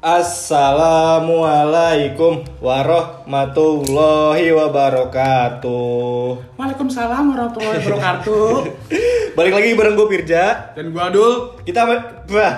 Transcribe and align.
Assalamualaikum 0.00 2.40
warahmatullahi 2.56 4.48
wabarakatuh. 4.48 6.56
Waalaikumsalam 6.56 7.28
warahmatullahi 7.28 7.84
wabarakatuh. 7.84 8.64
Balik 9.36 9.60
lagi 9.60 9.76
bareng 9.76 10.00
gue 10.00 10.08
Pirja. 10.08 10.72
Dan 10.72 10.96
gua 10.96 11.12
Adul. 11.12 11.60
Kita 11.68 11.84
bah, 11.84 12.16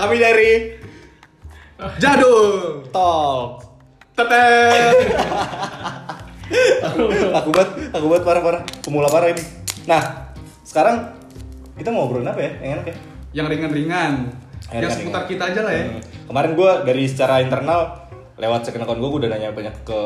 kami 0.00 0.16
dari 0.16 0.80
Jadul. 2.00 2.88
Talk. 2.88 3.68
Tetet. 4.16 4.96
Aku 7.36 7.52
buat, 7.52 7.92
aku 7.92 8.08
buat 8.08 8.24
parah 8.24 8.40
parah, 8.40 8.64
pemula 8.80 9.12
parah 9.12 9.36
ini. 9.36 9.44
Nah, 9.84 10.32
sekarang 10.64 11.12
kita 11.76 11.92
mau 11.92 12.08
ngobrolin 12.08 12.24
apa 12.24 12.40
ya? 12.40 12.56
Yang 12.64 12.72
enak 12.72 12.88
ya? 12.88 12.96
Yang 13.36 13.46
ringan-ringan. 13.52 14.32
Yang 14.68 14.82
Yang 14.84 14.92
seputar 15.00 15.22
kita 15.24 15.42
aja 15.48 15.60
lah 15.64 15.72
ya. 15.72 15.84
Hmm. 15.88 16.00
Kemarin 16.28 16.52
gue 16.52 16.70
dari 16.84 17.04
secara 17.08 17.34
internal 17.40 17.80
lewat 18.36 18.60
second 18.68 18.84
account 18.84 19.00
gue, 19.00 19.08
gue 19.08 19.20
udah 19.26 19.30
nanya 19.32 19.48
banyak 19.50 19.74
ke 19.82 19.98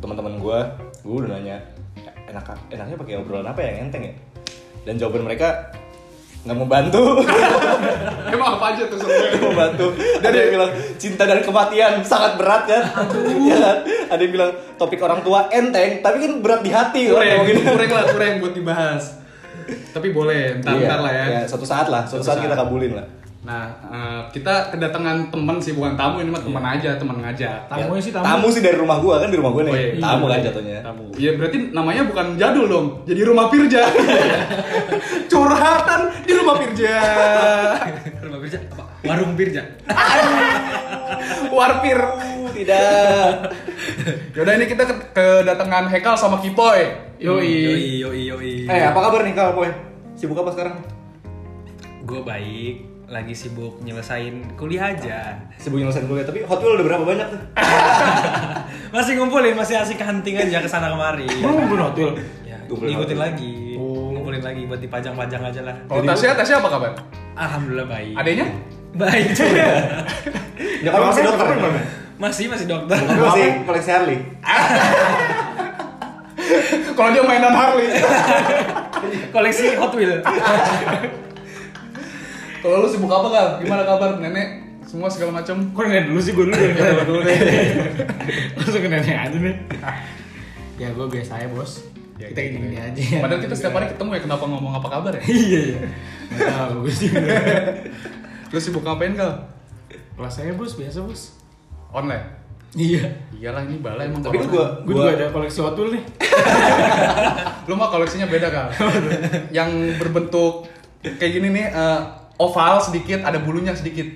teman-teman 0.00 0.40
gue. 0.40 0.58
Gue 1.04 1.16
udah 1.24 1.30
nanya 1.36 1.56
enak 2.26 2.42
enaknya 2.74 2.96
pakai 2.98 3.14
obrolan 3.22 3.46
apa 3.46 3.60
ya 3.62 3.70
yang 3.76 3.86
enteng 3.86 4.02
ya? 4.08 4.14
Dan 4.82 4.98
jawaban 4.98 5.22
mereka 5.22 5.70
nggak 6.46 6.56
mau 6.56 6.68
bantu. 6.70 7.02
Emang 8.34 8.58
apa 8.58 8.66
aja 8.74 8.82
tuh 8.86 8.98
sebenarnya? 8.98 9.38
Mau 9.42 9.54
bantu. 9.54 9.86
Ada 10.22 10.36
yang 10.38 10.50
bilang 10.54 10.70
cinta 10.96 11.22
dan 11.26 11.40
kematian 11.42 11.92
sangat 12.06 12.38
berat 12.38 12.62
kan? 12.70 12.82
Iya 13.26 13.56
kan? 13.66 13.76
Ada 14.14 14.20
yang 14.22 14.32
bilang 14.32 14.50
topik 14.78 15.00
orang 15.02 15.20
tua 15.26 15.50
enteng, 15.50 16.02
tapi 16.02 16.16
kan 16.22 16.32
berat 16.42 16.60
di 16.62 16.70
hati 16.70 17.10
Kurang, 17.10 17.46
kurang 17.50 17.90
lah, 17.90 18.04
kurang 18.14 18.32
buat 18.38 18.54
dibahas. 18.54 19.02
Tapi 19.66 20.14
boleh, 20.14 20.62
ntar, 20.62 20.78
Iya, 20.78 20.86
ntar 20.86 21.00
lah 21.02 21.12
ya. 21.12 21.24
iya, 21.26 21.40
suatu 21.50 21.66
saat 21.66 21.90
lah, 21.90 22.06
suatu, 22.06 22.22
Suatu 22.22 22.26
saat, 22.30 22.38
saat. 22.38 22.46
kita 22.46 22.54
kabulin 22.54 22.92
lah. 22.94 23.06
Nah, 23.46 23.62
eh, 23.86 24.20
kita 24.34 24.74
kedatangan 24.74 25.30
teman 25.30 25.56
sih, 25.56 25.70
bukan 25.70 25.94
tamu 25.94 26.18
ini 26.18 26.28
mah 26.28 26.42
teman 26.42 26.66
aja, 26.66 26.98
teman 26.98 27.22
ngajak. 27.22 27.46
Ya, 27.62 27.70
Tamu 27.70 27.94
sih 27.96 28.10
tamu. 28.10 28.26
Tamu 28.26 28.46
sih 28.50 28.58
dari 28.58 28.74
rumah 28.74 28.98
gua 28.98 29.22
kan 29.22 29.30
di 29.30 29.38
rumah 29.38 29.54
gua 29.54 29.62
nih. 29.62 29.70
Oh, 29.70 29.78
iya. 29.78 30.02
Tamu 30.02 30.24
kan 30.24 30.36
Iya. 30.36 30.46
jatuhnya. 30.50 30.76
Tamu. 30.82 31.04
Iya 31.14 31.30
berarti 31.32 31.58
namanya 31.70 32.02
bukan 32.04 32.26
jadul 32.34 32.66
dong, 32.66 32.86
jadi 33.04 33.20
rumah 33.22 33.46
Pirja. 33.46 33.86
Curhatan 35.30 36.00
di 36.22 36.32
rumah 36.34 36.54
Pirja. 36.56 36.94
Rumah 38.26 38.38
Birja 38.42 38.58
apa? 38.66 38.84
Warung 39.00 39.32
Birja. 39.34 39.62
Warpir. 41.48 41.98
Tidak. 42.52 43.32
Yaudah 44.34 44.52
ini 44.54 44.66
kita 44.66 44.82
ke- 44.82 45.06
kedatangan 45.12 45.86
Hekal 45.86 46.14
sama 46.16 46.40
Kipoy. 46.40 46.82
Yoi 47.16 48.00
yoi 48.00 48.20
yoi. 48.26 48.52
Eh, 48.64 48.82
apa 48.82 48.98
kabar 48.98 49.22
nih 49.22 49.32
Kal, 49.32 49.52
Boy? 49.52 49.70
Sibuk 50.14 50.36
apa 50.36 50.50
sekarang? 50.50 50.76
Gue 52.02 52.20
baik, 52.22 52.95
lagi 53.06 53.32
sibuk 53.32 53.78
nyelesain 53.80 54.42
kuliah 54.58 54.90
aja. 54.90 55.38
Sibuk 55.56 55.78
nyelesain 55.78 56.04
kuliah, 56.04 56.26
tapi 56.26 56.42
Hot 56.42 56.58
Wheels 56.58 56.74
udah 56.74 56.84
berapa 56.84 57.04
banyak 57.06 57.26
tuh? 57.30 57.40
Masih 58.94 59.12
ngumpulin, 59.14 59.52
masih 59.52 59.76
asik 59.76 60.00
hunting 60.00 60.34
aja 60.34 60.58
ke 60.58 60.66
sana 60.66 60.88
kemari. 60.88 61.28
ngumpulin 61.38 61.84
hotel. 61.84 62.08
Ya, 62.42 62.56
Ngumpulin 62.64 62.88
ngikutin 62.94 63.14
hotel. 63.14 63.18
lagi. 63.20 63.54
Ngumpulin 63.76 64.40
lagi 64.40 64.62
buat 64.64 64.80
dipajang-pajang 64.80 65.42
aja 65.44 65.60
lah. 65.62 65.76
Kalau 65.84 66.02
Tasya, 66.02 66.32
Tasya 66.34 66.54
apa 66.58 66.68
kabar? 66.70 66.90
Alhamdulillah 67.36 67.86
baik. 67.86 68.14
Adanya? 68.16 68.46
Baik 68.96 69.26
juga. 69.36 69.66
Nyokap 70.86 71.00
masih 71.04 71.22
dokter. 71.22 71.46
masih 72.16 72.44
masih 72.48 72.66
dokter. 72.66 72.96
Masih 72.96 73.46
koleksi 73.62 73.90
Harley. 73.92 74.18
Kalau 76.96 77.10
dia 77.12 77.22
mainan 77.22 77.52
Harley. 77.52 77.92
Koleksi 79.28 79.76
Hot 79.76 79.92
Wheel. 79.92 80.24
Kalau 82.66 82.82
lu 82.82 82.88
sibuk 82.90 83.12
apa 83.14 83.28
Kal? 83.30 83.48
Gimana 83.62 83.82
kabar 83.86 84.18
nenek? 84.18 84.48
Semua 84.82 85.06
segala 85.06 85.38
macam. 85.38 85.54
Kok 85.70 85.82
nenek 85.86 86.10
dulu 86.10 86.18
sih 86.18 86.34
gue 86.34 86.44
dulu 86.50 86.58
Ya, 86.58 87.06
dulu 87.06 87.20
deh. 87.22 87.38
Langsung 88.58 88.82
ke 88.82 88.90
nenek 88.90 89.14
aja 89.14 89.38
nih. 89.38 89.56
ya 90.76 90.90
gue 90.90 91.06
biasa 91.06 91.46
ya 91.46 91.48
bos. 91.54 91.86
Ya, 92.18 92.26
kita 92.34 92.40
gitu 92.42 92.58
gini-gini 92.58 92.76
ya. 92.82 92.90
aja. 92.90 93.02
Padahal 93.22 93.40
kita 93.46 93.54
setiap 93.54 93.78
hari 93.78 93.86
ketemu 93.94 94.10
ya 94.18 94.20
kenapa 94.26 94.44
ngomong 94.50 94.72
apa 94.82 94.88
kabar 94.90 95.12
ya? 95.14 95.22
iya 95.30 95.60
iya. 95.62 95.78
Nggak 96.34 96.48
tahu 96.50 96.78
gue 96.82 96.92
sih. 96.92 97.08
Lu 98.52 98.58
sibuk 98.58 98.82
ngapain 98.82 99.14
Kal? 99.14 99.46
Kelas 100.18 100.34
saya 100.34 100.50
bos 100.58 100.74
biasa 100.74 100.98
bos. 101.06 101.38
Online. 101.94 102.26
Iya. 102.74 103.06
Iyalah 103.30 103.62
ini 103.62 103.78
bala 103.78 104.02
emang. 104.02 104.26
Tapi 104.26 104.42
itu 104.42 104.50
gua 104.50 104.82
Gue 104.82 104.98
juga 104.98 105.14
ada 105.14 105.30
koleksi 105.30 105.62
Wheel 105.62 106.02
nih. 106.02 106.02
Lu 107.70 107.78
mah 107.78 107.94
koleksinya 107.94 108.26
beda 108.26 108.50
Kal. 108.50 108.68
Yang 109.54 110.02
berbentuk 110.02 110.66
kayak 111.06 111.32
gini 111.38 111.54
nih 111.54 111.70
eh, 111.70 112.25
oval 112.36 112.80
sedikit, 112.84 113.24
ada 113.24 113.38
bulunya 113.40 113.72
sedikit. 113.76 114.06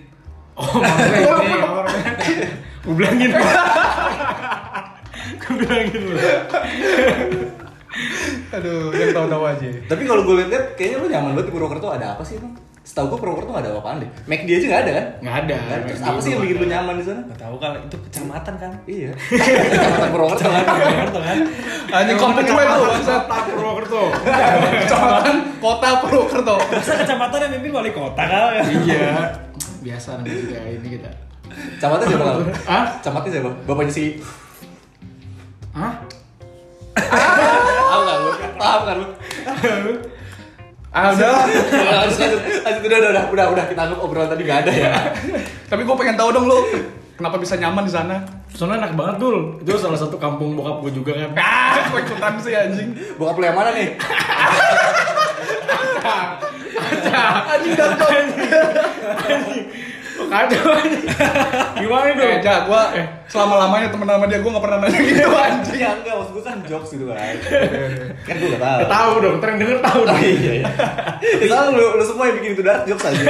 Oh 0.60 0.66
maksudnya 0.76 1.20
ini 2.28 2.44
Gue 2.80 2.94
bilangin. 2.96 3.30
Gue 5.40 5.54
bilangin 5.60 6.00
lu. 6.00 6.16
Aduh, 8.50 8.88
yang 8.96 9.12
tahu-tahu 9.12 9.44
aja. 9.44 9.68
Tapi 9.84 10.02
kalau 10.08 10.22
gue 10.24 10.48
lihat 10.48 10.80
kayaknya 10.80 10.96
lu 11.04 11.08
nyaman 11.12 11.30
banget 11.36 11.46
di 11.48 11.54
Purwokerto 11.54 11.92
ada 11.92 12.16
apa 12.16 12.22
sih 12.24 12.40
emang? 12.40 12.56
Setahu 12.90 13.14
gue 13.14 13.18
Purwokerto 13.22 13.54
gak 13.54 13.62
ada 13.62 13.70
apa-apaan 13.70 14.02
deh. 14.02 14.10
McD 14.26 14.50
aja 14.50 14.66
gak 14.66 14.82
ada 14.82 14.90
kan? 14.98 15.06
Nggak 15.22 15.36
ada. 15.46 15.54
Nah, 15.62 15.78
terus 15.86 16.02
apa 16.02 16.18
sih 16.18 16.30
yang 16.34 16.42
bikin 16.42 16.56
lu 16.58 16.66
nyaman 16.66 16.94
di 16.98 17.04
sana? 17.06 17.20
Gak 17.22 17.38
tahu 17.38 17.54
kalau 17.62 17.78
itu 17.78 17.96
kecamatan 18.02 18.54
kan. 18.58 18.70
Iya. 18.82 19.10
Kecamatan 19.70 20.08
Purwokerto 20.10 20.48
kan. 20.50 20.64
Purwokerto 20.66 21.20
kan. 21.22 21.38
Anjing 21.94 22.18
komplek 22.18 22.44
gue 22.50 22.64
tuh. 22.66 22.82
Kota 22.90 23.36
Purwokerto. 23.46 24.02
Kecamatan 24.74 25.36
Kota 25.62 25.88
Purwokerto. 26.02 26.54
Masa 26.66 26.92
kecamatan 26.98 27.38
yang 27.46 27.52
mimpin 27.54 27.70
wali 27.78 27.90
kota 27.94 28.22
kan? 28.26 28.58
Iya. 28.66 29.38
Biasa 29.86 30.08
namanya 30.18 30.34
juga 30.42 30.58
ini 30.66 30.88
kita. 30.98 31.10
Camatnya 31.78 32.06
siapa? 32.10 32.26
Hah? 32.66 32.84
Camatnya 33.06 33.30
siapa? 33.38 33.50
Bapaknya 33.70 33.92
si 33.94 34.04
Hah? 35.78 35.94
Tahu 36.98 38.02
kan 38.02 38.16
lu? 38.18 38.30
Paham 38.58 38.80
kan 38.82 38.96
lu? 38.98 39.06
Ah, 40.90 41.14
udah. 41.14 41.46
Lanjut, 41.46 42.18
lanjut, 42.18 42.40
lanjut, 42.66 42.82
udah, 42.82 42.98
udah, 42.98 43.10
udah, 43.14 43.24
udah, 43.30 43.46
udah, 43.54 43.64
kita 43.70 43.80
anggap 43.86 43.98
obrolan 44.02 44.26
tadi 44.26 44.42
gak 44.42 44.66
ada 44.66 44.72
ya. 44.74 44.92
Tapi 45.70 45.86
gue 45.86 45.94
pengen 45.94 46.18
tahu 46.18 46.34
dong 46.34 46.50
lu, 46.50 46.58
kenapa 47.14 47.38
bisa 47.38 47.54
nyaman 47.54 47.86
di 47.86 47.94
sana? 47.94 48.26
Soalnya 48.50 48.82
enak 48.82 48.98
banget 48.98 49.22
dul. 49.22 49.62
Itu 49.62 49.78
salah 49.78 49.94
satu 49.94 50.18
kampung 50.18 50.58
bokap 50.58 50.82
gue 50.82 50.90
juga 50.98 51.14
kan. 51.14 51.30
Ah, 51.38 51.86
gue 51.94 52.00
ikutan 52.02 52.34
sih 52.42 52.50
anjing. 52.58 52.90
Bokap 53.14 53.38
lu 53.38 53.44
yang 53.46 53.54
mana 53.54 53.70
nih? 53.70 53.94
Anjing 57.54 57.74
dan 57.78 57.90
tuh. 57.94 58.10
Kacau. 60.28 60.72
Gimana 61.80 62.08
dul? 62.12 62.28
Eh, 62.28 62.38
ja, 62.44 62.54
gue 62.68 62.82
selama 63.30 63.54
lamanya 63.64 63.88
temen 63.88 64.04
sama 64.04 64.24
dia 64.28 64.38
gue 64.42 64.50
gak 64.50 64.64
pernah 64.64 64.78
nanya 64.84 65.00
gitu 65.00 65.30
anjing. 65.32 65.80
Ya 65.80 65.90
enggak, 65.96 66.14
maksud 66.20 66.32
gue 66.36 66.44
kan 66.44 66.58
jokes 66.66 66.90
gitu 66.92 67.04
kan. 67.08 67.34
Kan 68.26 68.34
gue 68.36 68.48
gak 68.52 68.62
tahu. 68.62 68.80
Tahu 68.90 69.12
dong, 69.22 69.34
ntar 69.40 69.48
yang 69.54 69.58
denger 69.64 69.78
tahu 69.80 70.00
dong. 70.04 70.18
Iya, 70.20 70.52
iya. 70.60 70.68
Soalnya 71.48 71.70
lu, 71.78 71.84
lu 71.96 72.04
semua 72.04 72.24
yang 72.28 72.36
bikin 72.42 72.50
itu 72.58 72.62
dark 72.66 72.82
jokes 72.84 73.04
aja. 73.08 73.24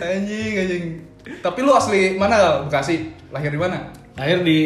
Anjing, 0.00 0.52
anjing. 0.56 0.84
Tapi 1.40 1.58
lu 1.60 1.72
asli 1.72 2.16
mana 2.16 2.36
Kal? 2.40 2.56
Bekasi? 2.68 3.12
Lahir 3.32 3.50
di 3.52 3.60
mana? 3.60 3.90
Lahir 4.16 4.40
di 4.46 4.60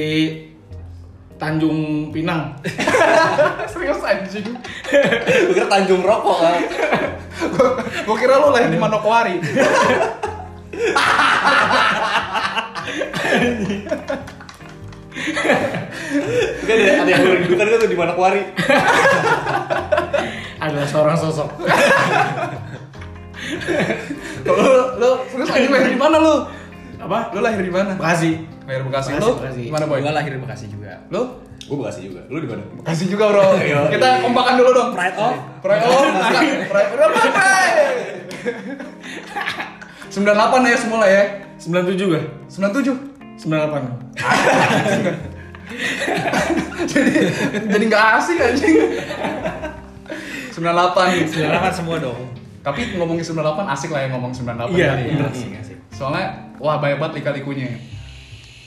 Tanjung 1.39 2.11
Pinang. 2.11 2.59
Serius 3.73 4.03
anjing. 4.03 4.47
Gue 5.47 5.55
kira 5.55 5.71
Tanjung 5.71 6.03
Rokok 6.03 6.39
kan. 6.43 6.55
Gue 8.03 8.17
kira 8.19 8.43
lu 8.43 8.51
lahir 8.51 8.71
di 8.71 8.79
Manokwari. 8.79 9.39
Kan 16.69 16.77
ada, 16.79 16.93
ada 17.03 17.11
yang 17.11 17.23
berkedudukan 17.25 17.67
kan 17.67 17.79
tuh 17.81 17.91
di 17.91 17.97
Manokwari. 17.99 18.43
Adalah 20.59 20.89
seorang 20.91 21.17
sosok. 21.19 21.49
Kalau 24.45 24.65
lu, 24.65 24.83
lu 24.99 25.11
serius 25.31 25.51
anjing 25.55 25.73
lahir 25.73 25.91
di 25.95 25.99
mana 26.01 26.17
lu? 26.19 26.35
Apa? 26.99 27.31
Lu 27.35 27.41
lahir 27.41 27.63
di 27.63 27.73
mana? 27.73 27.95
Bekasi. 27.95 28.43
Lahir 28.67 28.83
Bekasi. 28.85 29.11
Bekasi, 29.15 29.23
Lu 29.23 29.31
Bekasi. 29.39 29.61
gimana 29.71 29.85
boy? 29.87 29.99
Gue 30.03 30.13
lahir 30.13 30.33
di 30.35 30.41
Bekasi 30.43 30.65
juga. 30.69 30.93
Lu? 31.09 31.23
Gue 31.69 31.77
Bekasi 31.79 32.01
juga. 32.11 32.21
Lu 32.29 32.39
di 32.43 32.49
mana? 32.51 32.63
Bekasi 32.83 33.05
juga 33.07 33.25
bro. 33.33 33.45
Iya. 33.59 33.81
Kita 33.93 34.09
kompakan 34.23 34.55
dulu 34.59 34.71
dong. 34.75 34.91
Pride 34.95 35.17
of 35.17 35.35
Pride 35.63 35.83
oh, 35.87 36.03
Pride 36.11 36.69
Pride 36.69 36.91
Pride 36.99 37.33
Pride. 37.33 37.79
98 40.09 40.71
ya 40.71 40.77
semula 40.77 41.07
ya. 41.07 41.25
97 41.59 42.15
gak? 42.15 42.25
97. 42.49 42.97
98. 43.39 44.19
jadi 46.91 47.15
jadi 47.69 47.85
nggak 47.87 48.05
asik 48.19 48.39
anjing. 48.41 48.77
98 50.59 51.31
Silakan 51.31 51.73
semua 51.75 51.97
dong. 52.03 52.19
Tapi 52.65 52.99
ngomongin 52.99 53.23
98 53.23 53.75
asik 53.79 53.91
lah 53.95 54.01
ya 54.05 54.09
ngomong 54.11 54.33
98 54.35 54.75
Iya, 54.75 54.89
kali 54.99 55.03
ya. 55.15 55.27
Asik 55.31 55.53
asik. 55.63 55.77
Soalnya 55.95 56.27
wah 56.59 56.83
banyak 56.83 56.99
banget 56.99 57.23
lika-likunya. 57.23 57.79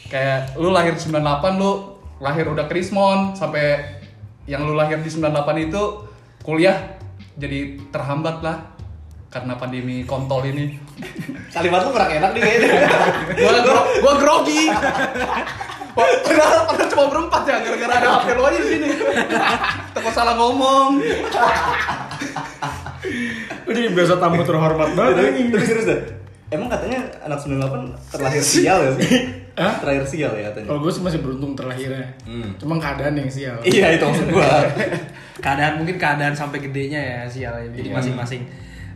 Kayak 0.07 0.55
lu 0.55 0.71
lahir 0.71 0.95
98 0.95 1.59
lu 1.59 1.99
lahir 2.23 2.45
udah 2.47 2.65
Krismon 2.71 3.35
sampai 3.35 3.81
yang 4.47 4.63
lu 4.63 4.73
lahir 4.77 5.01
di 5.03 5.09
98 5.11 5.67
itu 5.67 6.07
kuliah 6.45 6.95
jadi 7.35 7.79
terhambat 7.91 8.39
lah. 8.39 8.70
Karena 9.31 9.55
pandemi 9.55 10.03
kontol 10.03 10.43
ini. 10.43 10.75
Kalimat 11.55 11.87
lu 11.87 11.89
kurang 11.95 12.11
enak 12.11 12.31
nih 12.35 12.41
kayaknya. 12.43 12.69
Gua 13.39 13.51
gro 13.63 13.79
gua 14.03 14.13
grogi. 14.19 14.63
Padahal, 15.91 16.71
padahal 16.71 16.87
cuma 16.87 17.05
berempat 17.11 17.43
ya, 17.43 17.55
gara-gara 17.67 17.93
ada 17.99 18.07
HP 18.15 18.27
lu 18.31 18.43
aja 18.47 18.59
di 18.63 18.67
sini. 18.67 18.87
Takut 19.91 20.13
salah 20.15 20.35
ngomong. 20.39 21.03
Ini 23.67 23.81
biasa 23.91 24.19
tamu 24.19 24.43
terhormat 24.47 24.95
banget 24.95 25.13
tapi, 25.19 25.63
serius 25.67 25.87
dah. 25.87 25.99
Emang 26.51 26.67
katanya 26.67 26.99
anak 27.23 27.39
98 27.43 28.11
terlahir 28.11 28.43
sial 28.43 28.79
ya 28.83 28.91
sih? 28.99 29.11
Hah? 29.55 29.79
Terlahir 29.83 30.03
sial 30.07 30.31
ya 30.35 30.51
katanya. 30.51 30.67
Kalau 30.71 30.79
gue 30.83 30.91
sih 30.91 31.03
masih 31.03 31.19
beruntung 31.23 31.55
terlahirnya. 31.55 32.07
Hmm. 32.27 32.55
Cuma 32.59 32.75
keadaan 32.79 33.15
yang 33.15 33.31
sial. 33.31 33.55
Iya 33.63 33.95
itu 33.95 34.03
maksud 34.03 34.27
gua. 34.31 34.67
keadaan 35.43 35.79
mungkin 35.79 35.95
keadaan 35.95 36.35
sampai 36.35 36.59
gedenya 36.59 36.99
ya 36.99 37.19
sial 37.27 37.55
ya. 37.55 37.67
jadi 37.71 37.89
masing-masing 37.95 38.43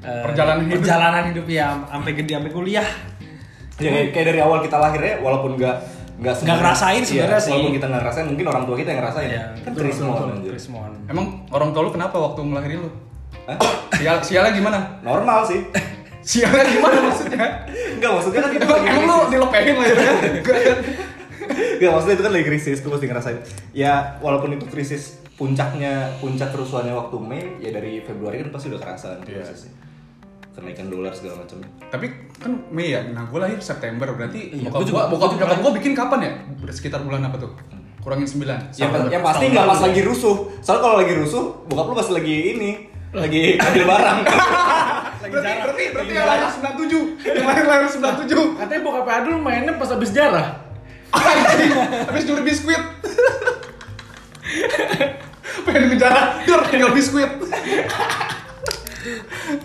eh, 0.06 0.24
Perjalanan 0.24 0.64
hidup. 0.64 0.78
perjalanan 0.80 1.24
hidup 1.34 1.48
ya 1.48 1.68
sampai 1.86 2.12
gede 2.14 2.34
sampai 2.34 2.54
kuliah 2.54 2.88
Ya, 3.76 3.92
kayak, 3.92 4.08
kayak 4.16 4.26
dari 4.32 4.40
awal 4.40 4.64
kita 4.64 4.80
lahirnya 4.80 5.20
walaupun 5.20 5.60
nggak 5.60 5.76
nggak 6.16 6.34
Nggak 6.48 6.58
ngerasain 6.64 7.04
sebenarnya 7.04 7.36
Iya, 7.36 7.44
sih. 7.44 7.52
Walaupun 7.52 7.76
kita 7.76 7.86
nggak 7.92 8.02
ngerasain, 8.08 8.26
mungkin 8.26 8.46
orang 8.48 8.64
tua 8.64 8.76
kita 8.80 8.88
yang 8.88 9.00
ngerasain. 9.04 9.28
Iya, 9.28 9.44
kan. 9.60 9.72
Krismon 9.76 10.92
Emang 11.12 11.26
orang 11.52 11.70
tua 11.76 11.82
lu 11.84 11.92
kenapa 11.92 12.16
waktu 12.16 12.40
ngelahirin 12.40 12.80
lu? 12.80 12.90
Hah? 13.46 13.58
Sial, 13.92 14.18
sialnya 14.24 14.56
gimana? 14.56 14.80
Normal 15.04 15.44
sih. 15.44 15.60
Sialnya 16.26 16.66
gimana 16.66 16.98
maksudnya? 17.04 17.46
Enggak 17.94 18.12
maksudnya 18.16 18.42
kan 18.42 18.52
itu 18.56 18.66
Emang, 18.66 19.06
lu 19.06 19.18
dilepehin? 19.28 19.74
Enggak 19.76 20.58
kan? 20.58 20.78
Enggak 21.78 21.92
maksudnya 21.92 22.16
itu 22.16 22.24
kan 22.24 22.32
lagi 22.32 22.46
krisis, 22.48 22.78
gue 22.80 22.90
mesti 22.90 23.06
ngerasain. 23.06 23.38
Ya 23.76 23.94
walaupun 24.18 24.56
itu 24.56 24.66
krisis 24.66 25.20
puncaknya 25.36 26.16
puncak 26.18 26.50
kerusuhannya 26.50 26.96
waktu 26.96 27.16
Mei 27.20 27.44
ya 27.60 27.70
dari 27.70 28.00
Februari 28.02 28.40
kan 28.40 28.50
pasti 28.50 28.72
udah 28.72 28.80
kerasa 28.80 29.20
kan 29.20 29.28
Iya. 29.28 29.44
Kenaikan 30.56 30.88
dolar 30.88 31.12
segala 31.12 31.44
macam. 31.44 31.60
Tapi 31.92 32.06
kan 32.34 32.52
Mei 32.72 32.90
ya, 32.90 33.04
nah 33.12 33.28
gue 33.28 33.36
lahir 33.36 33.60
September 33.60 34.08
berarti 34.10 34.56
Iya, 34.56 34.72
bokap 34.72 34.88
juga- 34.88 35.08
bokap 35.12 35.30
nyokap 35.36 35.58
gua 35.60 35.72
bikin 35.76 35.92
kapan 35.92 36.20
ya? 36.22 36.32
Udah 36.58 36.72
sekitar 36.72 37.04
bulan 37.04 37.22
apa 37.22 37.36
tuh? 37.36 37.52
Kurangin 38.00 38.24
9 38.24 38.72
Yang, 38.72 38.92
yang 39.10 39.20
pasti 39.22 39.46
nggak 39.50 39.66
pas 39.66 39.82
lagi 39.82 40.02
rusuh. 40.02 40.36
Soalnya 40.62 40.82
kalau 40.82 40.96
lagi 40.98 41.14
rusuh, 41.14 41.44
bokap 41.66 41.86
lu 41.86 41.96
pas 41.96 42.10
lagi 42.10 42.36
ini 42.54 42.72
lagi 43.12 43.44
ambil 43.58 43.84
barang. 43.86 44.20
Berarti, 45.26 45.52
berarti, 45.58 45.84
berarti 45.90 46.14
yang 46.14 46.28
lahir 46.30 46.48
97 46.54 47.26
Yang 47.26 47.48
lahir 47.50 47.66
lahir 47.66 47.88
97 47.90 48.30
Katanya 48.62 48.82
bokap 48.86 49.08
Adul 49.10 49.38
mainnya 49.42 49.74
pas 49.74 49.90
habis 49.90 50.14
jarah. 50.14 50.48
Habis 52.06 52.24
nyuri 52.24 52.44
biskuit 52.46 52.78
Pengen 55.66 55.84
ngejar, 55.90 56.14
dur 56.46 56.62
tinggal 56.64 56.94
biskuit 56.94 57.32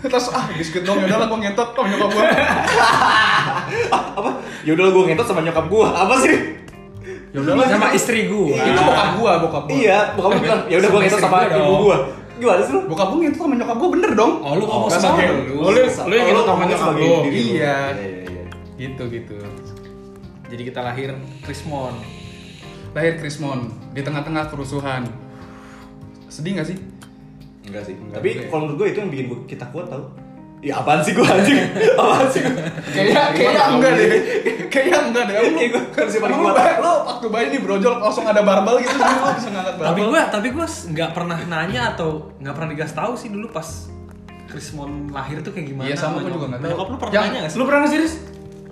Terus 0.01 0.27
ah 0.31 0.45
biskuit 0.51 0.83
dong, 0.83 0.99
yaudah 0.99 1.17
lah 1.17 1.27
gue 1.27 1.39
ngentot 1.41 1.69
sama 1.71 1.89
nyokap 1.89 2.11
gue 2.11 2.25
Ah, 3.91 4.03
apa? 4.15 4.31
Ya 4.63 4.73
udah 4.73 4.87
gue 4.87 5.03
ngentot 5.05 5.27
sama 5.27 5.41
nyokap 5.41 5.67
gua. 5.67 5.89
Apa 5.97 6.15
sih? 6.19 6.37
Yaudah 7.31 7.55
lah 7.55 7.67
sama 7.69 7.89
istri 7.91 8.27
gua 8.27 8.53
Itu 8.53 8.81
bokap 8.81 9.09
gue, 9.15 9.33
bokap 9.41 9.63
gue 9.65 9.77
Iya, 9.79 9.99
bokap 10.13 10.31
lu 10.31 10.41
bilang, 10.41 10.61
ya 10.67 10.77
udah 10.77 10.89
gue 10.89 10.93
Sama 10.93 11.01
ngentot 11.01 11.17
istri 11.17 11.27
sama 11.27 11.39
gua 11.41 11.59
ibu 11.59 11.75
gua. 11.81 11.97
Gimana 12.37 12.61
sih 12.63 12.73
lu? 12.73 12.81
Bokap 12.87 13.07
gue 13.09 13.19
ngentot 13.21 13.41
sama 13.41 13.55
nyokap 13.55 13.77
gue 13.77 13.89
bener 13.91 14.11
dong 14.13 14.33
oh 14.39 14.53
lu 14.53 14.65
ngomong 14.65 14.91
sebagai 14.91 15.25
sama. 15.25 15.45
lu 15.47 15.53
Oh, 15.59 15.71
lu- 15.71 15.85
lu 16.07 16.13
yang 16.13 16.27
ngentot 16.27 16.47
sama 16.47 16.63
nyokap 16.67 16.91
lu. 16.91 16.99
lu. 16.99 17.09
Iya. 17.23 17.31
Iya, 17.31 17.77
iya, 17.97 18.19
iya. 18.27 18.45
Gitu 18.77 19.03
gitu 19.11 19.37
jadi 20.51 20.63
kita 20.67 20.81
lahir 20.83 21.15
Krismon 21.41 21.95
Lahir 22.91 23.15
Krismon 23.17 23.61
di 23.91 24.03
tengah-tengah 24.03 24.51
kerusuhan 24.51 25.07
Sedih 26.27 26.59
gak 26.59 26.67
sih? 26.67 26.79
Enggak 27.71 27.83
sih. 27.85 27.95
Enggak 27.95 28.17
Tapi 28.17 28.29
ya. 28.29 28.43
kalau 28.47 28.61
menurut 28.65 28.77
gue 28.77 28.87
itu 28.89 28.99
yang 28.99 29.11
bikin 29.11 29.27
gua- 29.27 29.47
kita 29.47 29.65
kuat 29.69 29.87
tau. 29.87 30.05
Ya 30.61 30.77
apaan 30.77 31.01
sih 31.01 31.13
gua 31.13 31.25
anjing? 31.25 31.57
apaan 31.97 32.29
sih 32.29 32.41
gua? 32.43 32.53
Kayaknya 32.87 33.23
kayaknya 33.33 33.63
enggak 33.71 33.93
deh. 33.95 34.09
Kayaknya 34.69 34.99
enggak 35.03 35.25
deh. 35.25 35.35
Lu 35.35 35.49
Kayak 35.57 35.71
gua 35.71 35.83
harus 35.97 36.13
paling 36.15 36.27
Emang 36.29 36.41
lu, 36.43 36.51
kuat. 36.53 36.77
lu 36.77 36.93
waktu 37.09 37.27
bayi 37.29 37.47
nih 37.49 37.61
brojol 37.61 37.95
langsung 37.97 38.25
ada 38.25 38.41
barbel 38.41 38.75
gitu 38.79 38.93
jadi 38.93 39.15
lu 39.15 39.29
bisa 39.33 39.49
ngangkat 39.49 39.75
barbel. 39.75 39.89
tapi 39.89 40.01
gua 40.05 40.21
tapi 40.29 40.49
gua 40.51 40.67
s- 40.67 40.85
nggak 40.87 41.11
pernah 41.11 41.39
nanya 41.43 41.83
atau 41.91 42.09
nggak 42.37 42.53
pernah 42.53 42.69
dikasih 42.71 42.93
tahu 42.95 43.13
sih 43.15 43.29
dulu 43.29 43.47
pas 43.49 43.69
Krismon 44.47 44.91
lahir 45.09 45.41
tuh 45.41 45.51
kayak 45.51 45.67
gimana 45.69 45.87
Iya, 45.87 45.97
sama 45.97 46.19
gua 46.19 46.29
juga 46.29 46.47
nggak 46.51 46.61
tahu. 46.61 46.71
nyokap 46.71 46.87
lu 46.87 46.97
pernah 46.99 47.13
nanya 47.17 47.39
nggak 47.39 47.51
sih 47.51 47.57
Lu 47.57 47.65
pernah 47.65 47.81
nggak 47.81 47.93
serius? 47.93 48.15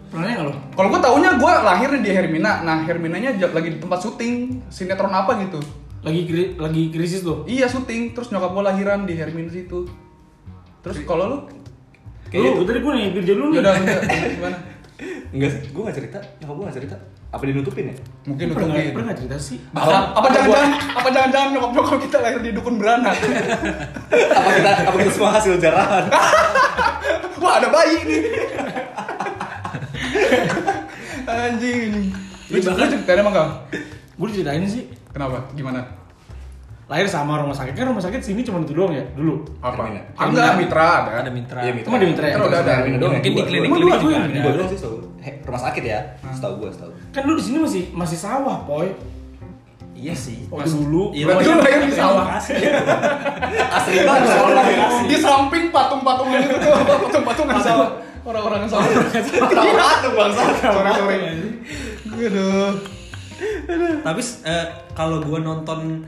Pernah 0.08 0.24
nggak 0.26 0.44
lo? 0.44 0.52
Kalau 0.72 0.88
gue 0.88 1.00
taunya 1.02 1.30
gue 1.34 1.52
lahir 1.62 1.90
di 1.98 2.10
Hermina. 2.10 2.52
Nah, 2.62 2.76
Herminanya 2.80 3.30
lagi 3.38 3.68
di 3.70 3.78
tempat 3.78 3.98
syuting 3.98 4.34
sinetron 4.66 5.08
apa 5.10 5.36
gitu. 5.38 5.60
Lagi 6.00 6.20
kri- 6.24 6.54
lagi 6.54 6.82
krisis 6.88 7.20
tuh. 7.20 7.42
Iya, 7.44 7.66
syuting. 7.66 8.12
Terus 8.12 8.28
nyokap 8.28 8.50
gue 8.50 8.64
lahiran 8.64 9.00
di 9.02 9.14
Hermina 9.14 9.48
situ. 9.48 9.84
Terus 10.80 11.02
kalau 11.02 11.24
lu 11.26 11.38
Kayaknya 12.28 12.50
Lu 12.52 12.62
tadi 12.62 12.78
gue 12.78 12.92
nanya 12.92 13.10
kerja 13.14 13.32
lu 13.32 13.44
nih. 13.46 13.58
udah 13.58 13.72
udah, 13.74 13.96
gimana? 14.28 14.58
Enggak 15.32 15.50
sih, 15.50 15.60
gua 15.70 15.82
gak 15.86 15.96
cerita. 15.96 16.18
Nyokap 16.38 16.54
gua 16.54 16.64
gak 16.66 16.76
cerita. 16.76 16.96
Apa 17.28 17.42
dinutupin 17.42 17.84
ya? 17.86 17.96
Mungkin 18.24 18.46
Pernah 18.46 18.56
nggak 18.58 18.68
nutupin. 18.74 18.92
pernah 18.92 19.06
nggak 19.06 19.18
cerita 19.18 19.36
sih? 19.38 19.58
Apa 19.70 19.92
apa 20.14 20.26
jangan-jangan 20.30 20.70
apa 20.94 21.08
jangan-jangan 21.10 21.48
nyokap 21.50 21.70
nyokap 21.70 21.98
kita 22.00 22.16
lahir 22.18 22.40
di 22.40 22.50
dukun 22.52 22.74
beranak? 22.76 23.16
apa 24.38 24.48
kita 24.50 24.70
apa 24.82 24.96
kita 24.98 25.10
semua 25.10 25.30
hasil 25.30 25.54
jarahan? 25.56 26.04
Wah, 27.40 27.52
ada 27.54 27.68
bayi 27.68 27.96
nih. 28.02 28.22
Anjing. 31.26 31.92
Lu 32.48 32.56
bahkan- 32.58 32.76
lu 32.78 32.92
ceritain 32.94 33.18
emang 33.18 33.34
kau? 33.34 33.48
Gue 34.16 34.26
diceritain 34.30 34.64
sih. 34.64 34.84
Kenapa? 35.10 35.36
Gimana? 35.52 35.80
Lahir 36.88 37.04
sama 37.04 37.36
rumah 37.36 37.52
sakit 37.52 37.76
kan 37.76 37.84
rumah 37.84 38.00
sakit 38.00 38.16
sini 38.24 38.40
cuma 38.40 38.64
itu 38.64 38.72
doang 38.72 38.96
ya 38.96 39.04
dulu. 39.12 39.44
Apa? 39.60 39.76
Hermina. 39.84 40.00
Enggak, 40.16 40.52
mitra 40.56 40.88
ada. 41.04 41.10
ada 41.20 41.28
mitra 41.28 41.60
Iya, 41.60 41.72
Cuma 41.84 42.00
di 42.00 42.06
Mitra 42.08 42.24
ya? 42.24 42.34
Kan 42.34 42.48
udah 42.48 42.60
ada. 42.64 42.74
Ya? 42.80 42.96
mungkin 42.96 43.20
di 43.20 43.42
klinik 43.44 43.68
klinik 43.68 43.70
juga 43.76 43.96
dua- 44.00 44.16
ada 44.16 44.40
Dua 44.40 44.52
doang 44.56 44.68
sih, 44.72 44.78
rumah 45.44 45.60
sakit 45.60 45.82
ya? 45.84 45.98
Setahu 46.32 46.54
gua, 46.56 46.70
setahu. 46.72 46.92
Kan 47.12 47.22
lu 47.28 47.36
di 47.36 47.44
sini 47.44 47.58
masih 47.60 47.82
masih 47.92 48.16
sawah, 48.16 48.64
poy. 48.64 48.88
iya 49.92 50.14
sih 50.14 50.46
Waktu 50.48 50.70
dulu. 50.70 51.12
Iya, 51.12 51.24
Berarti 51.28 51.44
lu 51.44 51.58
lahir 51.58 51.80
di 51.84 51.92
sawah. 51.92 52.24
Asli 53.76 53.96
banget 54.00 54.28
soalnya. 54.30 54.62
Di 55.04 55.16
samping 55.18 55.64
patung-patungan 55.68 56.40
itu 56.40 56.56
tuh, 56.56 56.72
patung-patungan 57.04 57.56
sawah. 57.60 57.88
Orang-orang 58.24 58.64
yang 58.64 58.70
sawah. 58.72 58.88
Apa 58.88 59.84
tuh 60.00 60.12
bangsa? 60.16 60.42
Aduh. 62.08 62.72
tapi 64.06 64.20
eh, 64.44 64.66
kalau 64.94 65.22
gue 65.22 65.38
nonton 65.38 66.04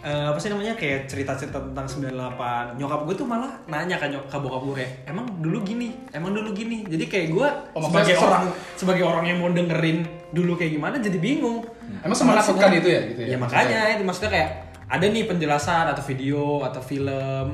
eh, 0.00 0.26
apa 0.32 0.38
sih 0.40 0.48
namanya 0.48 0.72
kayak 0.76 1.06
cerita-cerita 1.12 1.60
tentang 1.60 1.84
98 1.84 2.80
nyokap 2.80 3.00
gue 3.04 3.14
tuh 3.20 3.26
malah 3.28 3.52
nanya 3.68 4.00
kan 4.00 4.08
nyok 4.08 4.32
ke 4.32 4.36
bokap 4.40 4.62
gue 4.64 4.74
kayak 4.80 4.92
emang 5.12 5.26
dulu 5.44 5.58
gini 5.60 5.92
emang 6.16 6.32
dulu 6.32 6.50
gini? 6.56 6.88
Jadi 6.88 7.04
kayak 7.04 7.28
gue 7.36 7.48
Oh, 7.76 7.84
sebagai 7.84 8.16
orang 8.16 8.44
sebagai 8.74 9.04
orang 9.04 9.24
yang 9.28 9.38
mau 9.44 9.50
dengerin 9.52 10.08
dulu 10.32 10.56
kayak 10.56 10.72
gimana 10.78 10.96
jadi 11.02 11.18
bingung. 11.20 11.66
Emang 12.00 12.16
semenakutkan 12.16 12.70
itu 12.78 12.88
ya? 12.88 13.00
Gitu 13.12 13.20
ya, 13.28 13.36
makanya 13.36 13.98
itu 13.98 14.02
maksudnya 14.06 14.30
kayak 14.30 14.69
ada 14.90 15.06
nih 15.06 15.22
penjelasan 15.22 15.86
atau 15.86 16.02
video 16.02 16.42
atau 16.60 16.82
film 16.82 17.06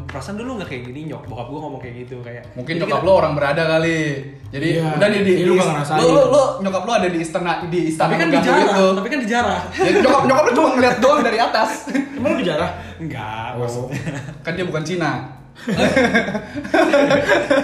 perasaan 0.02 0.34
dulu 0.34 0.56
nggak 0.56 0.68
kayak 0.68 0.82
gini 0.86 1.00
nyok 1.06 1.28
bokap 1.28 1.46
gue 1.46 1.60
ngomong 1.60 1.76
kayak 1.78 1.94
gitu 2.02 2.16
kayak 2.20 2.48
Mungkin 2.54 2.74
jadi 2.74 2.82
nyokap 2.82 2.96
kita- 2.96 3.06
lo 3.06 3.12
orang 3.14 3.32
berada 3.32 3.62
kali. 3.68 4.00
Jadi 4.46 4.68
Iya. 4.74 4.88
udah 4.90 5.08
di, 5.10 5.18
di, 5.20 5.32
Iya, 5.34 5.44
lu 5.44 5.52
di- 5.52 5.60
ngerasain. 5.60 5.98
Lu, 5.98 6.06
lu, 6.08 6.22
lu, 6.26 6.42
nyokap 6.60 6.82
lo 6.82 6.92
ada 6.94 7.06
di 7.06 7.18
istana 7.18 7.52
di 7.62 7.80
istana 7.86 8.08
tapi 8.08 8.16
kan 8.16 8.28
dijarah 8.30 8.64
gitu. 8.64 8.84
tapi 8.94 9.06
kan 9.06 9.18
dijarah 9.20 9.60
Ya, 9.76 9.90
nyokap 9.94 10.22
nyokap 10.24 10.42
lo 10.42 10.52
cuma 10.54 10.68
ngeliat 10.72 10.96
doang 10.96 11.20
dari 11.20 11.38
atas. 11.38 11.70
Emang 12.16 12.30
lu 12.32 12.38
dijarah? 12.40 12.70
enggak 12.96 13.48
Oh. 13.52 13.60
maksudnya 13.60 14.00
kan 14.40 14.52
dia 14.52 14.64
bukan 14.64 14.80
Cina. 14.82 15.12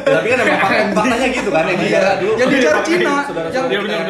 Tapi 0.02 0.26
kan 0.26 0.38
emang 0.38 0.58
fakta- 0.58 0.92
faktanya 0.96 1.28
gitu 1.30 1.48
kan 1.48 1.64
yang 1.66 1.78
dijarah 1.78 2.14
dulu. 2.18 2.32
Yang 2.36 2.50
dijarah 2.50 2.82
Cina. 2.82 3.14
Yang, 3.48 3.64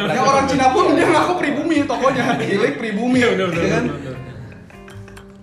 Iya, 0.09 0.21
orang 0.21 0.47
Cina 0.47 0.67
pun 0.69 0.85
dia 0.93 1.07
ngaku 1.09 1.33
pribumi 1.37 1.77
tokonya. 1.85 2.25
Gilik 2.37 2.75
pribumi. 2.77 3.19
Iya, 3.21 3.29
benar, 3.33 3.47
benar, 3.49 3.63
ya 3.63 3.71
kan? 3.73 3.85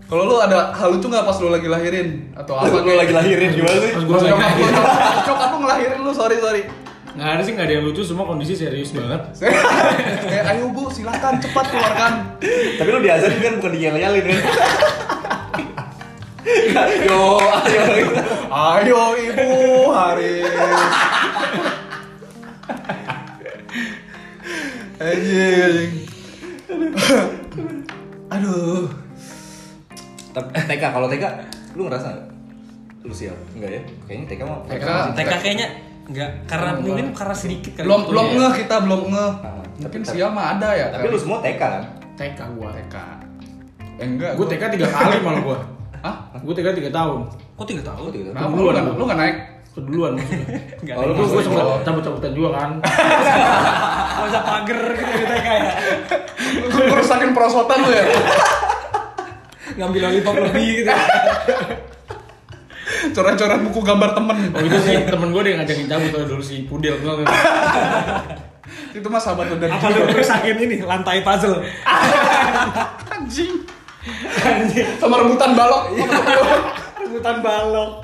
Kalau 0.09 0.25
lu 0.25 0.35
ada 0.35 0.73
hal 0.73 0.89
lucu 0.89 1.05
nggak 1.05 1.21
pas 1.21 1.37
lu 1.37 1.47
lagi 1.47 1.69
lahirin 1.69 2.33
atau 2.33 2.57
apa? 2.57 2.81
Lu 2.81 2.97
lagi 2.97 3.13
lahirin 3.13 3.49
gimana 3.53 3.77
sih? 3.77 3.91
Pas 3.93 4.01
gue 4.01 4.15
lagi 4.15 4.25
nyokap 4.25 4.41
lu 4.41 4.41
lahir. 4.41 4.65
nyokap- 4.65 4.97
nyokap 5.23 5.49
lu 5.49 5.57
ngelahirin 5.59 5.99
lu 6.01 6.11
sorry 6.11 6.37
sorry. 6.39 6.61
Nggak 7.09 7.29
ada 7.29 7.41
sih, 7.41 7.51
nggak 7.51 7.65
ada 7.65 7.73
yang 7.73 7.85
lucu, 7.85 8.01
semua 8.01 8.25
kondisi 8.25 8.53
serius 8.53 8.89
banget. 8.89 9.21
Kayak 10.23 10.45
ayo 10.51 10.69
bu 10.69 10.89
silakan 10.89 11.37
cepat 11.37 11.65
keluarkan. 11.67 12.13
Tapi 12.73 12.89
lu 12.89 12.99
diajarin 12.99 13.37
kan 13.39 13.53
bukan 13.57 13.71
diyel-yelin 13.71 14.25
kan? 14.25 14.39
Yo, 17.05 17.21
ayo. 17.37 18.09
Ayo 18.49 19.01
ibu 19.15 19.49
Haris. 19.91 20.49
Anjing. 24.99 25.91
Aduh. 28.33 28.89
Tapi 30.29 30.47
TK 30.55 30.83
kalau 30.87 31.07
TK 31.07 31.23
lu 31.73 31.81
ngerasa 31.85 32.07
nggak? 32.07 32.27
Lu 33.01 33.13
sial? 33.13 33.35
Enggak 33.53 33.69
ya? 33.71 33.81
Kayaknya 34.05 34.25
TK 34.27 34.41
mah 34.43 34.57
TK. 34.65 34.83
TK 35.15 35.33
kayaknya 35.39 35.67
enggak 36.05 36.29
karena 36.45 36.71
mungkin 36.75 37.05
karena 37.13 37.35
sedikit 37.35 37.71
kali 37.75 37.85
Belum 37.85 38.01
belum 38.05 38.25
ya. 38.25 38.35
ngeh 38.35 38.53
kita 38.57 38.75
belum 38.81 39.01
ngeh. 39.07 39.31
Ah, 39.39 39.63
Tapi 39.79 39.95
sial 40.03 40.29
mah 40.29 40.45
ada 40.55 40.69
ya. 40.71 40.85
Tapi 40.89 41.03
kan? 41.03 41.11
lu 41.11 41.17
semua 41.17 41.37
TK 41.39 41.61
kan? 41.61 41.83
TK 42.15 42.39
gua. 42.53 42.69
TK. 42.73 42.95
Eh 43.97 44.07
enggak. 44.07 44.31
Gue 44.35 44.45
TK 44.47 44.63
tiga 44.73 44.87
kali 44.87 45.17
malah 45.19 45.41
gua. 45.41 45.57
Hah? 46.05 46.15
Gue 46.39 46.53
TK 46.53 46.67
tiga 46.73 46.89
tahun. 46.89 47.19
kok 47.53 47.67
tiga 47.67 47.83
tahun 47.83 47.99
Aku 47.99 48.09
tiga 48.09 48.23
tahun. 48.25 48.33
Kenapa 48.33 48.55
Dulu 48.55 48.63
lu 48.63 48.71
nggak 48.71 48.83
gua. 48.85 48.95
lu 48.95 49.03
nggak 49.05 49.19
naik? 49.19 49.37
keduluan 49.69 50.11
maksudnya. 50.11 50.59
Kalau 50.81 50.99
ada 50.99 51.13
gue 51.13 51.23
gue 51.23 51.29
yang 51.29 51.45
sempet 51.45 51.61
masalah. 51.61 51.79
cabut-cabutan 51.85 52.31
juga 52.33 52.49
kan. 52.51 52.69
Masa 54.19 54.39
pagar 54.41 54.79
gitu 54.91 55.11
di 55.13 55.25
TK 55.25 55.47
ya. 55.47 55.71
Lu 56.59 56.83
ngerusakin 56.89 57.31
perosotan 57.31 57.77
lu 57.79 57.89
ya. 57.89 58.03
Ngambil 59.79 60.01
lollipop 60.03 60.35
lebih 60.35 60.83
gitu. 60.83 60.91
Coret-coret 63.15 63.59
buku 63.63 63.79
gambar 63.79 64.11
temen. 64.11 64.51
Oh 64.51 64.59
itu 64.59 64.75
sih 64.83 65.07
temen 65.07 65.31
gue 65.31 65.41
dia 65.47 65.55
ngajakin 65.55 65.87
cabut 65.87 66.11
tuh 66.11 66.35
dulu 66.35 66.43
si 66.43 66.67
Pudel 66.67 66.99
tuh. 66.99 67.23
Itu 68.89 69.05
mah 69.05 69.21
sahabat 69.21 69.53
lu 69.53 69.61
dari 69.61 69.69
Apa 69.69 69.93
lu 69.93 70.01
rusakin 70.09 70.57
ini 70.65 70.81
lantai 70.81 71.21
puzzle? 71.21 71.61
anjing. 73.13 73.61
Sama 74.97 75.21
rebutan 75.21 75.53
balok. 75.53 75.93
Rebutan 76.97 77.37
balok. 77.45 78.01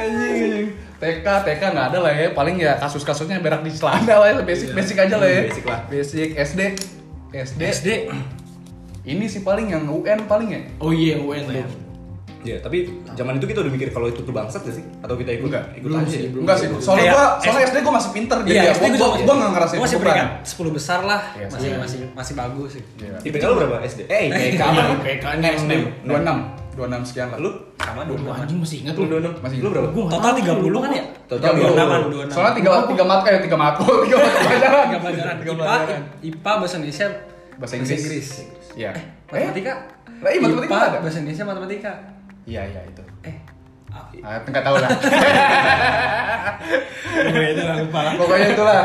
anjing 0.00 0.32
anjing. 0.32 0.68
TK, 0.98 1.26
TK 1.46 1.62
nggak 1.62 1.86
ada 1.94 1.98
lah 2.02 2.12
ya. 2.12 2.26
Paling 2.34 2.56
ya 2.58 2.74
kasus-kasusnya 2.80 3.38
berak 3.38 3.62
di 3.62 3.70
celana 3.70 4.18
lah 4.18 4.28
ya. 4.34 4.42
Basic, 4.42 4.74
basic 4.74 4.96
aja 4.98 5.16
lah 5.20 5.28
ya. 5.28 5.42
Basic 5.46 5.64
lah. 5.64 5.80
Basic 5.86 6.28
SD. 6.34 6.60
SD. 7.36 7.60
SD. 7.62 7.88
Ini 9.08 9.24
sih 9.24 9.40
paling 9.40 9.72
yang 9.72 9.88
UN 9.88 10.28
paling 10.28 10.48
ya. 10.52 10.60
Oh 10.84 10.92
iya 10.92 11.16
UN 11.16 11.48
tuh. 11.48 11.88
Iya, 12.38 12.62
tapi 12.62 12.86
zaman 13.18 13.42
itu 13.42 13.50
kita 13.50 13.66
udah 13.66 13.72
mikir 13.72 13.90
kalau 13.90 14.06
itu 14.06 14.22
tuh 14.22 14.30
bangsat 14.30 14.62
gak 14.62 14.76
sih? 14.78 14.84
Atau 15.02 15.18
kita 15.18 15.34
ikut? 15.34 15.50
Enggak, 15.50 15.74
ikut 15.74 15.90
belum 15.90 15.98
aja 15.98 16.06
sih, 16.06 16.20
ya? 16.22 16.28
belum. 16.30 16.42
Enggak 16.46 16.56
sih. 16.56 16.66
Soalnya 16.78 17.10
gua 17.10 17.24
soalnya 17.42 17.64
SD 17.66 17.76
gua 17.82 17.94
masih 17.98 18.10
pinter 18.14 18.38
jadi 18.46 18.54
Iya, 18.54 18.62
ya. 18.62 18.72
SD 18.78 18.84
Gua, 18.86 18.94
gua, 18.94 19.08
gua 19.18 19.34
nggak 19.34 19.50
ngerasain 19.58 19.78
Gue 19.78 19.84
masih 19.88 19.98
peringkat 19.98 20.28
10 20.46 20.76
besar 20.78 21.00
lah. 21.02 21.20
Iya, 21.34 21.46
masih 21.50 21.68
iya. 21.68 21.78
masih 21.82 21.98
masih 22.14 22.34
bagus 22.38 22.70
sih. 22.78 22.82
Iya. 23.02 23.16
IPK 23.26 23.42
lu 23.42 23.54
berapa 23.58 23.76
SD? 23.82 24.00
Eh, 24.06 24.22
IPK 24.30 24.62
apa? 24.62 24.82
IPK 25.02 25.24
Next 25.42 25.64
name 25.66 25.84
26. 26.06 26.78
26 26.78 27.08
sekian 27.10 27.28
lah. 27.34 27.38
Lu? 27.42 27.50
Sama 27.82 28.00
Gue 28.06 28.16
26. 28.22 28.38
anjing 28.38 28.58
masih 28.62 28.76
ingat 28.86 28.94
Lu 28.94 29.02
lu. 29.02 29.08
dua 29.10 29.18
enam? 29.18 29.32
Masih. 29.42 29.56
Lu 29.58 29.68
berapa? 29.74 29.88
Gua 29.90 30.04
Total 30.06 30.30
tahu, 30.30 30.68
30 30.70 30.78
kan 30.78 30.90
ya? 30.94 31.04
Total 31.26 31.50
26 31.58 31.74
26. 31.74 32.30
26. 32.30 32.36
Soalnya 32.38 32.54
tiga 32.54 32.70
tiga 32.86 33.04
mat 33.04 33.20
kayak 33.26 33.40
tiga 33.42 33.56
matkul, 33.58 33.94
tiga 34.06 34.16
mat 34.22 34.30
pelajaran. 34.30 34.84
Tiga 34.86 34.98
pelajaran. 35.02 35.34
Tiga 35.42 35.50
IPA, 35.50 35.58
pelajaran. 35.58 36.00
IPA 36.22 36.52
bahasa 36.54 36.74
Indonesia, 36.78 37.06
Bahasa 37.58 37.74
Inggris. 37.74 38.28
Iya. 38.74 38.90
matematika. 39.26 39.72
Lah, 40.18 40.28
iya, 40.28 40.40
matematika 40.40 40.72
IPA, 40.72 40.84
ada. 40.84 40.98
bahasa 40.98 41.18
Indonesia 41.18 41.44
matematika. 41.44 41.92
Iya, 42.44 42.62
iya 42.66 42.80
itu. 42.84 43.02
Eh, 43.22 43.36
ah, 43.88 44.04
Ah, 44.20 44.40
enggak 44.42 44.62
tahu 44.62 44.76
lah. 44.76 44.90
pokoknya 47.08 47.48
itu 47.48 47.62
lah 47.62 47.76
lupa 47.78 47.98
lah. 48.02 48.12
Pokoknya 48.16 48.46
itulah. 48.50 48.82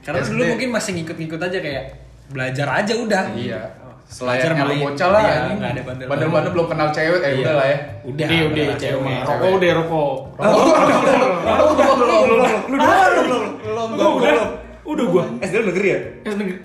Karena 0.00 0.18
SD. 0.18 0.30
dulu 0.30 0.42
mungkin 0.48 0.68
masih 0.72 0.90
ngikut-ngikut 0.96 1.40
aja 1.42 1.58
kayak 1.58 1.84
belajar 2.28 2.66
aja 2.74 2.92
udah. 2.94 3.24
Iya. 3.34 3.60
Selayaknya 4.08 4.64
lu 4.64 4.72
main. 4.72 4.84
bocah 4.88 5.08
lah. 5.12 5.20
Iya, 5.20 5.36
ada 5.36 5.52
bandel-bandel. 5.52 6.06
Bandel-bandel 6.08 6.50
belum 6.50 6.66
kenal 6.66 6.88
cewek, 6.88 7.20
eh 7.20 7.28
Iya. 7.28 7.38
udah 7.38 7.52
lah 7.52 7.66
ya. 7.66 7.78
Udah, 8.00 8.24
Udah, 8.24 8.38
udah, 8.48 8.64
udah, 8.64 8.76
cewek. 8.80 9.18
Rokok 9.20 9.50
udah, 9.52 9.70
rokok. 9.76 10.12
Belum, 10.38 11.72
belum, 11.76 11.96
belum, 12.00 12.22
belum. 12.24 12.50
Lu 12.64 12.76
doang 12.78 13.10
lu 13.12 13.20
belum. 13.20 13.44
Belum, 13.60 13.88
Gua 13.92 14.08
udah, 14.16 14.32
udah 14.86 15.04
gua. 15.06 15.24
SD 15.38 15.54
negeri 15.60 15.88
ya? 15.92 15.98
Es 16.24 16.34
negeri. 16.34 16.56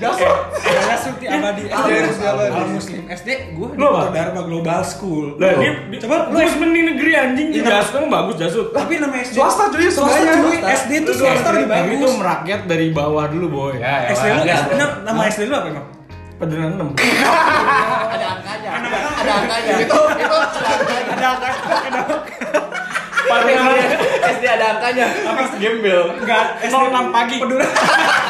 SD 0.00 0.08
di 0.08 0.16
mana? 0.16 0.16
Jasu. 0.16 0.26
Saya 0.56 0.96
Suti 0.96 1.24
Abadi. 1.28 1.62
Al 1.68 2.66
Muslim 2.72 3.00
SD 3.04 3.28
gua 3.52 3.68
di? 3.70 4.08
Dharma 4.10 4.40
Global 4.42 4.80
School. 4.82 5.36
Lah, 5.36 5.52
dia, 5.60 5.72
coba 6.00 6.16
lu 6.32 6.40
lu 6.40 6.48
sebenernya 6.48 6.82
negeri 6.90 7.12
anjing. 7.12 7.48
Iya. 7.52 7.62
Jasut 7.70 7.92
kan 7.94 8.08
bagus 8.08 8.34
Jasut. 8.40 8.66
tapi 8.72 8.96
nama 8.96 9.16
SD 9.20 9.34
Swasta 9.36 9.64
cuy, 9.68 9.88
swasta 9.92 10.32
cuy. 10.40 10.56
SD 10.58 10.92
tuh 11.04 11.14
swasta 11.14 11.48
lebih 11.52 11.68
bagus. 11.68 11.92
itu 11.92 12.08
merakyat 12.16 12.60
dari 12.64 12.86
bawah 12.90 13.28
dulu 13.28 13.46
boy. 13.48 13.74
Ya, 13.76 14.08
ya. 14.08 14.16
SD 14.16 14.26
lu 14.26 14.42
lah. 14.42 14.56
SD 14.56 14.72
nama- 15.04 15.22
SD 15.28 15.42
lu 15.44 15.54
apa 15.54 15.68
emang? 15.68 15.86
Pederan 16.40 16.72
6. 16.72 16.96
Ada 18.16 18.26
angkanya. 18.32 18.70
Ada 19.20 19.32
angkanya. 19.36 19.72
Itu 19.76 19.98
itu 20.16 20.36
Ada 21.12 21.26
angka, 21.28 21.48
ada 21.52 22.00
SD 24.32 24.44
ada 24.48 24.66
angkanya. 24.74 25.06
Apa 25.28 25.42
gembel? 25.60 26.02
enggak 26.16 26.44
SD 26.64 26.74
06 26.88 27.12
pagi. 27.12 27.36
Pedura. 27.38 27.66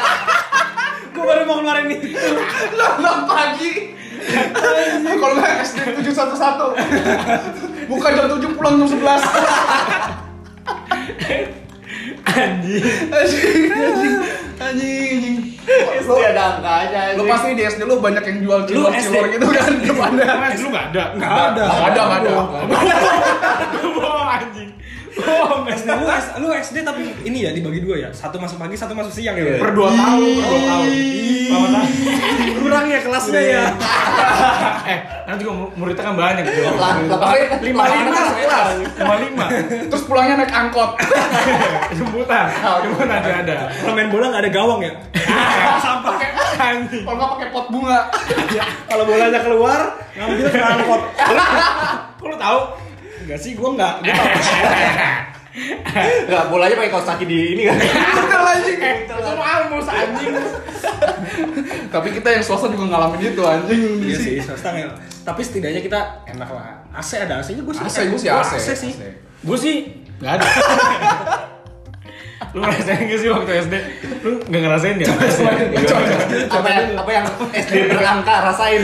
Gua 1.21 1.29
baru 1.29 1.45
mau 1.45 1.61
ngeluarin 1.61 1.85
nih. 1.85 1.99
enam 2.73 3.17
pagi. 3.29 3.93
Kalau 5.05 5.33
nggak 5.37 5.53
SD 5.61 5.77
711. 6.01 6.73
Bukan 7.85 8.09
jam 8.11 8.25
7 8.27 8.57
pulang 8.57 8.73
jam 8.75 8.89
11. 8.89 9.21
Anjing. 12.31 12.81
Anjing, 13.11 13.69
anjing. 13.69 14.15
Anjing. 14.57 15.37
SD 16.01 16.09
ada 16.25 16.57
angkanya. 16.57 17.01
Lu 17.13 17.23
pasti 17.29 17.53
di 17.53 17.61
SD 17.61 17.81
lu 17.83 18.01
banyak 18.01 18.23
yang 18.23 18.37
jual 18.41 18.59
Lu 18.61 18.67
cilor-cilor 18.89 19.25
SD. 19.29 19.33
gitu 19.37 19.45
kan 19.45 19.73
depannya. 19.77 20.25
Emang 20.25 20.53
lu 20.55 20.69
gak 20.69 20.85
ada? 20.89 21.03
Enggak 21.13 21.29
ada. 21.53 21.63
Nggak 21.69 21.85
ada, 21.85 22.01
nggak 22.01 22.17
ada. 22.17 22.31
Bohong 23.93 24.25
anjing. 24.27 24.70
Bohong. 25.11 25.67
SD 25.67 25.87
lu, 25.91 26.07
lu 26.39 26.47
SD 26.55 26.77
tapi 26.87 27.03
ini 27.27 27.43
ya 27.43 27.51
dibagi 27.51 27.83
dua 27.83 27.95
ya. 28.07 28.09
Satu 28.15 28.39
masuk 28.39 28.55
pagi, 28.55 28.79
satu 28.79 28.95
masuk 28.95 29.11
siang 29.11 29.35
ya. 29.35 29.59
Per 29.59 29.71
2 29.75 29.75
tahun, 29.75 30.29
per 30.39 30.47
2 30.47 30.69
tahun. 30.71 30.87
Kurang 32.61 32.85
ya 32.87 32.99
kelasnya 33.03 33.41
ya. 33.43 33.63
Eh, 34.87 34.97
nanti 35.27 35.43
juga 35.43 35.67
muridnya 35.75 36.03
kan 36.03 36.15
banyak 36.15 36.43
gitu. 36.47 36.61
Lima 37.59 37.83
lima 37.91 38.09
kelas. 38.09 38.29
Lima 38.95 39.15
lima. 39.19 39.45
Terus 39.91 40.03
pulangnya 40.07 40.35
naik 40.39 40.53
angkot. 40.55 40.95
Jemputan. 41.99 42.47
Jemputan 42.87 43.07
aja 43.11 43.31
ada. 43.43 43.55
Kalau 43.67 43.93
main 43.93 44.07
bola 44.07 44.25
nggak 44.31 44.43
ada 44.47 44.51
gawang 44.51 44.79
ya. 44.79 44.93
Sampah. 45.83 46.15
Anjing. 46.61 47.03
Kalau 47.03 47.15
nggak 47.19 47.31
pakai 47.35 47.47
pot 47.51 47.67
bunga. 47.67 47.99
Kalau 48.87 49.03
bolanya 49.03 49.39
keluar, 49.43 49.79
ngambil 50.15 50.47
ke 50.47 50.59
angkot. 50.59 51.01
Lu 52.21 52.35
tahu? 52.39 52.59
Enggak 53.25 53.39
sih, 53.39 53.51
gua 53.53 53.69
enggak. 53.77 53.93
Gua 54.01 54.13
tahu. 54.13 54.29
Enggak, 55.51 56.45
bolanya 56.51 56.75
pakai 56.79 56.91
kaos 56.91 57.07
kaki 57.07 57.25
di 57.27 57.37
ini 57.57 57.63
kan. 57.67 57.77
Betul 57.77 58.41
anjing. 58.47 58.79
Itu 58.79 59.31
mah 59.35 59.47
almus 59.59 59.87
anjing. 59.87 60.33
Tapi 61.91 62.07
kita 62.15 62.27
yang 62.39 62.43
swasta 62.43 62.67
juga 62.71 62.85
ngalamin 62.87 63.19
itu 63.35 63.43
anjing. 63.43 63.81
Iya 63.99 64.17
sih, 64.17 64.35
swasta. 64.39 64.71
Tapi 65.21 65.41
setidaknya 65.43 65.81
kita 65.83 65.99
enak 66.25 66.49
lah. 66.49 66.81
AC 66.95 67.19
ada 67.19 67.39
AC-nya 67.43 67.61
gue 67.61 67.73
sih. 67.75 67.83
AC 67.83 67.97
gue 68.09 68.19
sih 68.19 68.29
Gua 68.31 68.41
AC. 68.41 68.53
sih. 68.73 68.93
Gue 69.43 69.57
sih 69.57 69.75
nggak 70.21 70.33
ada. 70.39 70.45
lu 72.51 72.59
ngerasain 72.59 73.07
gak 73.07 73.19
sih 73.21 73.29
waktu 73.31 73.51
SD? 73.63 73.75
Lu 74.27 74.29
nggak 74.43 74.61
ngerasain 74.67 74.95
ya? 74.99 75.07
apa 76.51 76.67
yang 76.67 76.87
apa 76.99 77.11
yang 77.15 77.25
SD 77.55 77.75
berangka 77.95 78.33
rasain. 78.43 78.81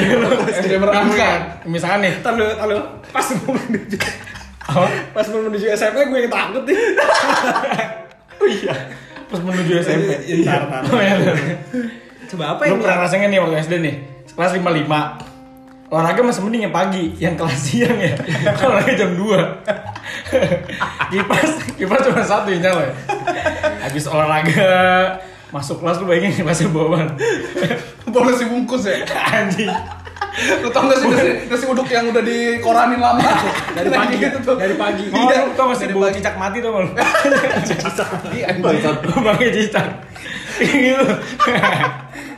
SD 0.55 0.79
berangkat. 0.79 1.39
Misalkan 1.67 1.99
nih, 2.05 2.13
ntar 2.23 2.33
lu. 2.39 2.79
Pas 3.11 3.27
mau 3.43 3.51
menuju 4.67 4.87
Pas 5.15 5.25
mau 5.31 5.41
menuju 5.47 5.65
SMP 5.71 5.97
gue 6.11 6.19
yang 6.27 6.31
takut 6.31 6.63
nih. 6.67 6.77
pas 9.31 9.39
menuju 9.43 9.71
SMP. 9.83 10.11
Ntar, 10.43 10.61
ntar. 10.67 10.81
Oh, 10.91 10.99
iya, 10.99 11.15
iya. 11.19 11.33
Coba 12.27 12.43
apa 12.55 12.61
Lu 12.67 12.75
yang 12.75 12.79
pernah 12.83 13.07
nggak 13.07 13.29
nih 13.31 13.39
waktu 13.39 13.55
SD 13.63 13.73
nih? 13.79 13.95
Kelas 14.37 14.53
55 14.53 15.27
Olahraga 15.87 16.19
masih 16.19 16.43
mending 16.43 16.67
yang 16.67 16.75
pagi, 16.75 17.15
yang 17.15 17.39
kelas 17.39 17.63
siang 17.63 17.95
ya. 17.95 18.11
Olahraga 18.67 18.91
jam 18.91 19.15
2. 19.15 19.23
kipas, 21.15 21.51
kipas 21.79 21.99
cuma 22.03 22.23
satu 22.27 22.51
yang 22.51 22.59
nyala. 22.59 22.91
ya. 22.91 22.93
Habis 23.87 24.03
olahraga 24.11 24.67
masuk 25.47 25.79
kelas 25.79 26.03
lu 26.03 26.11
bayangin 26.11 26.43
kelasnya 26.43 26.67
bawaan. 26.75 27.15
Boleh 28.11 28.35
sih 28.35 28.51
bungkus 28.51 28.83
ya. 28.83 28.99
Anjing. 29.39 29.71
Lu 30.37 30.69
tau 30.69 30.85
gak 30.85 30.97
sih 31.01 31.07
nasi, 31.09 31.31
nasi 31.49 31.65
uduk 31.65 31.89
yang 31.89 32.13
udah 32.13 32.21
dikoranin 32.21 33.01
lama? 33.01 33.25
Dari 33.73 33.89
pagi 33.89 34.15
gitu 34.21 34.37
tuh. 34.45 34.55
Dari 34.61 34.75
pagi. 34.77 35.09
Oh, 35.09 35.17
Iya. 35.25 35.49
lu 35.49 35.53
tau 35.57 35.65
gak 35.73 35.77
sih 35.81 35.85
bau 35.89 36.05
pagi. 36.05 36.21
cicak 36.21 36.35
mati 36.37 36.57
tau 36.61 36.71
gak 36.77 36.81
lu? 36.85 36.89
Iya, 38.37 38.45
anjing. 38.53 38.95
Bangnya 39.17 39.49
cicak. 39.49 39.87
Gitu. 40.61 41.05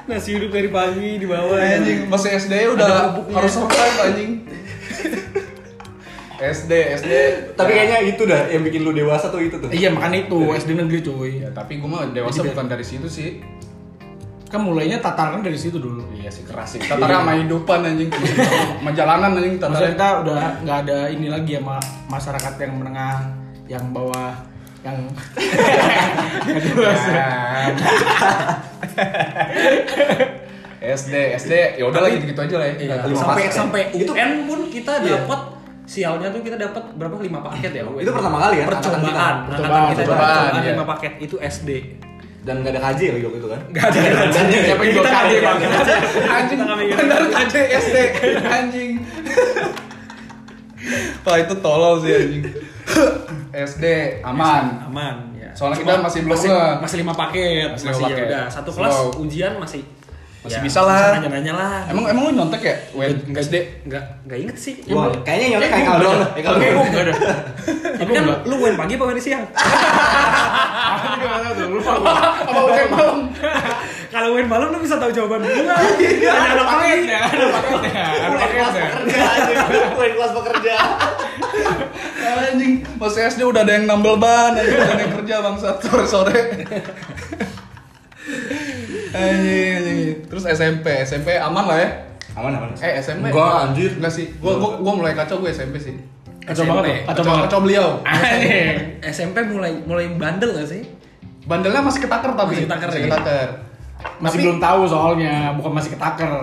Nasi 0.07 0.29
uduk 0.39 0.51
dari 0.55 0.69
pagi 0.71 1.09
di 1.19 1.27
bawah. 1.27 1.59
Anjing, 1.59 2.07
masih 2.07 2.39
SD 2.39 2.53
udah 2.71 3.19
harus 3.35 3.51
survive 3.51 3.97
anjing. 3.99 4.31
SD, 6.39 6.71
SD. 7.03 7.11
Tapi 7.59 7.71
kayaknya 7.75 7.99
itu 8.07 8.23
dah 8.23 8.47
yang 8.47 8.63
bikin 8.63 8.87
lu 8.87 8.95
dewasa 8.95 9.27
tuh 9.27 9.43
itu 9.43 9.59
tuh. 9.59 9.67
Iya 9.75 9.91
makanya 9.91 10.23
itu 10.23 10.39
SD 10.55 10.71
negeri 10.71 10.99
cuy. 11.03 11.31
Ya, 11.43 11.51
tapi 11.51 11.83
gue 11.83 11.89
mah 11.91 12.07
dewasa 12.15 12.47
bukan 12.47 12.65
dari 12.71 12.87
situ 12.87 13.11
sih. 13.11 13.43
Kan 14.49 14.61
mulainya 14.61 14.97
tataran 14.97 15.39
dari 15.39 15.53
situ 15.53 15.77
dulu. 15.77 16.01
Iya 16.11 16.25
sih 16.27 16.41
keras 16.41 16.73
sih. 16.73 16.81
Tatarnya 16.81 17.21
sama 17.21 17.33
hidupan 17.37 17.85
anjing. 17.85 18.09
Sama 18.09 18.91
jalanan 18.91 19.31
anjing 19.31 19.55
Maksudnya 19.55 19.69
tatarnya. 19.69 19.93
kita 19.93 20.07
udah 20.25 20.41
nggak 20.65 20.77
ada 20.83 20.97
ini 21.07 21.27
lagi 21.29 21.53
sama 21.55 21.77
masyarakat 22.09 22.53
yang 22.57 22.73
menengah, 22.75 23.17
yang 23.67 23.85
bawah, 23.89 24.33
yang 24.81 24.97
nggak 26.45 26.63
jelas. 26.65 27.01
SD, 30.79 31.13
SD, 31.35 31.53
ya 31.75 31.83
udah 31.85 31.99
lah 31.99 32.09
gitu-gitu 32.09 32.39
aja 32.39 32.55
lah 32.55 32.65
ya. 32.65 32.75
Iya, 32.79 32.95
sampai 33.11 33.43
sampai 33.51 33.81
Itu- 33.93 34.15
UN 34.15 34.47
pun 34.47 34.59
kita 34.71 35.03
Iya. 35.03 35.21
dapat 35.21 35.39
sialnya 35.83 36.31
tuh 36.31 36.39
kita 36.39 36.55
dapat 36.55 36.83
berapa 36.95 37.19
lima 37.19 37.43
paket 37.43 37.71
ya? 37.75 37.83
Itu 37.83 38.09
pertama 38.09 38.37
kali 38.39 38.63
angkatan 38.63 38.81
percobaan 38.81 39.35
Percobaan, 39.45 39.83
kita 39.91 40.01
percobaan, 40.01 40.31
percobaan 40.31 40.63
iya. 40.63 40.71
lima 40.71 40.85
paket 40.87 41.13
itu 41.19 41.35
SD 41.37 41.69
Dan 42.39 42.63
gak 42.63 42.71
ada 42.71 42.81
KJ 42.91 43.19
lagi 43.19 43.23
waktu 43.27 43.39
itu 43.43 43.49
kan? 43.51 43.61
Gak 43.75 43.85
ada 43.91 43.99
ada. 43.99 44.39
Siapa 44.47 44.81
yang 44.81 44.95
Kita 44.95 45.09
KJ, 45.11 45.31
Bang? 45.43 45.57
KJ. 45.59 45.89
Anjing, 46.23 46.59
bener 46.95 47.21
KJ 47.35 47.55
SD 47.83 47.95
Anjing 48.47 48.91
Wah 51.27 51.37
itu 51.37 51.53
tolol 51.59 51.99
sih 52.01 52.15
anjing 52.15 52.43
SD 53.53 53.85
aman 54.23 54.81
Aman 54.89 55.15
ya. 55.37 55.51
Soalnya 55.53 55.77
kita 55.83 55.93
masih 56.01 56.19
belum 56.25 56.33
masih, 56.39 56.49
masih 56.81 56.97
lima 57.03 57.13
paket, 57.13 57.67
Masih 57.75 57.87
masih, 57.91 58.03
ya 58.09 58.25
udah 58.25 58.43
satu 58.49 58.69
kelas 58.73 58.93
Slow. 58.95 59.21
ujian 59.27 59.53
masih 59.59 59.81
Masih 60.39 60.61
bisa 60.61 60.79
lah. 60.79 61.13
Nanya-nanya 61.13 61.51
lah. 61.51 61.83
Emang 61.85 62.07
emang 62.07 62.21
lu 62.25 62.31
nyontek 62.33 62.61
ya? 62.61 62.75
Wen 62.93 63.11
Enggak 63.27 63.43
SD? 63.43 63.55
Enggak 63.83 64.03
enggak 64.23 64.37
inget 64.39 64.57
sih. 64.57 64.73
Gua 64.83 65.11
kayaknya 65.19 65.45
nyontek 65.53 65.61
Eh, 65.61 65.73
kayak 65.73 65.85
kalau 65.85 66.09
enggak. 66.09 66.31
Eh 66.31 66.41
kalau 66.41 66.57
gua 66.57 66.81
enggak 66.81 67.03
ada. 67.03 67.13
Tapi 67.99 68.09
kan 68.09 68.23
lu 68.45 68.55
main 68.57 68.75
pagi 68.75 68.93
apa 68.95 69.03
main 69.05 69.19
siang? 69.19 69.45
Aku 70.89 71.05
juga 71.13 71.27
nggak 71.27 71.41
tahu 71.41 71.53
tuh, 71.53 71.67
lupa 71.69 71.91
gua. 71.93 72.13
Apa 72.39 72.59
udah 72.61 72.85
malam? 72.89 73.17
Kalau 74.09 74.27
main 74.31 74.47
malam 74.47 74.67
lu 74.69 74.79
bisa 74.79 74.95
tahu 74.95 75.11
jawaban 75.11 75.39
gua. 75.41 75.51
Ada 75.51 75.73
Ada 75.75 76.49
ada 76.49 76.63
pagi. 76.63 76.71
paketnya, 76.71 77.19
ada 77.21 77.45
paketnya, 77.51 78.03
ada 78.07 78.27
paketnya. 78.31 78.85
pekerja 78.87 79.23
aja, 79.35 79.53
gue 79.91 80.07
kelas 80.09 80.31
pekerja. 80.33 80.75
Anjing, 82.49 82.73
masih 82.95 83.21
SD 83.27 83.41
udah 83.43 83.61
ada 83.61 83.71
yang 83.71 83.85
nambel 83.85 84.15
ban, 84.15 84.53
ada 84.53 84.61
yang 84.95 85.11
kerja 85.13 85.35
bangsat 85.41 85.75
sore-sore. 85.81 86.31
anjing, 86.31 86.65
anjing. 86.65 86.85
Terus 90.25 90.43
SMP, 90.45 90.85
SMP 91.01 91.33
aman 91.35 91.65
lah 91.65 91.77
ya? 91.77 91.89
Aman 92.33 92.53
aman. 92.53 92.69
Eh 92.77 92.93
SMP? 92.99 93.29
Enggak, 93.29 93.53
anjir. 93.65 93.91
Enggak 93.97 94.13
sih. 94.13 94.27
Gua 94.37 94.55
gua, 94.55 94.77
gua 94.77 94.93
mulai 94.95 95.13
kacau 95.13 95.41
gue 95.41 95.49
SMP 95.49 95.75
sih. 95.77 95.95
Kacau 96.39 96.63
SMP. 96.63 96.71
banget 96.71 96.85
kacau 96.85 97.09
Kacau, 97.09 97.23
banget. 97.25 97.43
kacau 97.45 97.59
beliau. 97.61 97.87
Anjing. 98.05 98.75
SMP 99.01 99.37
mulai 99.45 99.71
mulai 99.83 100.05
bandel 100.13 100.53
gak 100.53 100.67
sih? 100.67 100.81
Bandelnya 101.43 101.81
masih 101.81 102.01
ketaker 102.01 102.31
tapi. 102.33 102.53
Masih 102.55 102.65
ketaker, 102.65 102.87
masih 102.87 102.99
ya? 102.99 103.07
ketaker. 103.09 103.47
Masih 103.99 104.37
Tapi- 104.37 104.45
belum 104.47 104.59
tahu 104.59 104.81
soalnya, 104.87 105.35
bukan 105.53 105.71
masih 105.73 105.91
ketaker. 105.91 106.33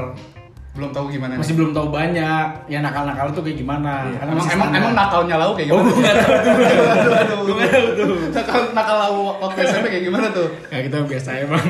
Belum 0.77 0.93
tahu 0.93 1.09
gimana. 1.09 1.41
Masih 1.41 1.57
belum 1.57 1.73
tahu 1.73 1.89
banyak. 1.89 2.47
Ya 2.69 2.79
nakal-nakal 2.79 3.33
itu 3.33 3.41
kayak 3.41 3.57
gimana. 3.57 4.13
Karena 4.13 4.31
Emang 4.31 4.45
emang 4.45 4.49
standar. 4.69 4.77
emang 4.77 4.93
nakalnya 4.93 5.37
lau 5.37 5.53
kayak 5.53 5.73
Oh, 5.73 5.81
gimana? 5.81 5.97
nggak 5.97 6.17
tahu 6.21 6.37
tuh. 6.37 6.53
Aduh, 6.53 7.17
aduh. 7.17 7.39
Gua 7.43 7.55
nggak 7.57 7.71
tahu 7.73 7.87
tuh. 7.97 8.17
Nakal 8.31 8.61
nakal 8.71 8.97
lau 8.99 9.17
waktu 9.41 9.59
SMP 9.65 9.87
kayak 9.89 10.05
gimana 10.05 10.27
tuh? 10.31 10.49
Ya 10.69 10.79
kita 10.83 10.97
biasa 11.03 11.31
emang. 11.41 11.65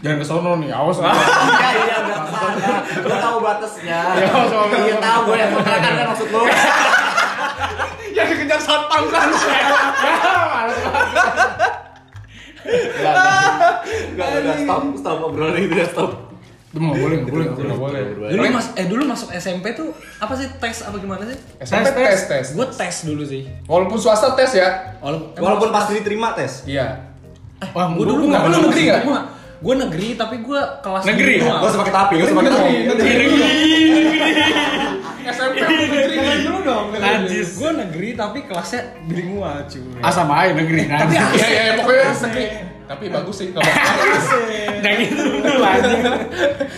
Jangan 0.00 0.16
ke 0.16 0.24
sono 0.24 0.52
nih, 0.56 0.70
awas. 0.70 0.96
Iya 1.02 1.70
iya 1.76 1.96
enggak 2.00 2.20
ke 2.22 2.30
sana. 2.30 2.70
Gue 2.96 3.16
tahu 3.20 3.36
batasnya. 3.42 4.00
Ya, 4.16 4.28
soalnya. 4.46 4.78
Iya 4.80 4.96
tahu 4.96 5.20
gue 5.26 5.36
yang 5.36 5.50
kontrakan 5.52 5.92
kan 5.92 6.06
maksud 6.08 6.28
lu. 6.30 6.42
Yang 8.10 8.26
dikejar 8.32 8.58
satpam 8.58 9.04
kan. 9.06 9.28
Enggak 14.10 14.28
udah 14.40 14.56
stop 14.56 14.82
stop 14.96 15.18
obrolan 15.22 15.54
ini 15.56 15.68
udah 15.68 15.88
stop. 15.88 16.10
Itu 16.70 16.78
mau 16.78 16.94
boleh, 16.94 17.18
boleh, 17.20 17.50
boleh. 17.50 17.74
boleh. 17.74 18.30
Dulu 18.30 18.42
mas 18.48 18.70
eh 18.78 18.86
dulu 18.86 19.02
masuk 19.02 19.34
SMP 19.34 19.74
tuh 19.74 19.90
apa 20.16 20.38
sih 20.38 20.46
tes 20.54 20.86
apa 20.86 20.96
gimana 20.96 21.26
sih? 21.26 21.34
SMP 21.58 21.90
tes 21.90 22.20
tes. 22.24 22.46
Gue 22.54 22.66
tes 22.70 22.94
dulu 23.02 23.26
sih. 23.26 23.42
Walaupun 23.66 23.98
swasta 23.98 24.38
tes 24.38 24.54
ya. 24.54 24.94
Walaupun, 25.02 25.34
Walaupun 25.34 25.68
pas 25.68 25.90
diterima 25.90 26.30
tes. 26.32 26.62
Iya. 26.64 27.10
Wah, 27.74 27.90
gue 27.90 27.98
gua- 27.98 28.08
dulu 28.08 28.22
nggak 28.30 28.40
lu 28.40 28.48
masuk 28.48 28.62
negeri 28.64 28.82
nggak? 28.86 29.02
Gua- 29.02 29.26
Gue 29.60 29.74
negeri 29.76 30.16
tapi 30.16 30.40
gue 30.40 30.60
kelas 30.80 31.04
Negeri? 31.04 31.34
usah 31.36 31.78
pakai 31.84 31.92
tapi, 31.92 32.12
gak 32.16 32.26
usah 32.26 32.36
pakai 32.38 32.48
tapi. 32.48 32.72
SMP 35.30 35.56
negeri. 35.60 36.14
dulu 36.42 36.58
dong. 36.60 36.84
Najis. 36.92 37.48
Gue 37.54 37.70
negeri 37.72 38.08
tapi 38.12 38.38
kelasnya 38.44 38.80
bilingual 39.04 39.62
cuy. 39.64 40.00
Ah 40.00 40.10
sama 40.10 40.44
aja 40.44 40.52
negeri. 40.52 40.84
Tapi 40.84 41.12
Nah, 41.12 41.30
Iya 41.32 41.48
iya 41.48 41.72
pokoknya 41.76 42.04
negeri. 42.22 42.44
Tapi 42.84 43.04
bagus 43.06 43.36
sih 43.36 43.48
kalau 43.50 43.70
Jangan 44.82 44.98
gitu 45.04 45.22
dulu 45.22 45.62
anjing. 45.62 46.02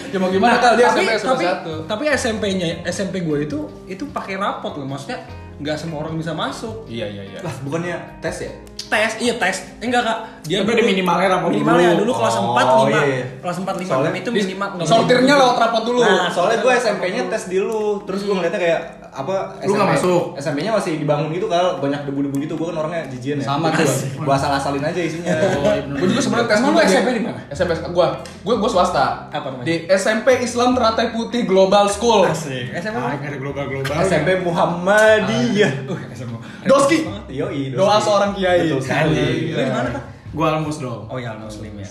ya 0.08 0.16
mau 0.18 0.28
gimana 0.28 0.60
kal 0.60 0.76
dia 0.76 0.86
tapi, 0.86 1.08
SMP 1.08 1.24
tapi, 1.24 1.44
satu. 1.46 1.74
tapi 1.88 2.04
SMP-nya 2.06 2.68
SMP 2.84 3.14
gue 3.20 3.38
itu 3.42 3.58
itu 3.86 4.04
pakai 4.06 4.36
rapot 4.36 4.76
loh 4.76 4.84
maksudnya 4.84 5.24
nggak 5.56 5.72
semua 5.72 6.02
orang 6.02 6.18
bisa 6.18 6.34
masuk 6.34 6.84
Iya 6.84 7.06
iya 7.06 7.22
iya. 7.24 7.38
Lah, 7.40 7.54
bukannya 7.62 7.96
tes 8.18 8.44
ya? 8.44 8.52
Tes 8.92 9.10
iya 9.18 9.34
tes. 9.40 9.56
Eh, 9.80 9.88
enggak 9.88 10.04
kak. 10.04 10.18
Dia 10.44 10.60
Tapi 10.60 10.70
ada 10.76 10.84
minimalnya 10.84 11.28
rapot 11.32 11.48
minimalnya. 11.48 11.96
Dulu. 11.96 12.00
dulu 12.04 12.12
kelas 12.20 12.34
Oh, 12.36 12.52
4 12.52 12.60
5 12.60 12.92
iya, 12.92 13.02
iya. 13.08 13.26
kelas 13.40 13.56
4 13.56 13.72
5 13.72 13.88
Soalnya 13.88 14.12
itu 14.12 14.30
minimal. 14.30 14.68
nggak 14.76 14.86
Sortirnya 14.86 15.34
lewat 15.40 15.56
rapot 15.56 15.82
dulu. 15.88 16.00
Nah, 16.04 16.28
Soalnya 16.28 16.58
gue 16.60 16.72
SMP-nya 16.76 17.22
tes 17.32 17.42
di 17.48 17.58
lu, 17.58 18.04
terus 18.04 18.20
gue 18.22 18.34
ngeliatnya 18.36 18.60
kayak 18.60 18.80
apa 19.12 19.60
Lu 19.62 19.76
nggak 19.76 19.88
masuk? 19.92 20.22
SMP-nya 20.34 20.72
masih 20.72 20.96
dibangun 20.96 21.28
gitu 21.30 21.44
kal, 21.44 21.76
banyak 21.78 22.08
debu-debu 22.08 22.36
gitu. 22.40 22.56
Gue 22.56 22.72
kan 22.72 22.80
orangnya 22.80 23.04
jijian 23.12 23.36
ya. 23.36 23.44
Sama 23.44 23.68
tuh. 23.68 23.84
Gue 24.16 24.32
asal-asalin 24.32 24.80
aja 24.80 24.96
isinya. 24.98 25.36
Gue 25.84 26.06
juga 26.08 26.20
sebenarnya 26.20 26.48
tes 26.48 26.58
lu. 26.58 26.72
SMP 26.80 27.08
di 27.12 27.22
mana? 27.22 27.38
SMP 27.48 27.70
gua. 27.92 28.16
Gua 28.40 28.54
gua 28.56 28.70
swasta. 28.70 29.28
Apa 29.28 29.52
namanya? 29.52 29.68
Di 29.68 29.74
SMP 29.86 30.40
Islam 30.40 30.72
Teratai 30.72 31.12
Putih 31.12 31.44
Global 31.44 31.84
School. 31.86 32.24
asik 32.24 32.72
SMP 32.72 32.96
Ah, 32.96 33.12
ada 33.14 33.36
global-global. 33.36 33.92
SMP 34.00 34.40
Muhammadiyah. 34.40 35.72
uh 35.86 36.00
SMP 36.10 36.32
Doski. 36.64 37.04
Yoi, 37.28 37.70
Doa 37.70 38.00
seorang 38.00 38.32
kiai. 38.32 38.66
Betul 38.66 38.80
sekali. 38.80 39.52
lu 39.52 39.60
di 39.60 39.68
mana 39.68 39.90
kak 39.90 40.04
Gua 40.32 40.56
almus 40.56 40.80
dong. 40.80 41.04
oh 41.06 41.18
ya 41.18 41.36
muslim 41.36 41.76
ya 41.76 41.84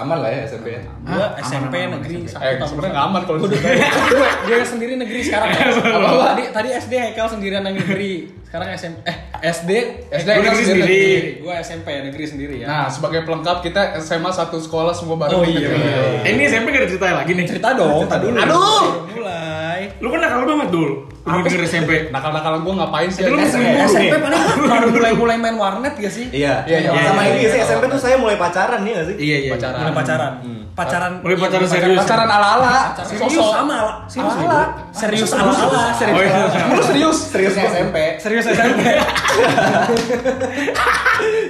Aman 0.00 0.18
lah 0.18 0.30
ya 0.30 0.40
SMP 0.44 0.66
ya. 0.70 0.82
gua 1.00 1.26
Hah? 1.28 1.30
SMP 1.40 1.74
Aman, 1.78 1.90
negeri 1.96 2.14
aman. 2.16 2.26
satu 2.26 2.42
Eh, 2.42 2.54
tahun 2.54 2.68
sebenarnya 2.68 2.92
nggak 2.92 3.06
aman 3.06 3.20
kalau 3.22 3.38
gue 3.38 3.48
di 3.48 3.58
gue 3.58 4.28
gue 4.46 4.58
sendiri 4.64 4.92
negeri 4.96 5.20
sekarang 5.22 5.48
ya. 5.50 5.64
Apa? 6.00 6.24
tadi 6.30 6.42
tadi 6.50 6.68
SD 6.74 6.92
Haikal 6.94 7.26
sendirian 7.28 7.62
yang 7.62 7.76
negeri 7.76 8.12
sekarang 8.42 8.66
SMP 8.72 8.98
eh 9.04 9.16
SD 9.42 9.70
SD 10.10 10.26
gua 10.28 10.42
negeri 10.42 10.64
sendiri. 10.64 11.02
gue 11.38 11.54
SMP 11.60 11.86
negeri 12.02 12.24
sendiri 12.24 12.54
ya 12.56 12.66
Nah, 12.66 12.86
sebagai 12.86 13.22
pelengkap 13.22 13.60
kita 13.60 13.80
SMA 14.00 14.30
satu 14.30 14.56
sekolah 14.56 14.90
semua 14.90 15.16
bareng 15.16 15.36
Oh, 15.36 15.44
iya, 15.44 15.60
negeri. 15.62 15.78
iya. 15.78 16.00
Eh, 16.22 16.30
ini 16.32 16.42
SMP 16.44 16.66
gak 16.68 16.80
ada 16.80 16.88
cerita 16.88 17.06
lagi 17.12 17.32
nih. 17.32 17.46
cerita 17.46 17.68
dong 17.72 18.06
tadi 18.06 18.24
dulu 18.26 18.36
Aduh! 18.36 18.84
mulai 19.10 19.49
Lu 19.98 20.06
kan 20.08 20.18
nakal 20.18 20.40
banget 20.44 20.68
dul. 20.68 20.88
Lu 21.20 21.36
denger 21.40 21.62
SMP. 21.62 22.08
Nakal-nakalan 22.08 22.60
gua 22.60 22.72
ngapain 22.80 23.06
sih? 23.06 23.20
Lu 23.22 23.28
guru 23.32 23.40
SMP 23.42 23.66
nih. 23.66 24.08
paling 24.12 24.62
baru 24.62 24.86
mulai 24.90 25.12
mulai 25.12 25.36
main 25.36 25.54
warnet 25.54 25.92
gak 25.94 26.08
sih 26.08 26.26
Iya. 26.30 26.64
Iya, 26.64 26.76
iya, 26.82 26.90
Sama 27.06 27.20
iya, 27.22 27.30
ini 27.30 27.38
iya. 27.40 27.48
sih 27.48 27.58
SMP 27.62 27.82
tuh 27.86 27.96
saya 27.96 28.16
mulai 28.16 28.34
pacaran 28.34 28.80
nih 28.80 28.90
gak 28.92 29.04
sih? 29.06 29.14
Iya 29.16 29.36
iya. 29.38 29.50
Pacaran. 29.52 29.76
mulai 29.76 29.92
pacaran 29.94 30.32
pacaran 30.70 31.12
Mulai 31.20 31.30
iya, 31.30 31.42
pacaran 31.42 31.66
serius. 31.68 31.98
Pacaran 32.00 32.26
ala-ala. 32.26 32.72
serius 32.96 33.46
sama 33.46 33.74
ala 33.76 33.92
serius 34.06 34.32
Ala. 34.32 34.40
ala 34.40 34.60
serius 34.90 35.30
ala 35.30 35.52
ala 35.52 35.82
serius 35.92 36.16
Oh, 36.16 36.22
iya. 36.22 36.32
ala-ala. 36.40 36.72
Lu 36.72 36.80
serius? 36.82 37.16
Seriusnya 37.28 37.62
SMP. 37.68 37.96
serius 38.16 38.44
SMP 38.48 38.80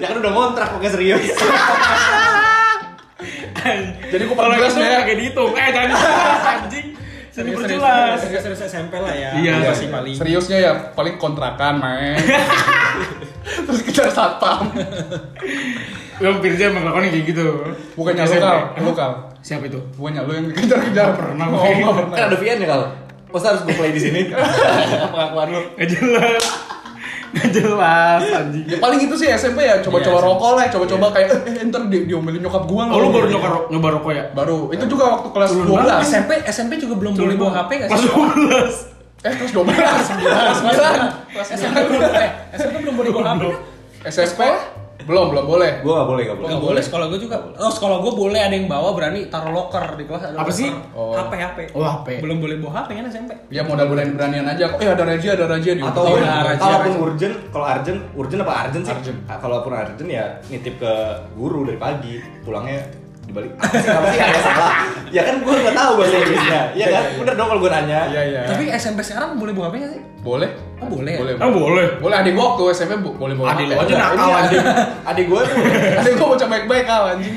Ya 0.00 0.06
kan 0.08 0.16
udah 0.18 0.32
ngontrak 0.32 0.68
pakai 0.74 0.90
serius. 0.90 1.22
Jadi 4.10 4.24
jelas 4.24 4.72
itu 4.72 4.80
ya. 4.80 5.04
kayak 5.04 5.18
dihitung. 5.20 5.52
Eh 5.52 5.68
jangan 5.70 5.92
anjing. 6.58 6.89
Jadi 7.40 7.50
serius 7.50 7.80
perjelas. 7.80 8.16
serius 8.20 8.42
serius 8.44 8.60
SMP 8.66 8.94
lah 8.96 9.10
ya 9.10 9.30
Iya, 9.34 9.52
iya, 9.58 9.72
Iya, 9.72 9.88
paling 9.88 10.14
Seriusnya 10.14 10.58
ya 10.60 10.72
paling 10.92 11.14
kontrakan 11.16 11.74
main. 11.76 12.16
Terus 13.66 13.80
kejar 13.82 14.08
satpam. 14.08 14.70
Lu 16.20 16.36
Firza 16.38 16.68
emang 16.68 16.84
lakonnya 16.84 17.08
kayak 17.08 17.24
gitu. 17.26 17.46
Bukannya 17.96 18.24
SMP. 18.24 18.44
kal, 18.44 18.58
lu 18.78 18.92
kal. 18.92 19.12
Siapa 19.40 19.64
itu? 19.64 19.80
Bukannya 19.96 20.20
lu 20.22 20.32
yang 20.36 20.46
dikejar-kejar. 20.48 21.08
pernah, 21.16 21.46
Oh, 21.48 21.64
nggak 21.64 21.94
pernah. 21.96 22.14
Kan 22.14 22.24
ada 22.28 22.36
VN 22.36 22.58
ya 22.60 22.68
kalau. 22.68 22.86
Masa 23.30 23.46
harus 23.54 23.62
gue 23.62 23.72
play 23.72 23.90
di 23.90 24.00
sini? 24.02 24.20
Pengakuan 25.14 25.46
lu. 25.48 25.60
Gak 25.78 25.88
jelas. 25.88 26.44
Gak 27.30 27.48
jelas 27.52 28.22
anjing. 28.26 28.64
Ya 28.66 28.76
paling 28.76 29.00
itu 29.00 29.14
sih 29.14 29.30
SMP 29.30 29.62
ya, 29.62 29.78
coba-coba 29.78 30.12
Iya, 30.12 30.26
rokok 30.26 30.50
lah, 30.52 30.64
coba-coba 30.68 31.06
kayak 31.10 31.28
eh, 31.30 31.54
eh, 31.56 31.64
ntar 31.64 31.86
di 31.86 31.98
diomelin 32.04 32.40
nyokap 32.40 32.64
gua 32.64 32.82
Oh 32.84 32.98
lu 32.98 33.06
nggak?" 33.06 33.14
baru 33.14 33.26
nyoba 33.28 33.48
ro- 33.48 33.66
nyoba 33.68 33.88
rokok 33.92 34.12
ya? 34.12 34.24
Baru. 34.32 34.58
Itu 34.68 34.84
juga 34.86 35.04
waktu 35.12 35.28
kelas 35.30 35.50
Turun 35.50 35.66
12. 35.68 35.78
banget. 35.80 36.02
SMP 36.04 36.30
SMP 36.44 36.72
juga 36.76 36.94
belum 36.96 37.12
boleh 37.14 37.36
bawa 37.36 37.52
HP 37.56 37.70
gak 37.76 37.88
Kelas 37.88 38.00
sih 38.00 38.10
12. 38.10 38.74
Eh, 39.20 39.32
kelas 39.36 39.52
12. 39.52 39.70
Kelas 39.70 40.08
9. 40.58 41.30
Kelas 41.30 41.48
SMP 41.52 41.78
belum 41.84 42.02
eh, 42.02 42.28
SMP 42.52 42.74
belum 42.80 42.94
boleh 42.96 43.10
bawa 43.10 43.24
HP 43.28 43.42
kan? 43.46 43.60
SMP? 44.02 44.40
Belum, 45.10 45.26
belum 45.28 45.44
boleh. 45.44 45.70
Gue 45.82 45.92
gak 45.92 46.06
boleh, 46.06 46.22
gak 46.24 46.38
boleh. 46.38 46.48
Gak 46.48 46.62
boleh 46.62 46.82
sekolah 46.82 47.06
gue 47.10 47.18
juga. 47.18 47.36
Oh 47.58 47.66
sekolah 47.66 47.98
gue 47.98 48.12
boleh 48.14 48.38
ada 48.38 48.54
yang 48.54 48.70
bawa 48.70 48.94
berani 48.94 49.26
taruh 49.26 49.50
locker 49.50 49.98
di 49.98 50.04
kelas. 50.06 50.22
Ada 50.30 50.38
Apa 50.38 50.52
sih? 50.54 50.70
Oh. 50.94 51.10
HP 51.12 51.32
HP. 51.34 51.58
Oh, 51.74 51.82
HP. 51.82 52.08
Belum 52.22 52.38
boleh 52.38 52.56
bawa 52.56 52.72
HP 52.80 52.88
kan 52.94 53.04
SMP. 53.10 53.32
Ya 53.50 53.66
modal 53.66 53.90
berani-beranian 53.90 54.46
aja. 54.46 54.70
Eh, 54.78 54.86
ada 54.86 55.02
razia, 55.02 55.34
ada 55.34 55.50
razia 55.50 55.74
di 55.74 55.82
Atau 55.82 56.06
Oh, 56.06 56.14
iya, 56.14 56.46
raja, 56.46 56.62
kalaupun 56.62 56.92
raja. 56.94 57.04
urgent, 57.04 57.34
kalau 57.50 57.66
urgent, 57.66 57.98
urgent 58.14 58.40
apa 58.40 58.52
urgent 58.64 58.84
sih? 58.86 58.94
Urgent. 58.94 59.18
Ah, 59.26 59.36
Kalaupun 59.36 59.72
urgent 59.74 60.08
ya 60.08 60.24
nitip 60.46 60.78
ke 60.78 60.92
guru 61.34 61.66
dari 61.66 61.76
pagi, 61.76 62.14
pulangnya 62.40 62.78
dibalik. 63.30 63.50
Apa 63.56 63.76
sih? 63.78 63.88
Apa 63.88 64.06
sih? 64.10 64.20
Ada 64.20 64.40
salah. 64.42 64.72
Ya 65.10 65.22
kan 65.22 65.34
gue 65.38 65.54
nggak 65.54 65.74
tahu 65.74 65.92
bahasa 65.98 66.16
Inggrisnya. 66.18 66.60
Iya 66.74 66.86
kan? 66.90 67.04
Bener 67.18 67.34
dong 67.34 67.48
kalau 67.48 67.60
gue 67.62 67.70
nanya. 67.70 68.00
Iya, 68.10 68.22
iya. 68.26 68.40
Tapi 68.46 68.64
SMP 68.74 69.00
sekarang 69.02 69.38
boleh 69.38 69.52
bawa 69.54 69.66
HP 69.70 69.74
gak 69.78 69.92
sih? 69.94 70.02
boleh. 70.20 70.50
Oh 70.78 70.88
boleh. 70.88 71.14
Boleh. 71.16 71.32
Oh 71.40 71.50
boleh. 71.50 71.86
Boleh 71.96 72.16
adik 72.20 72.32
gua 72.36 72.44
waktu 72.52 72.62
SMP 72.76 72.92
bu, 73.00 73.16
boleh 73.16 73.32
bawa 73.32 73.56
Adik 73.56 73.72
aja 73.72 73.94
Nah, 73.96 74.08
nakal 74.12 74.28
anjing. 74.36 74.60
adik, 74.60 75.08
adik 75.08 75.24
gue 75.32 75.40
tuh 75.40 75.56
Adik 75.96 76.12
gua 76.20 76.26
bocah 76.28 76.48
baik-baik 76.52 76.84
kal 76.84 77.02
anjing. 77.16 77.34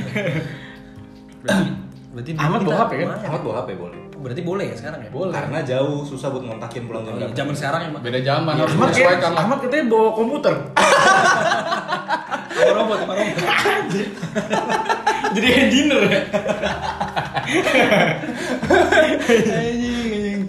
Berarti 2.14 2.32
kita 2.36 2.60
bawa 2.60 2.76
HP 2.84 2.92
kan? 2.92 3.08
lumayan. 3.08 3.24
Ahmad 3.24 3.42
bawa 3.42 3.56
HP 3.64 3.70
boleh. 3.80 4.00
Berarti 4.24 4.42
boleh 4.44 4.66
ya 4.72 4.76
sekarang 4.80 5.00
ya? 5.04 5.10
Boleh. 5.12 5.34
Karena 5.36 5.60
jauh, 5.64 6.00
susah 6.04 6.32
buat 6.32 6.44
ngontakin 6.48 6.88
pulang 6.88 7.04
Oh, 7.04 7.12
jam 7.12 7.16
iya, 7.16 7.28
berapa. 7.28 7.36
Zaman 7.36 7.54
sekarang 7.60 7.80
ya. 7.84 7.90
Beda 8.00 8.20
zaman 8.24 8.54
harus 8.56 8.76
menyesuaikan 8.76 9.32
lah. 9.36 9.42
Ahmad 9.44 9.58
katanya 9.60 9.86
bawa 9.92 10.10
komputer. 10.16 10.54
Sama 12.54 12.70
robot, 12.80 12.98
sama 13.02 13.14
robot. 13.18 13.34
Jadi 15.32 15.48
engineer 15.50 16.04
ya. 16.06 16.22
Anjing, 18.64 20.08
anjing. 20.10 20.42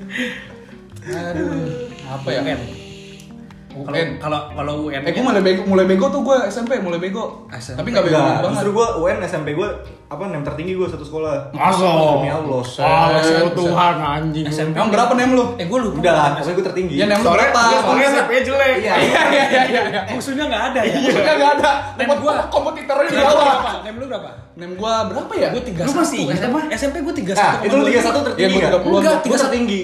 Aduh, 1.05 1.51
apa 2.07 2.29
ya? 2.31 2.41
UN. 2.41 2.61
UN. 3.75 4.09
Kalau 4.17 4.17
kalau 4.23 4.41
kalau 4.55 4.73
UN. 4.87 5.03
Eh, 5.03 5.11
gue 5.11 5.19
mulai 5.21 5.43
bego, 5.43 5.67
mulai 5.67 5.83
bego 5.85 6.07
tuh 6.07 6.23
gue 6.23 6.37
SMP, 6.47 6.79
mulai 6.79 6.97
bego. 6.97 7.51
SMP. 7.51 7.83
Tapi 7.83 7.89
nggak 7.91 8.05
bego 8.07 8.15
Enggak, 8.15 8.31
banget. 8.39 8.53
justru 8.55 8.71
gue 8.71 8.87
UN 9.03 9.19
SMP 9.21 9.49
gue 9.53 9.69
apa 10.05 10.23
nem 10.31 10.47
tertinggi 10.47 10.73
gue 10.73 10.87
satu 10.87 11.03
sekolah. 11.03 11.51
Masa? 11.51 11.83
Demi 11.83 12.31
Allah. 12.31 12.63
Oh, 12.63 13.51
Tuhan 13.53 13.95
anjing. 13.99 14.47
SMP. 14.47 14.79
Emang 14.79 14.95
berapa 14.95 15.11
nem 15.19 15.35
lu? 15.35 15.59
Eh 15.59 15.67
gue 15.67 15.79
lupa. 15.81 15.99
Udah 15.99 16.13
lah, 16.15 16.29
pokoknya 16.39 16.55
gue 16.55 16.67
tertinggi. 16.71 16.95
Ya 16.95 17.07
nem 17.11 17.19
lu 17.19 17.27
Soalnya 17.27 17.51
berapa? 17.51 17.83
soalnya 17.83 18.07
SMP 18.09 18.31
jelek. 18.47 18.75
Iya. 18.79 18.95
Iya, 18.95 19.23
iya, 19.27 19.43
iya, 19.51 19.83
iya. 19.91 20.01
Musuhnya 20.15 20.45
nggak 20.47 20.63
ada 20.71 20.81
ya. 20.87 20.95
Maksudnya 20.95 21.35
nggak 21.35 21.53
ada. 21.59 21.71
Nem 21.99 22.09
gua. 22.15 22.35
kompetitornya 22.47 23.11
berapa? 23.11 23.71
Nem 23.83 23.95
lu 23.99 24.07
berapa? 24.07 24.31
Nem 24.55 24.71
gua 24.79 25.11
berapa 25.11 25.33
ya? 25.35 25.49
Gue 25.51 25.63
tiga 25.65 25.83
Lu 25.83 25.93
masih 25.93 26.19
ingat 26.25 26.47
apa? 26.47 26.59
SMP 26.71 27.03
gue 27.03 27.15
tiga 27.17 27.33
Nah, 27.35 27.59
satu. 27.59 27.67
itu 27.67 27.75
lu 27.75 27.85
31 27.85 27.91
Iya, 27.91 28.03
tertinggi 28.25 28.55
gua 28.55 28.63
kan? 28.63 28.71
30-an. 28.73 28.95
Enggak, 28.95 29.17
Gue 29.25 29.39
tertinggi. 29.39 29.81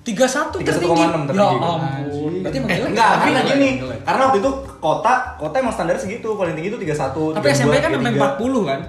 Tiga 0.00 0.26
satu 0.26 0.56
31,6 0.56 0.64
tertinggi. 0.64 0.96
Ya 0.96 1.26
tertinggi. 1.28 1.58
ampun. 1.60 2.32
Berarti 2.40 2.56
emang 2.56 2.70
jelek. 2.70 2.88
Enggak, 2.88 3.10
Tapi- 3.10 3.24
karena 3.26 3.40
gini. 3.44 3.70
Karena 4.00 4.22
waktu 4.24 4.38
itu 4.38 4.50
kota, 4.78 5.12
kota 5.36 5.56
emang 5.58 5.74
standar 5.74 5.94
segitu, 5.94 6.28
paling 6.32 6.54
tinggi 6.54 6.70
itu 6.70 6.78
31. 6.80 7.34
Tapi 7.34 7.46
SMP 7.50 7.74
kan 7.76 7.90
sampai 7.92 8.12
40 8.14 8.62
kan? 8.64 8.80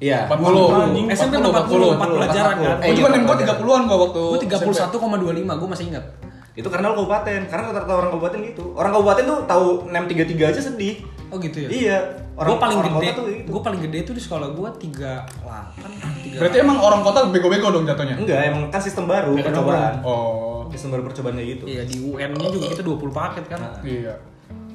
Iya. 0.00 0.18
40. 0.26 0.66
Anjing, 0.72 1.06
SMP 1.10 1.34
40, 1.36 1.50
40, 1.50 1.86
40 1.92 2.16
pelajaran 2.16 2.54
kan? 2.56 2.76
Eh, 2.80 2.92
juga 2.92 3.08
nem 3.10 3.22
gua 3.22 3.36
30-an 3.36 3.82
gua 3.84 3.98
waktu 4.00 4.22
Gue 4.24 4.38
SMP. 4.40 4.70
31,25, 4.70 5.52
gue 5.54 5.68
masih 5.68 5.84
ingat. 5.88 6.04
Itu 6.54 6.70
karena 6.70 6.94
lu 6.94 7.02
kabupaten. 7.02 7.40
Karena 7.50 7.62
rata-rata 7.70 7.92
orang 7.98 8.10
kabupaten 8.14 8.38
gitu. 8.46 8.64
Orang 8.78 8.94
kabupaten 8.94 9.24
tuh 9.26 9.38
tahu 9.46 9.66
nem 9.90 10.06
33 10.06 10.50
aja 10.54 10.60
sedih. 10.62 11.02
Oh 11.34 11.36
gitu 11.42 11.66
ya? 11.66 11.68
Iya. 11.68 11.98
Gue 12.34 12.58
paling 12.58 12.78
orang 12.82 12.94
gede, 12.98 13.06
kota 13.06 13.14
tuh 13.14 13.24
gitu. 13.30 13.48
gue 13.54 13.62
paling 13.62 13.80
gede 13.86 13.98
tuh 14.02 14.14
di 14.18 14.22
sekolah 14.22 14.48
gue 14.58 14.68
38 14.74 14.82
tiga. 14.82 15.12
Berarti 16.42 16.56
emang 16.58 16.78
orang 16.82 17.00
kota 17.06 17.30
bego-bego 17.30 17.70
dong 17.70 17.86
jatuhnya? 17.86 18.18
Enggak, 18.18 18.40
emang 18.50 18.62
kan 18.74 18.82
sistem 18.82 19.06
baru 19.06 19.38
Beda 19.38 19.54
percobaan. 19.54 20.02
Oh. 20.02 20.66
Sistem 20.74 20.98
baru 20.98 21.02
percobaan 21.06 21.38
kayak 21.38 21.48
gitu. 21.54 21.64
Iya 21.70 21.82
di 21.86 21.96
UN-nya 22.02 22.48
juga 22.50 22.66
kita 22.74 22.82
20 22.82 23.14
paket 23.14 23.44
kan. 23.46 23.58
Iya. 23.86 24.18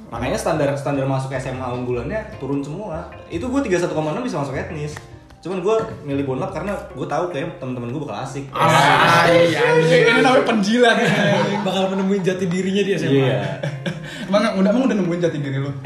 Makanya 0.08 0.38
standar 0.40 0.72
standar 0.80 1.04
masuk 1.04 1.36
SMA 1.36 1.68
unggulannya 1.68 2.40
turun 2.40 2.64
semua. 2.64 3.12
Itu 3.28 3.52
gue 3.52 3.60
31,6 3.60 3.92
bisa 4.24 4.36
masuk 4.40 4.56
etnis. 4.56 4.96
Cuman 5.40 5.64
gue 5.64 5.76
milih 6.04 6.28
bonlap 6.28 6.52
karena 6.52 6.76
gue 6.92 7.08
tahu 7.08 7.32
kayak 7.32 7.64
teman-teman 7.64 7.96
gue 7.96 8.02
bakal 8.04 8.28
asik. 8.28 8.52
Ah, 8.52 9.24
iya. 9.32 9.72
Ini 9.80 10.20
namanya 10.20 10.44
penjilat. 10.44 11.00
Bakal 11.68 11.96
menemuin 11.96 12.20
jati 12.20 12.52
dirinya 12.52 12.84
di 12.84 12.92
SMA. 13.00 13.24
Iya. 13.24 13.40
Emang 14.28 14.60
udah 14.60 14.70
emang 14.70 14.84
udah 14.86 14.98
nemuin 15.00 15.22
jati 15.24 15.38
diri 15.40 15.58
lu? 15.64 15.72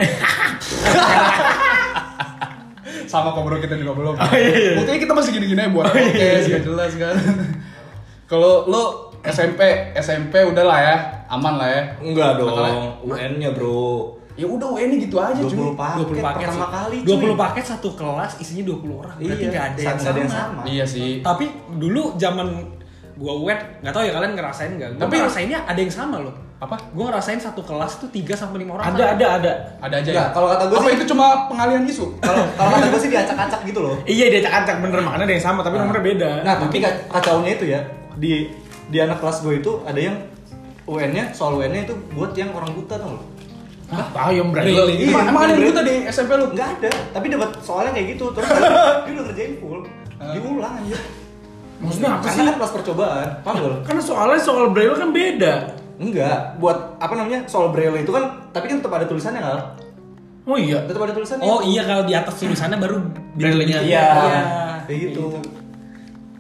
Sama 3.11 3.29
kok 3.29 3.45
bro 3.45 3.61
kita 3.61 3.77
juga 3.77 3.93
belum. 3.93 4.17
Buktinya 4.81 4.99
kita 4.99 5.13
masih 5.13 5.31
gini-gini 5.37 5.61
aja 5.63 5.71
buat 5.71 5.85
podcast 5.85 6.49
gak 6.49 6.65
jelas 6.65 6.91
kan. 6.97 7.15
Kalau 8.25 8.65
lu 8.65 8.83
SMP, 9.23 9.93
SMP 9.95 10.43
udah 10.43 10.65
lah 10.65 10.79
ya, 10.81 10.95
aman 11.29 11.61
lah 11.61 11.69
ya. 11.69 11.81
Enggak 12.03 12.41
dong. 12.41 13.05
UN-nya, 13.05 13.55
Bro. 13.55 14.22
Ya 14.33 14.45
udah 14.45 14.67
UN 14.67 14.97
gitu 14.97 15.15
aja 15.15 15.37
20 15.37 15.45
cuy. 15.45 15.71
paket, 15.73 15.97
20 16.09 16.17
paket 16.19 16.47
pertama 16.47 16.57
sih. 16.59 16.73
kali 16.73 16.97
cuy. 16.99 17.29
20 17.29 17.37
paket 17.37 17.63
satu 17.67 17.89
kelas 17.93 18.31
isinya 18.37 18.63
20 18.65 18.97
orang. 18.97 19.15
Berarti 19.15 19.29
Iya, 19.39 19.51
nggak 19.51 19.63
ada 19.63 19.79
yang 19.79 19.93
ada 19.95 20.09
yang 20.11 20.27
sama. 20.27 20.41
sama. 20.41 20.61
Iya 20.65 20.85
sih. 20.85 21.09
Tapi 21.19 21.45
dulu 21.71 22.01
zaman 22.15 22.47
gua 23.13 23.33
UN, 23.35 23.59
nggak 23.79 23.93
tahu 23.93 24.03
ya 24.03 24.11
kalian 24.11 24.33
ngerasain 24.33 24.71
nggak? 24.73 24.89
Gua 24.91 25.01
Tapi- 25.03 25.17
ngerasainnya 25.19 25.59
ada 25.63 25.79
yang 25.79 25.93
sama 25.93 26.17
loh. 26.19 26.33
Apa? 26.57 26.75
Gua 26.89 27.05
ngerasain 27.07 27.37
satu 27.37 27.61
kelas 27.61 27.99
tuh 27.99 28.09
3 28.09 28.33
sampai 28.33 28.57
5 28.59 28.73
orang. 28.73 28.85
Ada 28.89 29.03
ada 29.13 29.27
ada. 29.37 29.51
Ada 29.79 29.95
aja 29.99 30.09
Enggak, 30.09 30.25
ya. 30.25 30.33
kalau 30.33 30.47
kata 30.49 30.63
gua 30.65 30.77
Apa 30.77 30.87
sih- 30.87 30.95
itu 30.95 31.05
cuma 31.07 31.25
pengalian 31.45 31.83
isu? 31.83 32.05
Kalau 32.17 32.43
kalau 32.51 32.69
kata 32.71 32.85
gue 32.87 32.99
sih 32.99 33.11
diacak-acak 33.11 33.61
gitu 33.63 33.79
loh. 33.79 33.95
Iya 34.03 34.25
dia 34.29 34.39
acak-acak 34.41 34.75
bener 34.79 34.99
makanya 34.99 35.25
ada 35.25 35.33
yang 35.33 35.45
sama 35.45 35.59
tapi 35.61 35.75
nomornya 35.77 36.01
beda. 36.03 36.29
Nah, 36.41 36.55
tapi 36.57 36.77
ka- 36.79 36.99
kacaunya 37.11 37.51
itu 37.53 37.65
ya 37.67 37.79
di 38.15 38.49
di 38.83 38.97
anak 38.97 39.19
kelas 39.19 39.41
gue 39.41 39.53
itu 39.55 39.71
ada 39.83 39.99
yang 39.99 40.15
UN-nya 40.83 41.31
soal 41.31 41.55
UN-nya 41.55 41.85
itu 41.85 41.93
buat 42.11 42.33
yang 42.33 42.49
orang 42.49 42.73
buta 42.73 42.95
tau 42.95 43.11
lo? 43.11 43.21
Hah, 43.93 44.07
tahu 44.09 44.31
yang 44.33 44.47
berani. 44.49 44.67
Really? 44.67 44.95
Emang, 45.05 45.13
Iya, 45.15 45.29
emang 45.29 45.41
ada 45.43 45.53
buta 45.55 45.81
di 45.81 45.95
SMP 46.05 46.31
lu? 46.33 46.45
Enggak 46.49 46.69
ada, 46.75 46.91
tapi 47.11 47.25
dapat 47.29 47.49
soalnya 47.61 47.91
kayak 47.91 48.07
gitu 48.11 48.25
terus 48.33 48.49
dia 49.03 49.11
udah 49.11 49.23
ngerjain 49.23 49.53
full. 49.57 49.79
Diulang 50.17 50.73
aja. 50.75 50.97
Maksudnya 51.77 52.09
apa 52.09 52.21
Karena 52.21 52.33
sih? 52.33 52.43
kan 52.43 52.55
kelas 52.57 52.73
percobaan, 52.73 53.27
paham 53.41 53.55
gak 53.55 53.67
lo? 53.67 53.77
Karena 53.83 54.01
soalnya 54.01 54.39
soal 54.39 54.65
braille 54.69 54.95
kan 54.95 55.09
beda. 55.11 55.53
Enggak, 55.93 56.37
buat 56.57 56.77
apa 56.97 57.13
namanya 57.13 57.39
soal 57.45 57.69
braille 57.69 57.99
itu 57.99 58.09
kan, 58.09 58.23
tapi 58.49 58.65
kan 58.65 58.79
tetap 58.79 58.93
ada 58.93 59.05
tulisannya 59.05 59.39
kan? 59.39 59.59
Oh 60.43 60.57
iya. 60.57 60.83
Tetap 60.83 61.01
ada 61.01 61.13
tulisannya. 61.13 61.43
Oh 61.43 61.59
iya 61.61 61.83
kalau 61.83 62.03
di 62.03 62.11
atas 62.11 62.35
tulisannya 62.35 62.75
baru 62.75 62.99
Braille-nya. 63.33 63.79
Iya, 63.79 64.03
Iya. 64.03 64.41
kayak 64.83 64.99
gitu. 65.07 65.39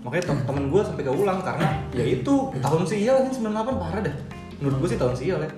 Makanya 0.01 0.23
tem 0.25 0.37
temen 0.43 0.63
gue 0.67 0.81
sampai 0.83 1.03
keulang 1.05 1.39
karena 1.39 1.67
ya 1.91 2.03
itu 2.03 2.33
tahun 2.53 2.83
sial 2.83 3.15
kan 3.21 3.31
98 3.31 3.47
parah 3.79 4.01
dah. 4.03 4.15
Menurut 4.59 4.77
gue 4.79 4.89
sih 4.91 4.99
tahun 4.99 5.15
sial 5.15 5.39
ya. 5.39 5.51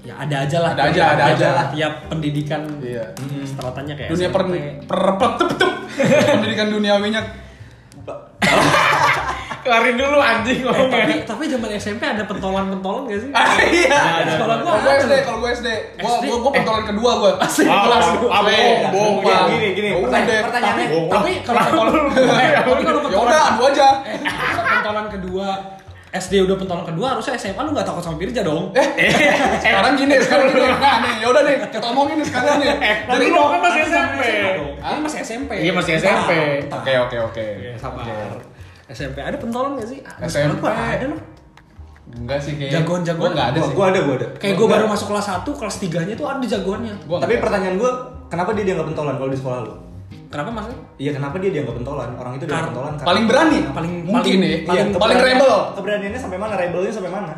Ya 0.00 0.14
ada 0.16 0.36
aja 0.40 0.56
lah. 0.58 0.70
Ada 0.72 0.82
aja, 0.88 1.02
ada 1.10 1.24
aja. 1.28 1.48
lah. 1.52 1.66
Tiap 1.68 1.92
pendidikan 2.08 2.62
Iya. 2.78 3.04
stratanya 3.44 3.94
kayak 3.94 4.10
Dunia 4.10 4.28
per 4.28 4.42
per 4.84 5.00
per- 5.12 5.34
tep- 5.36 5.56
tep. 5.56 5.72
pendidikan 6.34 6.68
duniawinya 6.68 7.20
Kelarin 9.58 10.00
dulu 10.00 10.16
anjing 10.16 10.58
Eh, 10.58 10.64
tapi 10.64 10.80
ngomongnya. 10.80 11.16
tapi 11.26 11.44
zaman 11.44 11.68
SMP 11.74 12.00
ada 12.02 12.24
pentolan-pentolan 12.24 13.02
gak 13.04 13.20
sih? 13.20 13.30
Iya. 13.76 13.98
Ada. 14.24 14.32
Sekolah 14.32 14.56
gua 14.56 14.70
Kalau 14.70 14.80
gue 14.80 14.94
SD, 14.96 15.12
kalau 15.20 15.38
gue 15.38 15.50
SD, 15.52 15.68
gua 15.98 16.08
SD? 16.10 16.24
gua 16.24 16.38
gua 16.38 16.52
pentolan 16.54 16.84
kedua 16.86 17.10
gua. 17.18 17.30
Asik. 17.38 17.66
Ah, 17.66 17.82
Kelas 17.84 18.00
ah, 18.00 18.12
dua. 18.16 18.28
ah, 18.30 18.40
bohong, 18.40 18.78
Eh, 18.80 18.88
bohong. 18.88 19.16
Gini, 19.50 19.68
gini, 19.74 19.88
Ya 19.90 19.96
pertanya- 19.98 20.24
udah. 20.24 20.40
pertanyaannya 20.42 20.86
Tapi 20.86 21.04
tapi 21.10 21.30
kalau 21.44 21.60
pentolan 21.60 21.92
eh, 21.92 22.52
tapi 22.56 22.82
kalau 22.82 22.96
Ya 22.96 23.04
pentolan 23.04 23.26
udah, 23.28 23.42
adu 23.44 23.62
aja. 23.66 23.88
eh, 24.06 24.18
kalau 24.24 24.64
pentolan 24.72 25.06
kedua 25.10 25.48
SD 26.08 26.40
udah 26.48 26.56
pentolan 26.56 26.88
kedua 26.88 27.06
harusnya 27.12 27.36
SMA 27.36 27.60
lu 27.68 27.76
gak 27.76 27.84
takut 27.84 28.00
sama 28.00 28.16
Pirja 28.16 28.40
dong. 28.40 28.72
Eh, 28.72 29.12
sekarang 29.60 29.92
gini, 29.92 30.16
sekarang 30.16 30.48
gini. 30.48 30.64
Nah 30.64 30.96
nih, 31.04 31.14
ya 31.20 31.26
udah 31.28 31.42
nih, 31.44 31.54
kita 31.68 31.86
omongin 31.92 32.16
nih 32.16 32.26
sekarang 32.32 32.56
nih. 32.64 32.68
Tapi 33.04 33.24
lu 33.28 33.36
kan 33.36 33.60
masih 33.60 33.80
SMP. 33.84 34.22
Hah? 34.80 34.96
Masih 35.04 35.18
SMP. 35.20 35.50
Iya, 35.60 35.72
masih 35.76 35.92
SMP. 36.00 36.30
Oke, 36.72 36.92
oke, 36.96 37.16
oke. 37.28 37.44
Sabar. 37.76 38.40
SMP 38.88 39.20
ada 39.20 39.36
pentolan 39.36 39.76
gak 39.76 39.88
sih? 39.92 40.00
SMP. 40.24 40.64
ada 40.64 41.06
loh. 41.12 41.20
Enggak 42.08 42.40
sih 42.40 42.56
kayak 42.56 42.72
Jagoan-jagoan. 42.72 43.20
Gua 43.20 43.30
enggak 43.36 43.48
ada 43.52 43.58
Gua, 43.60 43.68
sih. 43.68 43.74
gua 43.76 43.86
ada, 43.92 44.00
gua 44.00 44.14
ada. 44.16 44.26
Kayak 44.40 44.54
gue 44.56 44.66
baru 44.72 44.84
masuk 44.88 45.06
kelas 45.12 45.26
1, 45.28 45.44
kelas 45.44 45.76
3-nya 45.76 46.14
tuh 46.16 46.24
ada 46.24 46.40
jagoannya. 46.40 46.94
Gua 47.04 47.20
Tapi 47.20 47.34
pertanyaan 47.36 47.76
gue, 47.76 47.90
kenapa 48.32 48.50
dia 48.56 48.64
dianggap 48.64 48.86
pentolan 48.88 49.14
kalau 49.20 49.28
di 49.28 49.36
sekolah 49.36 49.58
lu? 49.68 49.74
Kenapa 50.28 50.50
maksudnya? 50.52 50.78
Iya, 50.96 51.10
kenapa 51.16 51.34
dia 51.40 51.50
dianggap 51.50 51.74
pentolan? 51.74 52.10
Orang 52.14 52.32
itu 52.34 52.44
dianggap 52.44 52.68
pentolan 52.68 52.92
karena- 52.94 53.08
paling 53.08 53.24
berani, 53.24 53.58
Paling 53.66 53.92
mungkin 54.04 54.12
paling- 54.28 54.40
nih, 54.40 54.52
Iya, 54.52 54.62
paling, 54.62 54.86
paling 54.94 55.16
keberanian- 55.16 55.40
rebel. 55.40 55.54
Keberaniannya 55.72 56.20
sampai 56.20 56.38
mana? 56.38 56.52
Rebelnya 56.54 56.92
sampai 56.92 57.10
mana? 57.10 57.32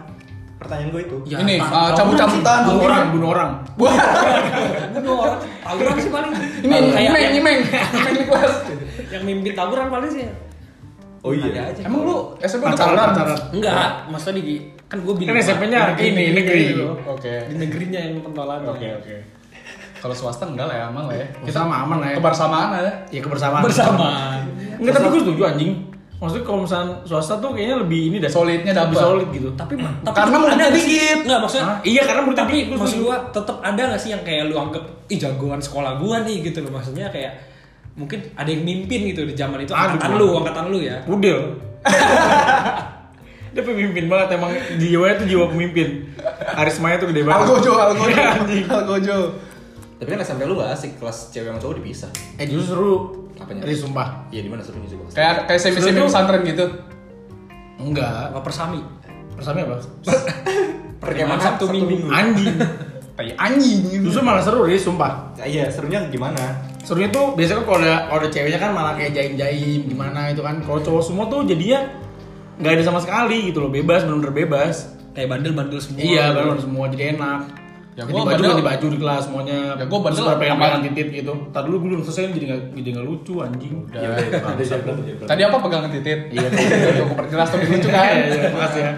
Pertanyaan 0.59 0.91
gue 0.91 1.03
itu. 1.03 1.17
Ya, 1.25 1.37
Ini 1.41 1.55
uh, 1.57 1.91
cabut-cabutan. 1.95 2.59
Bunuh 2.67 2.83
orang, 2.85 3.05
bunuh 3.11 3.29
orang. 3.31 3.51
Wah, 3.79 3.97
Bunuh 4.93 5.15
orang. 5.17 5.39
Tawuran 5.41 5.95
sih 5.97 6.11
paling. 6.11 6.33
ini 6.61 6.69
kayak 6.69 7.01
nyimeng, 7.01 7.23
yang, 7.23 7.33
nyimeng, 7.33 7.59
yang 9.15 9.23
mimpin 9.25 9.53
tawuran 9.55 9.87
paling 9.89 10.11
sih. 10.11 10.27
Oh 11.21 11.33
iya. 11.33 11.69
Aja. 11.69 11.81
Emang 11.85 12.01
lu 12.03 12.17
SMP 12.41 12.65
udah 12.67 12.77
Pacaran. 12.77 13.39
Enggak, 13.53 14.09
maksudnya 14.09 14.41
di 14.41 14.57
kan 14.85 14.99
gue 14.99 15.15
bilang 15.15 15.33
Kan 15.33 15.45
SMP-nya 15.47 15.81
ini, 15.97 16.25
negeri. 16.35 16.65
Oke. 17.07 17.35
Di 17.47 17.55
negerinya 17.55 18.01
yang 18.03 18.21
pentolan. 18.21 18.61
Oke, 18.67 18.89
oke. 18.91 19.15
Kalau 20.01 20.15
swasta 20.17 20.49
enggak 20.49 20.67
lah 20.67 20.77
ya, 20.81 20.85
aman 20.89 21.05
lah 21.13 21.17
ya. 21.17 21.27
Kita 21.45 21.61
mah 21.69 21.85
aman 21.85 21.97
lah 22.01 22.09
ya. 22.13 22.17
Kebersamaan 22.17 22.69
ya. 22.73 22.93
Iya 23.13 23.21
kebersamaan. 23.21 23.63
Bersama. 23.63 24.09
Enggak 24.81 24.93
tapi 24.97 25.07
gue 25.13 25.21
setuju 25.29 25.43
anjing. 25.45 25.73
Maksudnya 26.21 26.45
kalau 26.45 26.61
misalnya 26.69 26.93
swasta 27.09 27.41
tuh 27.41 27.57
kayaknya 27.57 27.77
lebih 27.81 28.01
ini 28.13 28.17
dah. 28.21 28.29
Solidnya 28.29 28.73
lebih 28.77 28.97
solid 28.97 29.29
gitu. 29.33 29.49
Tapi 29.57 29.73
tapi 29.81 30.17
Karena 30.17 30.37
ada 30.37 30.57
nggak 30.57 30.73
dikit. 30.77 31.19
Enggak 31.25 31.41
maksudnya. 31.45 31.65
Hah? 31.69 31.79
Iya 31.81 32.03
karena 32.05 32.21
tapi 32.33 32.53
dikit, 32.61 32.77
maksud 32.77 32.99
gua 33.01 33.17
tetap 33.33 33.57
ada 33.61 33.83
gak 33.93 34.01
sih 34.01 34.11
yang 34.13 34.23
kayak 34.25 34.43
lu 34.53 34.57
anggap 34.57 34.85
ih 35.09 35.17
jagoan 35.21 35.61
sekolah 35.61 35.97
gua 35.97 36.21
nih 36.25 36.45
gitu 36.45 36.61
loh 36.61 36.73
maksudnya 36.77 37.09
kayak 37.09 37.33
mungkin 37.97 38.21
ada 38.37 38.49
yang 38.49 38.63
mimpin 38.65 39.13
gitu 39.13 39.27
di 39.27 39.35
zaman 39.37 39.61
itu 39.61 39.75
Aduh. 39.75 39.97
angkatan 39.97 40.11
lu 40.17 40.29
angkatan 40.41 40.65
lu 40.69 40.79
ya 40.81 40.97
Budel. 41.05 41.41
Dia 43.51 43.67
pemimpin 43.67 44.07
banget 44.07 44.39
emang 44.39 44.55
jiwanya 44.79 45.15
tuh 45.19 45.27
jiwa 45.27 45.45
pemimpin. 45.51 46.07
Karismanya 46.55 47.03
tuh 47.03 47.11
gede 47.11 47.27
banget. 47.27 47.51
Algojo, 47.51 47.73
algojo, 47.75 48.23
algojo. 48.79 49.19
Tapi 50.01 50.09
kan 50.09 50.19
SMP 50.25 50.49
lu 50.49 50.57
gak 50.57 50.73
asik, 50.73 50.97
kelas 50.97 51.29
cewek 51.29 51.53
sama 51.53 51.61
cowok 51.61 51.75
dipisah. 51.77 52.11
Eh 52.41 52.49
justru 52.49 52.73
seru. 52.73 52.95
Apanya? 53.37 53.61
Ini 53.69 53.77
sumpah. 53.77 54.09
Iya, 54.33 54.41
di 54.45 54.51
mana 54.51 54.65
serunya 54.65 54.89
sih, 54.89 54.97
Bos? 54.97 55.13
Kayak 55.13 55.45
kayak 55.45 55.61
semi 55.61 55.77
semi 55.77 55.93
Seru 55.93 56.01
tuh. 56.01 56.07
pesantren 56.09 56.41
gitu. 56.43 56.65
Enggak. 57.77 58.33
apa 58.33 58.41
persami 58.41 58.81
Persamanya 59.33 59.73
apa? 59.73 59.77
Perkemahan 61.01 61.41
Sabtu 61.41 61.65
Minggu. 61.69 62.09
Anjing. 62.09 62.57
Tai 63.17 63.29
anjing. 63.37 64.05
Justru 64.05 64.21
malah 64.21 64.41
seru 64.41 64.65
deh, 64.65 64.77
sumpah. 64.77 65.33
Ya, 65.37 65.45
iya, 65.45 65.65
serunya 65.69 66.05
gimana? 66.09 66.61
Serunya 66.81 67.09
tuh 67.09 67.37
biasanya 67.37 67.61
kan 67.61 67.65
kalau 67.65 67.79
ada 67.81 67.95
kalau 68.09 68.21
ada 68.21 68.29
ceweknya 68.29 68.59
kan 68.61 68.71
malah 68.73 68.93
kayak 68.97 69.13
jaim-jaim 69.13 69.81
gimana 69.85 70.33
itu 70.33 70.41
kan. 70.41 70.61
Kalau 70.61 70.81
cowok 70.81 71.03
semua 71.05 71.25
tuh 71.29 71.45
jadinya 71.45 71.85
nggak 72.57 72.73
ada 72.77 72.85
sama 72.85 73.01
sekali 73.01 73.49
gitu 73.49 73.65
loh, 73.65 73.73
bebas, 73.73 74.05
benar-benar 74.05 74.33
bebas. 74.33 74.77
kayak 75.11 75.27
bandel 75.27 75.53
bandel 75.53 75.81
semua 75.83 76.01
Iya, 76.01 76.25
baru 76.31 76.55
semua 76.55 76.85
jadi 76.87 77.19
enak. 77.19 77.41
Ya 77.99 78.07
gua 78.07 78.23
baju 78.23 78.39
ganti 78.41 78.63
baju 78.63 78.87
di 78.87 78.99
kelas 79.03 79.23
semuanya. 79.27 79.59
Ya 79.75 79.85
gua 79.91 79.99
bandel 80.01 80.23
pegang 80.23 80.39
sama- 80.39 80.63
pegangan 80.63 80.83
titit 80.87 81.09
gitu. 81.11 81.33
Tadi 81.51 81.65
dulu 81.67 81.77
gue 81.77 81.89
belum 81.91 82.03
selesai 82.07 82.23
jadi 82.33 82.47
nggak 82.47 82.61
jadi 82.79 82.89
nggak 82.95 83.07
lucu 83.07 83.35
anjing. 83.43 83.75
Ya 83.91 83.99
udah, 84.07 84.27
jangan 84.31 85.27
Tadi 85.27 85.43
apa 85.43 85.57
pegangan 85.59 85.91
titit? 85.91 86.21
Iya. 86.31 86.49
Iya, 86.49 86.91
gue 87.03 87.17
perjelas 87.19 87.49
tuh 87.51 87.59
lucu 87.61 87.89
kan. 87.91 88.05
Iya, 88.15 88.25
iya, 88.31 88.49
makasih 88.55 88.83
ya. 88.83 88.93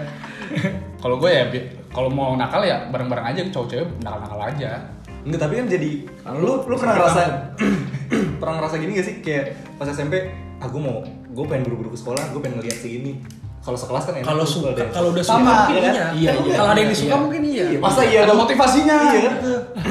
Kalau 1.01 1.15
gue 1.19 1.29
ya, 1.33 1.43
kalau 1.91 2.09
mau 2.09 2.37
nakal 2.37 2.61
ya 2.63 2.87
bareng-bareng 2.89 3.25
aja 3.33 3.41
cowok 3.51 3.67
cewek 3.67 3.87
nakal-nakal 4.01 4.39
aja. 4.39 4.71
Enggak, 5.23 5.39
tapi 5.47 5.53
kan 5.55 5.65
jadi 5.71 5.89
lu 6.35 6.63
lu 6.67 6.75
pernah 6.75 6.95
ngerasa 6.99 7.21
pernah 8.39 8.53
ngerasa 8.59 8.75
gini 8.75 8.91
gak 8.99 9.07
sih 9.07 9.15
kayak 9.23 9.55
pas 9.79 9.87
SMP 9.87 10.19
aku 10.59 10.77
mau 10.79 10.99
gue 11.05 11.45
pengen 11.49 11.65
buru-buru 11.67 11.91
ke 11.95 11.99
sekolah, 11.99 12.23
gue 12.31 12.39
pengen 12.39 12.59
ngeliat 12.59 12.77
si 12.77 12.89
ini. 13.01 13.11
Kalau 13.63 13.77
sekelas 13.77 14.03
kan 14.03 14.13
enak 14.13 14.27
Kalau 14.27 14.43
suka, 14.43 14.67
ada- 14.69 14.91
kalau 14.91 15.09
udah 15.09 15.23
suka 15.23 15.39
Sama, 15.39 15.51
mungkin 15.55 15.73
iya 15.73 15.81
kan? 15.81 15.93
iya. 15.93 16.07
Iya, 16.11 16.31
iya. 16.37 16.53
Kalau 16.53 16.69
ada 16.69 16.79
yang 16.79 16.91
disuka 16.91 17.07
Iya. 17.07 17.17
mungkin 17.17 17.41
iya. 17.43 17.65
Iya, 17.65 17.79
masa 17.79 18.01
iya 18.03 18.19
Ada 18.21 18.33
motivasinya. 18.35 18.97
Iya 19.01 19.19
kan? 19.21 19.33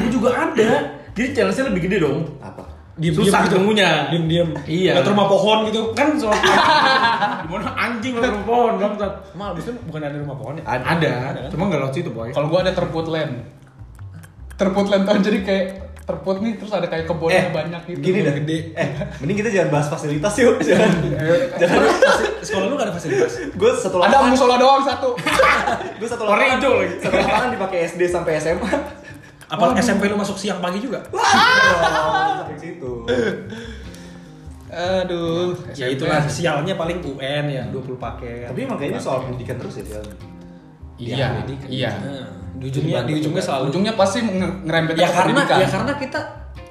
Juga 0.08 0.28
ada. 0.30 0.68
Jadi 1.10 1.28
challenge-nya 1.30 1.64
lebih 1.66 1.82
gede 1.82 1.96
dong. 1.98 2.18
Apa? 2.38 2.62
Diem, 2.92 3.14
Susah 3.14 3.24
diem 3.24 3.40
gitu. 3.42 3.56
ketemunya. 3.56 3.90
Diem 4.06 4.24
diem. 4.26 4.48
Iya. 4.62 4.90
Lihat 4.94 5.08
rumah 5.08 5.24
pohon 5.26 5.58
gitu. 5.64 5.80
Kan 5.92 6.12
soal 6.14 6.36
Gimana 7.42 7.68
anjing 7.74 8.12
lewat 8.14 8.28
rumah 8.30 8.46
pohon 8.46 8.72
bangsat. 8.76 9.12
Emang 9.32 9.48
abis 9.50 9.62
itu 9.64 9.72
bukan 9.82 10.00
ada 10.02 10.16
rumah 10.18 10.36
pohon 10.36 10.52
ya? 10.54 10.62
Ada. 10.68 11.12
Ada, 11.32 11.40
cuma 11.48 11.62
nggak 11.66 11.80
lewat 11.80 11.94
situ 11.94 12.10
boy. 12.10 12.28
Kalau 12.28 12.46
gue 12.46 12.60
ada 12.60 12.72
terput 12.72 13.06
land. 13.08 13.34
Terput 14.52 14.86
land 14.86 15.02
tuh 15.02 15.16
jadi 15.22 15.38
kayak 15.42 15.64
terput 16.12 16.36
nih 16.38 16.52
terus 16.60 16.68
ada 16.70 16.84
kayak 16.84 17.08
kebunnya 17.08 17.48
banyak 17.48 17.82
gitu. 17.88 17.98
Gini 18.04 18.18
dah. 18.20 18.34
gede. 18.36 18.58
Eh, 18.76 18.88
mending 19.18 19.36
kita 19.40 19.48
jangan 19.48 19.68
bahas 19.72 19.88
fasilitas 19.88 20.32
yuk. 20.36 20.60
Jangan. 20.68 20.92
jangan. 21.56 21.80
Sekolah 22.44 22.66
lu 22.68 22.74
gak 22.76 22.86
ada 22.86 22.94
fasilitas? 22.94 23.32
Gue 23.56 23.70
satu 23.72 23.96
Ada 23.98 24.12
lapangan. 24.12 24.30
musola 24.30 24.56
doang 24.60 24.84
satu. 24.84 25.10
Gue 26.00 26.08
satu 26.08 26.22
lapangan. 26.28 26.60
hijau 26.60 26.72
lagi. 26.76 26.94
Satu 27.00 27.16
lapangan 27.16 27.48
dipakai 27.56 27.78
SD 27.88 28.00
sampai 28.06 28.32
SMA. 28.36 28.70
Apa 29.48 29.64
SMP 29.80 30.08
lu 30.08 30.16
masuk 30.16 30.36
siang 30.36 30.60
pagi 30.60 30.80
juga? 30.80 31.00
Sampai 31.08 32.56
situ. 32.60 32.92
Aduh. 34.72 35.52
Ya 35.76 35.86
itulah 35.92 36.24
sialnya 36.24 36.74
paling 36.74 37.04
UN 37.04 37.44
ya 37.48 37.64
20 37.68 38.00
paket. 38.00 38.48
Tapi 38.48 38.60
emang 38.64 38.80
kayaknya 38.80 39.00
soal 39.00 39.24
pendidikan 39.24 39.60
terus 39.60 39.84
ya. 39.84 40.00
Iya. 40.96 41.44
Iya. 41.64 41.90
Nah, 41.94 42.26
di 42.52 42.64
ujungnya 42.66 43.00
di 43.02 43.12
ujungnya 43.16 43.40
selalu 43.40 43.64
Ujungnya 43.68 43.92
pasti 43.92 44.18
nge- 44.20 44.56
ngerempet 44.62 44.94
ya 44.94 45.02
ke 45.02 45.12
karena 45.12 45.24
pendidikan. 45.40 45.56
ya 45.56 45.66
karena 45.68 45.92
kita 45.96 46.20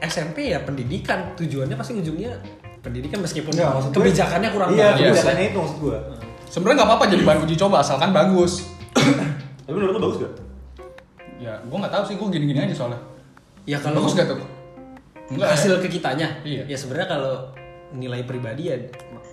SMP 0.02 0.38
ya 0.48 0.60
pendidikan 0.60 1.20
tujuannya 1.36 1.76
pasti 1.76 1.94
ujungnya 1.96 2.32
pendidikan 2.80 3.20
meskipun 3.20 3.52
Enggak, 3.52 3.70
maksud 3.72 3.90
gue- 3.90 3.98
kebijakannya 4.00 4.50
kurang 4.50 4.70
Iya, 4.72 4.88
bagus. 4.88 5.02
kebijakannya 5.04 5.44
itu 5.46 5.58
maksud 5.58 5.78
gue. 5.80 5.98
Sebenarnya 6.48 6.76
nggak 6.76 6.90
apa-apa 6.90 7.06
jadi 7.08 7.24
bahan 7.24 7.40
uji 7.42 7.56
coba 7.58 7.76
asalkan 7.80 8.10
bagus. 8.12 8.54
Tapi 9.66 9.74
menurut 9.74 9.94
lu 9.94 10.02
bagus 10.02 10.18
gak? 10.20 10.34
Ya, 11.38 11.54
gue 11.58 11.78
nggak 11.78 11.90
tahu 11.92 12.04
sih, 12.04 12.16
gue 12.16 12.28
gini-gini 12.30 12.60
aja 12.62 12.76
soalnya. 12.76 13.00
Ya 13.64 13.78
kalau 13.78 14.00
bagus 14.00 14.14
gak 14.14 14.28
tuh? 14.28 14.38
Enggak. 15.28 15.48
hasil 15.50 15.80
ke 15.80 15.88
kitanya. 15.88 16.28
Iya. 16.42 16.66
Ya 16.66 16.76
sebenarnya 16.76 17.08
kalau 17.10 17.34
nilai 17.92 18.22
pribadi 18.22 18.68
ya 18.68 18.76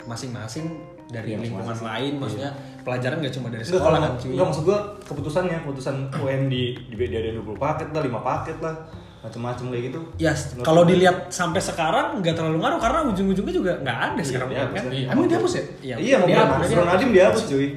masing-masing 0.04 0.68
dari 1.08 1.28
Iya, 1.30 1.40
lingkungan 1.40 1.64
masing-masing. 1.66 1.88
lain 1.88 2.12
maksudnya 2.16 2.50
pelajaran 2.78 3.16
gak 3.18 3.34
cuma 3.34 3.48
dari 3.48 3.64
sekolah 3.64 3.82
kalau 3.82 3.98
kan 3.98 4.12
cuy. 4.14 4.30
enggak 4.30 4.46
maksud 4.46 4.62
gua 4.62 4.78
keputusannya, 5.02 5.56
keputusan 5.62 5.94
UN 6.14 6.42
di 6.46 6.62
di 6.76 6.94
dia 6.98 7.18
ada 7.18 7.30
20 7.34 7.56
paket 7.56 7.88
lah, 7.90 8.00
5 8.02 8.20
paket 8.22 8.56
lah, 8.60 8.74
macam-macam 9.18 9.64
kayak 9.68 9.84
gitu. 9.84 10.00
Ya 10.16 10.32
Menurut 10.32 10.64
kalau 10.64 10.82
dilihat 10.84 11.16
sampai 11.28 11.60
sekarang 11.60 12.06
nggak 12.18 12.34
terlalu 12.34 12.58
ngaruh 12.58 12.78
karena 12.78 12.98
ujung-ujungnya 13.06 13.54
juga 13.54 13.72
nggak 13.78 13.98
ada 14.06 14.20
sekarang 14.22 14.48
Iya, 14.48 14.62
kan. 14.66 14.82
Iya, 14.86 15.06
emang 15.10 15.26
dihapus 15.26 15.52
ya? 15.52 15.64
Iya, 15.82 15.94
Iya, 15.96 16.14
mau 16.16 16.26
dia- 16.26 16.44
Bro 16.46 16.64
dia- 16.64 16.86
Nadim 16.86 17.10
dihapus 17.10 17.42
cuy. 17.46 17.68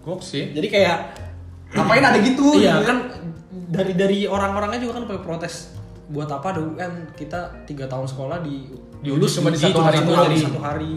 Gok 0.00 0.20
sih. 0.20 0.44
Jadi 0.50 0.68
kayak 0.68 0.98
Ngapain 1.68 2.00
ada 2.00 2.18
gitu? 2.18 2.56
iya 2.56 2.74
gitu 2.74 2.86
kan 2.86 2.98
dari 3.68 3.92
dari 3.92 4.18
orang-orangnya 4.24 4.80
juga 4.80 4.96
kan 4.96 5.04
pada 5.04 5.20
protes 5.20 5.76
buat 6.08 6.24
apa 6.26 6.56
ada 6.56 6.64
UN 6.64 7.12
kita 7.12 7.68
tiga 7.68 7.84
tahun 7.84 8.08
sekolah 8.08 8.40
di 8.40 8.72
Diuji 8.98 9.28
cuma 9.36 9.52
di 9.52 9.60
satu 9.60 9.78
hari 9.78 10.00
satu 10.00 10.10
hari, 10.10 10.36
satu 10.40 10.58
hari 10.58 10.94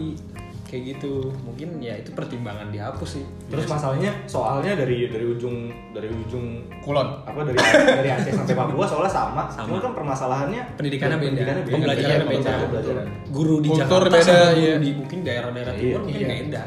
kayak 0.72 0.96
gitu 0.96 1.28
mungkin 1.44 1.76
ya 1.78 1.92
itu 1.94 2.16
pertimbangan 2.16 2.72
dihapus 2.72 3.20
sih 3.20 3.24
Terus 3.46 3.68
masalahnya 3.68 4.08
soalnya 4.24 4.72
dari 4.72 5.04
dari 5.04 5.28
ujung 5.28 5.68
dari 5.92 6.08
ujung 6.08 6.64
Kulon. 6.80 7.12
apa 7.28 7.44
dari 7.44 7.60
dari 7.84 8.08
Aceh 8.08 8.32
sampai 8.32 8.56
Papua 8.56 8.88
soalnya 8.88 9.12
sama. 9.12 9.42
Sama. 9.52 9.68
Cuma 9.68 9.78
kan 9.78 9.92
permasalahannya 9.92 10.62
pendidikannya 10.74 11.20
beda, 11.20 11.28
pendidikannya 11.28 11.62
beda. 11.62 11.74
pembelajaran 11.76 12.08
Iya, 12.08 12.24
beda, 12.24 12.52
pembelajaran. 12.64 13.04
guru 13.28 13.54
di 13.60 13.68
Kultur 13.68 13.84
Jakarta 13.84 14.08
beda, 14.08 14.24
sama 14.24 14.40
guru 14.48 14.56
iya. 14.58 14.74
di 14.80 14.90
mungkin 14.96 15.18
daerah-daerah 15.20 15.72
Iya, 15.76 15.80
timur 15.84 16.00
mungkin 16.02 16.16
iya. 16.18 16.28
beda 16.40 16.62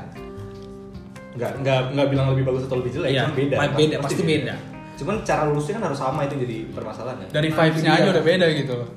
Nggak 1.36 1.52
nggak 1.60 1.80
nggak 1.92 2.08
bilang 2.08 2.28
lebih 2.32 2.44
bagus 2.46 2.62
atau 2.64 2.78
lebih 2.80 2.92
jelek, 2.94 3.10
Iya, 3.10 3.24
cuma 3.26 3.36
beda. 3.36 3.56
beda, 3.74 3.96
pasti 4.00 4.22
beda. 4.24 4.54
Cuman 4.96 5.16
cara 5.20 5.42
lulusnya 5.44 5.74
kan 5.76 5.84
harus 5.90 6.00
sama 6.00 6.20
itu 6.24 6.36
jadi 6.40 6.58
permasalahan 6.72 7.18
ya. 7.20 7.28
Dari 7.34 7.50
vibes-nya 7.50 7.92
aja 7.92 8.08
udah 8.14 8.24
beda 8.24 8.46
gitu 8.54 8.74
loh. 8.78 8.90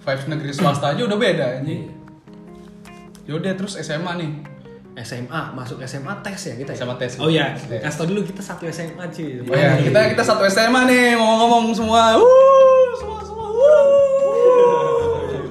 Vibes 0.00 0.24
negeri 0.26 0.50
swasta 0.50 0.86
aja 0.90 1.02
udah 1.04 1.14
beda 1.14 1.44
anjing. 1.60 1.92
Yaudah 3.24 3.52
terus 3.54 3.76
SMA 3.78 4.12
nih. 4.18 4.30
SMA 4.96 5.26
masuk 5.52 5.82
SMA 5.82 6.14
tes 6.20 6.38
ya 6.44 6.54
kita 6.54 6.70
ya 6.70 6.78
SMA 6.78 6.94
tes. 6.94 7.12
oh 7.16 7.26
iya 7.26 7.50
kasih 7.56 7.96
tau 7.96 8.06
dulu 8.06 8.22
kita 8.22 8.38
satu 8.38 8.62
SMA 8.68 9.04
cuy 9.08 9.42
Oh 9.42 9.52
ya, 9.52 9.74
kita 9.76 9.98
kita 10.10 10.22
satu 10.22 10.46
SMA 10.46 10.80
nih 10.84 11.04
ngomong-ngomong 11.14 11.72
semua. 11.72 12.14
Wuh, 12.14 12.30
semua 12.94 13.18
semua. 13.20 13.46
Wuh. 13.48 15.42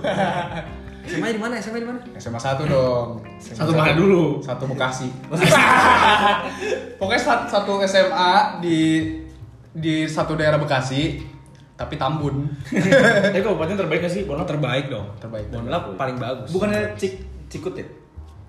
SMA 1.04 1.28
di 1.30 1.38
mana 1.38 1.60
SMA 1.60 1.78
di 1.78 1.86
mana 1.86 2.00
SMA 2.16 2.38
satu 2.38 2.64
dong. 2.64 3.20
Satu 3.38 3.72
mana 3.72 3.92
dulu? 3.94 4.40
Satu 4.40 4.64
Bekasi. 4.66 5.12
Pokoknya 6.96 7.20
sat- 7.20 7.48
satu 7.48 7.84
SMA 7.84 8.32
di 8.60 8.80
di 9.70 10.06
satu 10.06 10.34
daerah 10.34 10.56
Bekasi, 10.56 11.20
tapi 11.74 11.96
Tambun. 11.96 12.48
Tapi 12.66 13.40
kabupaten 13.40 13.76
terbaik 13.76 14.02
gak 14.02 14.14
sih? 14.14 14.24
Bola 14.24 14.42
terbaik 14.44 14.88
dong 14.88 15.10
Terbaik. 15.18 15.50
Bonlap 15.50 15.94
paling 15.94 16.16
bagus 16.16 16.50
Bukannya 16.50 16.96
cik 16.96 17.14
cikut 17.50 17.76
ya? 17.76 17.86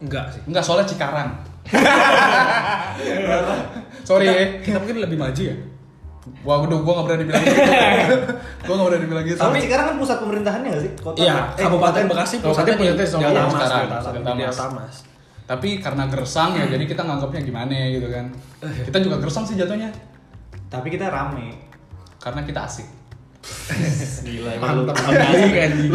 Enggak 0.02 0.24
sih 0.35 0.40
Enggak, 0.48 0.62
soalnya 0.64 0.87
Cikarang. 0.88 1.30
Sorry. 4.09 4.26
kita 4.61 4.76
mungkin 4.76 5.00
lebih 5.00 5.16
maju 5.16 5.42
ya 5.42 5.57
Wah, 6.40 6.57
udah 6.64 6.78
gua 6.80 6.92
gak 7.00 7.07
berani 7.12 7.24
bilang 7.28 7.44
gitu. 7.44 7.61
gua 8.64 8.74
gak 8.80 8.87
berani 8.88 9.07
bilang 9.12 9.24
gitu. 9.28 9.37
Tapi 9.37 9.59
sekarang 9.61 9.85
kan 9.92 9.96
pusat 10.00 10.16
pemerintahannya 10.24 10.68
nggak 10.72 10.83
sih? 10.88 10.92
Kota 10.96 11.16
iya 11.20 11.52
eh, 11.52 11.64
Kabupaten 11.68 12.04
Bekasi 12.09 12.35
pusatnya 12.40 12.72
di 12.72 12.80
punya 12.80 12.94
tes 12.96 13.09
sama 13.12 13.28
Delta 13.28 13.44
sekarang, 13.52 14.72
Tapi 15.44 15.68
karena 15.85 16.04
gersang 16.09 16.57
ya, 16.57 16.64
jadi 16.64 16.85
kita 16.88 17.04
nganggapnya 17.04 17.40
gimana 17.44 17.76
gitu 17.92 18.09
kan. 18.09 18.33
Kita 18.64 18.98
juga 19.04 19.20
gersang 19.20 19.44
sih 19.44 19.61
jatuhnya. 19.61 19.92
Tapi 20.72 20.88
kita 20.88 21.12
rame. 21.12 21.61
Karena 22.16 22.40
kita 22.40 22.64
asik. 22.64 22.88
Gila, 24.24 24.57
Mantap 24.57 24.96
lu, 24.96 25.12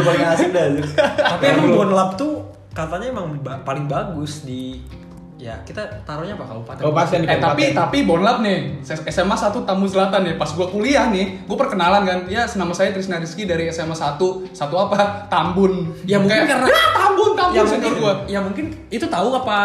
paling 0.06 0.26
asik 0.30 0.48
dah. 0.54 0.66
Tapi 1.18 1.44
emang 1.50 1.74
Bonlap 1.74 2.14
tuh 2.14 2.39
katanya 2.70 3.06
emang 3.10 3.38
ba- 3.38 3.60
paling 3.60 3.84
bagus 3.84 4.42
di 4.42 4.78
ya 5.36 5.56
kita 5.60 5.80
taruhnya 6.04 6.36
apa 6.36 6.44
kabupaten? 6.46 6.80
Kabupaten 6.80 7.18
di 7.18 7.26
Eh 7.26 7.38
tapi 7.38 7.62
kabupaten. 7.64 7.76
tapi 7.80 7.98
Bonlab 8.04 8.36
nih 8.40 8.58
SMA 8.84 9.32
1 9.34 9.64
Tamu 9.64 9.88
Selatan 9.88 10.20
nih. 10.22 10.34
Pas 10.36 10.52
gua 10.52 10.68
kuliah 10.68 11.08
nih 11.08 11.48
gua 11.48 11.56
perkenalan 11.56 12.02
kan. 12.04 12.18
Ya 12.28 12.44
nama 12.50 12.70
saya 12.70 12.92
Trisna 12.92 13.16
Rizky 13.16 13.44
dari 13.44 13.64
SMA 13.68 13.92
1 13.92 14.20
satu. 14.52 14.74
Apa? 14.78 15.26
Tambun. 15.26 15.96
Ya, 16.04 16.20
mungkin 16.20 16.44
Kayak, 16.44 16.48
karena- 16.50 16.68
"Ya, 16.68 16.84
Tambun 16.94 17.30
Tambun 17.32 17.56
ya 17.56 17.62
mungkin 17.64 17.92
gua. 17.96 18.14
ya 18.26 18.40
mungkin 18.40 18.64
itu 18.86 19.06
tahu 19.06 19.28
apa 19.34 19.58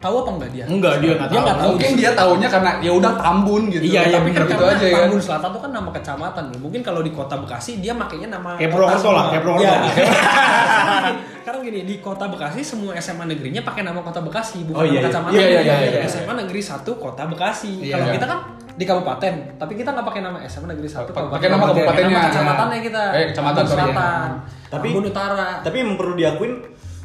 tahu 0.00 0.14
apa 0.16 0.30
enggak 0.32 0.50
dia 0.50 0.64
Enggak, 0.64 0.94
dia 0.96 1.12
nggak 1.12 1.28
dia 1.28 1.28
tahu. 1.30 1.44
nggak 1.44 1.56
tahu 1.56 1.70
mungkin 1.70 1.92
dia 1.94 2.10
taunya 2.10 2.48
karena 2.48 2.70
ya 2.80 2.90
udah 2.90 3.12
Tambun 3.14 3.62
gitu 3.68 3.82
Iya, 3.84 4.00
iya 4.00 4.16
tapi 4.16 4.24
bener 4.26 4.42
gitu 4.42 4.52
karena 4.56 4.72
aja 4.72 4.86
kan 4.86 5.00
Tambun 5.02 5.20
Selatan 5.20 5.48
tuh 5.50 5.60
kan 5.60 5.70
nama 5.70 5.90
kecamatan 5.90 6.44
nih. 6.48 6.58
Mungkin 6.58 6.80
kalau 6.80 7.00
di 7.00 7.10
kota 7.10 7.34
Bekasi 7.36 7.70
dia 7.78 7.92
makainya 7.92 8.28
nama 8.30 8.56
Kayak 8.56 8.70
kota 8.70 8.80
Purwokerto 8.80 9.10
lah, 9.10 9.24
kayak 9.28 9.42
Purwokerto. 9.42 9.60
Iya, 9.62 9.74
di- 9.78 9.92
Sekarang 11.40 11.60
gini, 11.62 11.80
di 11.82 11.94
kota 11.98 12.24
Bekasi 12.26 12.60
semua 12.62 12.92
SMA 12.96 13.24
negerinya 13.26 13.60
pakai 13.60 13.82
nama 13.82 14.00
kota 14.00 14.20
Bekasi, 14.20 14.58
bukan 14.62 14.76
Oh, 14.76 14.84
iya, 14.84 14.88
nama 14.94 14.96
iya. 14.96 15.08
kecamatan. 15.10 15.34
Iya, 15.34 15.46
iya, 15.46 15.60
iya, 15.60 15.76
iya. 15.90 16.00
SMA 16.06 16.32
negeri 16.34 16.60
1 16.62 16.80
kota 16.94 17.22
Bekasi. 17.26 17.72
Iya, 17.80 17.92
kalau 17.92 18.06
iya. 18.06 18.14
kita 18.14 18.26
kan 18.26 18.38
di 18.72 18.84
kabupaten, 18.86 19.34
tapi 19.58 19.72
kita 19.74 19.88
nggak 19.90 20.06
pakai 20.06 20.20
nama 20.22 20.38
SMA 20.46 20.68
negeri 20.70 20.88
1 20.88 20.96
Pa- 21.02 21.04
kabupaten. 21.10 21.34
pakai 21.34 21.48
nama 21.50 21.64
kabupatennya. 21.66 22.08
Nama 22.14 22.28
kecamatannya 22.30 22.78
kita. 22.80 23.02
Eh, 23.10 23.24
kecamatan, 23.28 23.62
ya. 23.62 23.68
Selatan, 23.68 24.28
Tapi- 24.70 24.88
Tambun 24.88 25.04
Utara. 25.06 25.48
Tapi 25.60 25.76
perlu 25.92 26.14
diakuin 26.14 26.52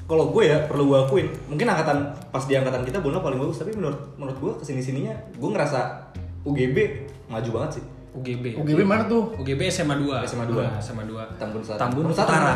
kalau 0.05 0.29
gue 0.29 0.43
ya 0.45 0.69
perlu 0.69 0.93
gue 0.93 0.97
akuin 1.01 1.27
mungkin 1.49 1.65
angkatan 1.65 2.13
pas 2.29 2.45
di 2.45 2.53
angkatan 2.53 2.85
kita 2.85 3.01
Bono 3.01 3.25
paling 3.25 3.41
bagus 3.41 3.57
tapi 3.57 3.73
menurut 3.73 4.13
menurut 4.21 4.37
gue 4.37 4.51
ke 4.61 4.63
sini 4.69 4.81
sininya 4.81 5.13
gue 5.33 5.49
ngerasa 5.49 6.13
UGB 6.45 6.77
maju 7.25 7.49
banget 7.61 7.81
sih 7.81 7.85
UGB. 8.15 8.55
UGB 8.55 8.79
mana 8.87 9.03
tuh? 9.11 9.35
UGB 9.35 9.67
SMA 9.67 9.99
2. 9.99 10.23
SMA 10.23 10.47
2. 10.47 10.79
SMA 10.79 11.03
2. 11.03 11.35
Tambun 11.35 11.59
Selatan 11.59 11.91
Tambun 11.91 12.03
Tambun 12.07 12.15
Utara. 12.15 12.55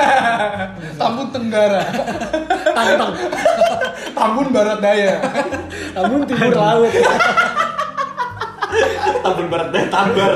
Tambun 1.00 1.28
Tenggara 1.28 1.82
Tantang. 2.80 3.12
Tambun 4.16 4.48
Barat 4.56 4.80
Daya 4.80 5.20
Tambun 5.92 6.24
Timur 6.24 6.52
Laut. 6.56 6.92
Tambun 9.20 9.46
Barat 9.52 9.68
dan 9.68 9.84
Tambar 9.92 10.32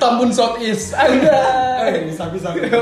Tambun 0.00 0.30
South 0.32 0.56
East 0.64 0.96
Anda 0.96 1.36
Eh, 1.84 2.08
sapi-sapi. 2.16 2.72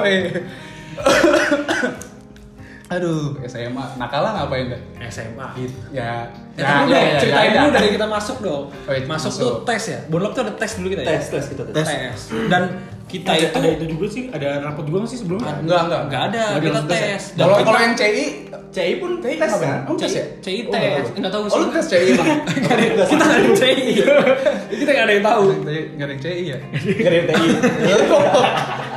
Aduh, 2.94 3.34
SMA. 3.44 3.84
Nakalan 3.96 4.32
ngapain 4.34 4.66
dah? 4.68 4.80
SMA. 5.06 5.46
Gitu. 5.56 5.78
Ya. 5.90 6.30
Ya, 6.54 6.62
tapi 6.62 6.86
dong, 6.86 7.18
ceritain 7.18 7.50
dulu 7.52 7.68
dari 7.72 7.88
kita 7.90 8.06
masuk 8.06 8.36
dong. 8.38 8.62
Oh, 8.70 8.92
iya, 8.92 9.02
masuk, 9.04 9.26
masuk. 9.28 9.42
tuh 9.42 9.54
tes 9.66 9.82
ya. 9.84 9.98
Bonlok 10.06 10.32
tuh 10.32 10.42
ada 10.42 10.52
tes 10.54 10.70
dulu 10.74 10.86
kita 10.88 11.02
ya. 11.02 11.08
tes 11.12 11.24
tes 11.28 11.44
kita 11.50 11.62
tes, 11.66 11.82
Tes. 11.82 12.20
Dan 12.46 12.62
kita 13.04 13.30
Ada, 13.30 13.42
itu 13.42 13.56
ada 13.56 13.68
itu 13.70 13.84
juga 13.90 14.06
sih, 14.08 14.22
ada 14.28 14.48
rapot 14.60 14.82
juga 14.82 15.02
nggak 15.02 15.10
sih 15.10 15.18
sebelumnya? 15.18 15.52
Enggak, 15.56 15.80
enggak. 15.84 16.02
nggak 16.06 16.22
ada, 16.24 16.42
Nggak 16.46 16.54
ada 16.54 16.64
kita 16.64 16.80
tes 16.80 16.94
ya? 16.94 17.06
tes. 17.10 17.22
Dan 17.28 17.42
Kalau 17.42 17.56
kalau 17.60 17.80
yang 17.80 17.94
CI 17.94 18.24
CI 18.70 18.92
pun 18.96 19.10
CI 19.20 19.34
tes 19.36 19.50
kan 19.52 19.78
Oh, 19.84 19.94
tes 19.94 20.12
ya? 20.12 20.24
CI 20.40 20.58
Oh, 20.60 20.72
tes, 20.72 21.04
nggak 21.12 21.32
tahu. 21.32 21.42
Oh, 21.42 21.50
sih. 21.50 21.58
lu 21.58 21.66
tes 21.68 21.84
CI 21.84 22.10
bang? 22.12 22.28
Nggak 22.62 22.72
ada- 22.72 22.86
kita 23.04 23.22
nggak 23.24 23.34
ada 23.34 23.44
yang 23.44 23.58
CI. 23.58 23.86
kita 24.78 24.90
nggak 24.90 25.04
ada 25.04 25.12
yang 25.12 25.24
tahu. 25.26 25.44
Nggak 25.58 26.06
ada 26.06 26.12
yang 26.12 26.22
CI 26.22 26.42
ya? 26.46 26.58
Nggak 26.70 27.10
ada 27.10 27.16
yang 27.16 27.26
TI 27.28 27.46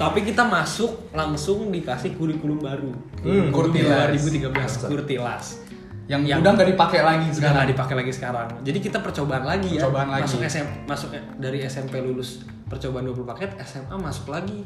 Tapi 0.00 0.24
kita 0.24 0.48
masuk 0.48 1.12
langsung 1.12 1.68
dikasih 1.68 2.16
kurikulum 2.16 2.56
baru. 2.56 2.88
Hmm, 3.20 3.52
Kurtilas. 3.52 4.16
2013 4.16 4.88
Kurtilas. 4.88 5.60
Yang, 6.08 6.22
Yang- 6.26 6.40
udah 6.40 6.50
nggak 6.56 6.68
dipakai 6.72 7.00
lagi 7.04 7.28
sekarang. 7.30 7.54
nggak 7.54 7.68
dipakai 7.76 7.94
lagi 8.00 8.12
sekarang. 8.16 8.48
Jadi 8.64 8.78
kita 8.80 8.98
percobaan 9.04 9.44
lagi 9.44 9.76
ya. 9.76 9.84
Percobaan 9.84 10.08
lagi. 10.08 10.24
Masuk 10.24 10.40
SM, 10.40 10.68
masuk 10.88 11.08
dari 11.36 11.58
SMP 11.68 12.00
lulus 12.00 12.42
percobaan 12.66 13.04
20 13.04 13.28
paket, 13.28 13.50
SMA 13.62 13.94
masuk 13.94 14.32
lagi. 14.32 14.64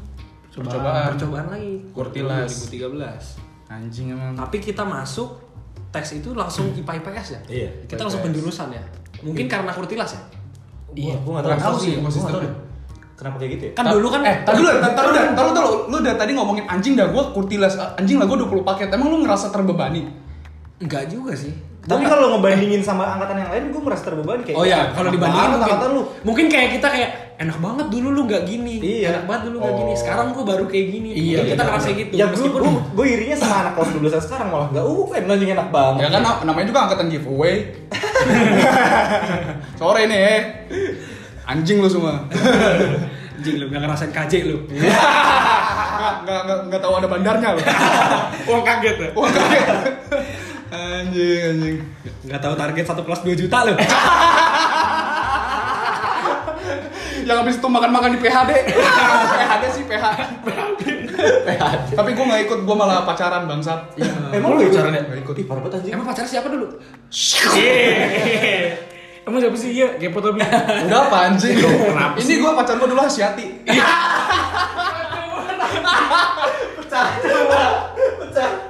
Percobaan. 0.55 1.19
Percobaan 1.19 1.47
lagi. 1.51 1.83
Kurtilas. 1.91 2.71
2013. 2.71 3.43
Anjing 3.67 4.15
emang. 4.15 4.39
Tapi 4.39 4.57
kita 4.63 4.87
masuk 4.87 5.43
tes 5.91 6.15
itu 6.15 6.31
langsung 6.31 6.71
IPA 6.79 6.93
IPS 7.03 7.27
ya. 7.27 7.41
Iya, 7.51 7.71
Kita 7.91 8.07
langsung 8.07 8.23
penjurusan 8.23 8.71
ya. 8.71 8.85
Mungkin 9.27 9.51
karena 9.51 9.75
Kurtilas 9.75 10.15
ya. 10.15 10.23
iya 10.95 11.19
gua 11.27 11.43
Nggak 11.43 11.59
tahu 11.59 11.75
sih, 11.75 11.99
deh. 11.99 12.55
Kenapa 13.15 13.37
kayak 13.39 13.51
gitu 13.55 13.65
ya 13.67 13.73
Kan 13.75 13.85
dulu 13.89 14.07
kan 14.09 14.21
eh, 14.23 14.37
tadi 14.43 14.59
dulu, 14.59 14.71
tadi 14.75 14.95
dulu, 14.97 15.19
tadi 15.33 15.51
dulu, 15.53 15.73
lu 15.87 15.97
udah 15.99 16.15
tadi 16.15 16.31
ngomongin 16.33 16.65
anjing 16.67 16.95
dah, 16.95 17.07
gua 17.09 17.31
kurtilas, 17.31 17.75
anjing 17.95 18.19
lah 18.19 18.27
gua 18.27 18.43
20 18.43 18.63
paket, 18.63 18.89
emang 18.91 19.09
lu 19.09 19.23
ngerasa 19.23 19.49
terbebani? 19.49 20.03
enggak 20.77 21.07
juga 21.07 21.33
sih. 21.33 21.55
tapi 21.85 22.01
kalau 22.03 22.35
ngebandingin 22.35 22.81
sama 22.81 23.05
angkatan 23.13 23.37
yang 23.39 23.51
lain 23.53 23.65
gue 23.69 23.77
merasa 23.79 24.03
terbebani 24.03 24.41
kayak 24.41 24.57
Oh 24.57 24.65
ya, 24.65 24.89
kalau 24.91 25.13
enak 25.13 25.15
dibandingin 25.15 25.45
mungkin, 25.47 25.65
angkatan 25.69 25.89
lu 25.93 26.01
mungkin 26.25 26.47
kayak 26.49 26.69
kita 26.73 26.89
kayak 26.89 27.11
enak 27.37 27.59
banget 27.61 27.87
dulu 27.93 28.09
lu 28.09 28.21
nggak 28.25 28.43
gini, 28.43 28.75
Iya. 28.81 29.09
enak 29.13 29.25
banget 29.29 29.43
dulu 29.47 29.57
nggak 29.61 29.75
gini. 29.77 29.93
Oh. 29.93 29.99
Sekarang 30.01 30.27
gua 30.33 30.45
baru 30.49 30.65
kayak 30.65 30.87
gini. 30.89 31.09
Iya, 31.13 31.39
kita 31.45 31.61
iya, 31.61 31.69
ngerasa 31.69 31.89
iya. 31.89 32.01
gitu. 32.01 32.13
ya 32.17 32.25
gue 32.25 32.33
Meskipun 32.35 32.61
gue 32.65 32.73
gue 32.97 33.07
irinya 33.07 33.37
sama 33.37 33.55
anak 33.61 33.73
kelas 33.77 33.91
12 33.93 34.01
yang 34.09 34.25
sekarang 34.25 34.49
malah 34.49 34.69
nggak 34.73 34.85
uh 34.89 35.05
kan 35.07 35.23
anjing 35.29 35.51
enak 35.53 35.69
banget 35.69 36.01
Ya 36.01 36.09
kan 36.09 36.21
na- 36.25 36.41
namanya 36.43 36.67
juga 36.67 36.81
angkatan 36.89 37.07
giveaway. 37.07 37.55
Sore 39.79 40.03
nih, 40.07 40.21
eh. 40.25 40.41
Anjing 41.45 41.79
lu 41.81 41.89
semua. 41.89 42.25
anjing 43.37 43.55
lu 43.61 43.65
nggak 43.69 43.81
ngerasain 43.85 44.13
KJ 44.13 44.33
lu. 44.49 44.59
Nggak, 46.05 46.41
nggak, 46.45 46.59
nggak, 46.69 46.81
tahu 46.85 47.01
ada 47.01 47.09
bandarnya 47.09 47.49
lu. 47.57 47.63
Wah 48.51 48.61
kaget 48.61 48.97
ya. 48.99 49.09
Wah, 49.17 49.31
kaget. 49.31 49.95
Anjing, 50.69 51.41
anjing. 51.49 51.77
Nggak 52.29 52.41
tahu 52.45 52.55
target 52.61 52.85
satu 52.85 53.03
kelas 53.09 53.25
2 53.25 53.41
juta 53.41 53.59
lu. 53.65 53.73
Yang 57.25 57.37
habis 57.41 57.57
itu 57.57 57.69
makan-makan 57.73 58.11
di 58.17 58.21
PHD. 58.21 58.51
PHD 58.69 59.65
sih 59.73 59.85
PH. 59.89 60.07
Tapi 61.97 62.11
gue 62.13 62.25
nggak 62.29 62.43
ikut, 62.53 62.59
gue 62.69 62.77
malah 62.77 63.09
pacaran 63.09 63.49
bangsat. 63.49 63.97
emang 64.37 64.61
lu 64.61 64.69
pacaran 64.69 64.93
ya? 64.93 65.03
nggak 65.09 65.21
ikut 65.25 65.37
ih 65.41 65.47
parah 65.49 65.63
banget 65.65 65.79
anjing 65.81 65.93
Emang 65.97 66.07
pacar 66.11 66.27
siapa 66.29 66.53
dulu? 66.53 66.69
Emang 69.25 69.41
siapa 69.41 69.57
sih 69.57 69.71
iya? 69.73 69.97
Kepo 69.97 70.21
tapi. 70.21 70.45
Udah 70.89 71.01
apa 71.09 71.17
anjing? 71.33 71.57
Kenapa 71.57 72.21
Ini 72.21 72.33
gue 72.37 72.51
pacar 72.53 72.75
gue 72.77 72.89
dulu 72.93 73.01
Hasyati. 73.01 73.47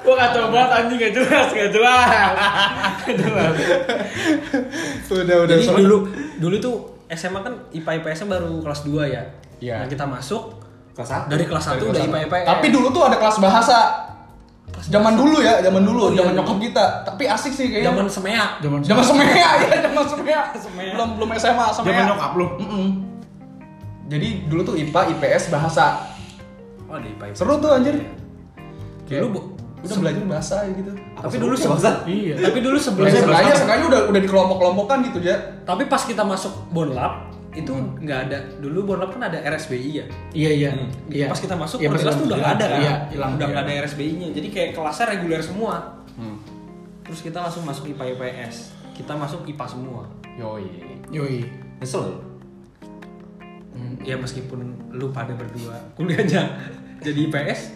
Gua 0.05 0.14
kacau 0.21 0.53
banget 0.53 0.71
anjing 0.77 0.99
gak 1.01 1.12
jelas, 1.17 1.49
gak 1.53 1.71
jelas. 1.73 2.33
Gak 3.05 3.17
jelas. 3.17 3.53
Udah, 5.09 5.37
udah. 5.49 5.57
Jadi 5.57 5.67
dulu 5.81 5.97
dulu 6.40 6.57
tuh 6.61 6.77
SMA 7.09 7.40
kan 7.40 7.55
IPA 7.73 7.90
IPS 8.01 8.25
-nya 8.25 8.27
baru 8.37 8.61
kelas 8.61 8.81
2 8.85 9.09
ya. 9.09 9.23
Iya. 9.64 9.77
Nah, 9.85 9.88
kita 9.88 10.05
masuk 10.05 10.61
kelas 10.93 11.09
satu 11.09 11.27
dari 11.33 11.45
kelas 11.49 11.64
1 11.73 11.81
Dari 11.81 11.88
udah 11.88 12.03
IPA. 12.05 12.19
IPS. 12.29 12.47
Tapi 12.53 12.67
dulu 12.69 12.87
tuh 12.93 13.03
ada 13.09 13.17
kelas 13.17 13.37
bahasa. 13.40 13.79
Zaman 14.85 15.16
dulu 15.16 15.40
ya, 15.40 15.64
zaman 15.64 15.81
dulu, 15.81 16.12
zaman 16.12 16.33
nyokap 16.37 16.59
kita. 16.61 16.85
Tapi 17.03 17.25
asik 17.25 17.53
sih 17.53 17.66
kayaknya. 17.73 17.88
zaman 17.88 18.05
semea. 18.07 18.44
Zaman 18.61 18.79
Zaman 18.85 19.05
semea 19.05 19.33
ya, 19.33 19.51
zaman 19.81 20.05
semea. 20.05 20.40
Semea. 20.64 20.92
Belum 20.92 21.09
belum 21.16 21.29
SMA 21.35 21.66
semea. 21.73 21.88
Zaman 21.88 22.05
nyokap 22.12 22.33
lu. 22.37 22.47
Mm-mm. 22.61 22.87
Jadi 24.05 24.29
dulu 24.44 24.61
tuh 24.62 24.75
IPA, 24.77 25.01
IPS, 25.16 25.49
bahasa. 25.49 26.05
Oh, 26.85 27.01
di 27.01 27.09
IPA 27.11 27.33
IPS. 27.33 27.37
Seru 27.40 27.57
tuh 27.57 27.73
anjir. 27.73 27.97
Dulu 29.05 29.27
bu, 29.31 29.40
Udah 29.85 29.97
belajar 30.01 30.25
bahasa 30.25 30.57
gitu. 30.68 30.92
tapi 31.14 31.37
dulu 31.37 31.53
bangsa? 31.57 31.90
Iya. 32.05 32.35
Tapi 32.40 32.59
dulu 32.61 32.77
Ya, 32.77 32.85
sebelumnya 32.85 33.12
seenggaknya, 33.20 33.55
seenggaknya 33.57 33.87
udah 33.88 34.01
udah 34.09 34.20
dikelompok-kelompokan 34.20 34.99
gitu 35.09 35.18
ya. 35.20 35.37
Tapi 35.64 35.88
pas 35.88 36.01
kita 36.05 36.25
masuk 36.25 36.53
Bonlab 36.73 37.34
itu 37.55 37.71
nggak 37.73 38.19
ada 38.27 38.38
dulu 38.59 38.83
Bonlab 38.85 39.14
kan 39.14 39.31
ada 39.31 39.38
RSBI 39.40 39.90
ya. 39.95 40.07
Iya 40.31 40.51
iya. 40.53 40.71
Iya. 41.07 41.27
Pas 41.27 41.38
kita 41.38 41.55
masuk 41.55 41.79
Iya, 41.79 41.88
Kurtilas 41.88 42.07
pas 42.09 42.19
tuh 42.19 42.27
udah 42.27 42.35
hilang. 42.35 42.43
nggak 42.45 42.57
ada 42.57 42.67
kan. 42.67 42.81
Iya, 42.81 42.95
hilang. 43.09 43.31
Udah 43.33 43.47
nggak 43.47 43.64
Iya. 43.64 43.73
ada 43.73 43.83
RSBI-nya. 43.85 44.29
Jadi 44.31 44.49
kayak 44.49 44.71
kelasnya 44.73 45.07
reguler 45.09 45.40
semua. 45.40 45.75
Terus 47.03 47.21
kita 47.21 47.38
langsung 47.38 47.62
masuk 47.62 47.85
IPA 47.87 48.05
IPS. 48.12 48.57
Kita 48.93 49.12
masuk 49.14 49.45
IPA 49.45 49.67
semua. 49.69 50.03
Yoi. 50.35 50.67
Yoi. 51.09 51.38
nyesel 51.77 52.03
lu 52.03 52.17
Ya 54.01 54.14
meskipun 54.14 54.61
lu 54.90 55.09
pada 55.11 55.33
berdua 55.33 55.81
kuliahnya 55.95 56.45
jadi 57.05 57.21
IPS, 57.25 57.73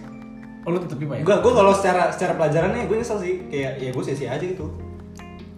Oh 0.62 0.71
lu 0.71 0.79
tetep 0.79 0.99
IPA 0.99 1.14
ya? 1.14 1.23
gue 1.23 1.37
gue 1.38 1.53
kalau 1.55 1.73
secara 1.73 2.12
secara 2.12 2.33
pelajarannya 2.35 2.85
gue 2.85 2.97
nyesel 2.97 3.19
sih 3.19 3.35
kayak 3.49 3.73
ya 3.79 3.88
gue 3.88 4.03
sia-sia 4.03 4.31
aja 4.31 4.45
gitu 4.45 4.69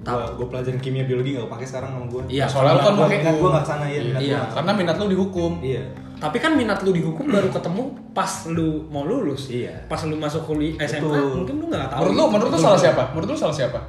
gue 0.00 0.24
gue 0.32 0.46
pelajarin 0.48 0.80
kimia 0.80 1.04
biologi 1.04 1.36
gak 1.36 1.44
kepake 1.44 1.64
sekarang 1.66 1.90
sama 1.92 2.06
gue 2.08 2.22
Iya, 2.32 2.44
soalnya 2.48 2.72
lu 2.72 2.80
kan 2.80 2.92
gue 2.92 3.04
pakai 3.04 3.18
minat 3.18 3.34
gue 3.36 3.48
gak 3.48 3.60
ke 3.60 3.68
sana 3.68 3.84
ya 3.84 4.00
minat 4.00 4.20
Iya, 4.20 4.38
gua 4.38 4.54
Karena 4.56 4.72
minat 4.74 4.96
lu 4.96 5.06
dihukum. 5.08 5.52
iya 5.60 5.84
tapi 6.20 6.36
kan 6.36 6.52
minat 6.52 6.84
lu 6.84 6.92
di 6.92 7.00
hukum 7.00 7.32
baru 7.32 7.48
ketemu 7.48 7.82
pas 8.12 8.28
lu 8.46 8.84
mau 8.92 9.08
lulus. 9.08 9.48
Iya. 9.48 9.72
Pas 9.88 10.04
lu 10.04 10.12
masuk 10.14 10.44
kuliah 10.44 10.76
SMA 10.84 11.00
Betul. 11.00 11.32
mungkin 11.34 11.54
lu 11.56 11.66
nggak 11.72 11.88
tahu. 11.88 12.00
Menurut 12.04 12.12
lu, 12.12 12.24
menurut 12.28 12.50
lu 12.52 12.58
salah 12.60 12.76
siapa? 12.76 13.02
Menurut 13.16 13.28
lu 13.32 13.38
salah 13.38 13.56
siapa? 13.56 13.80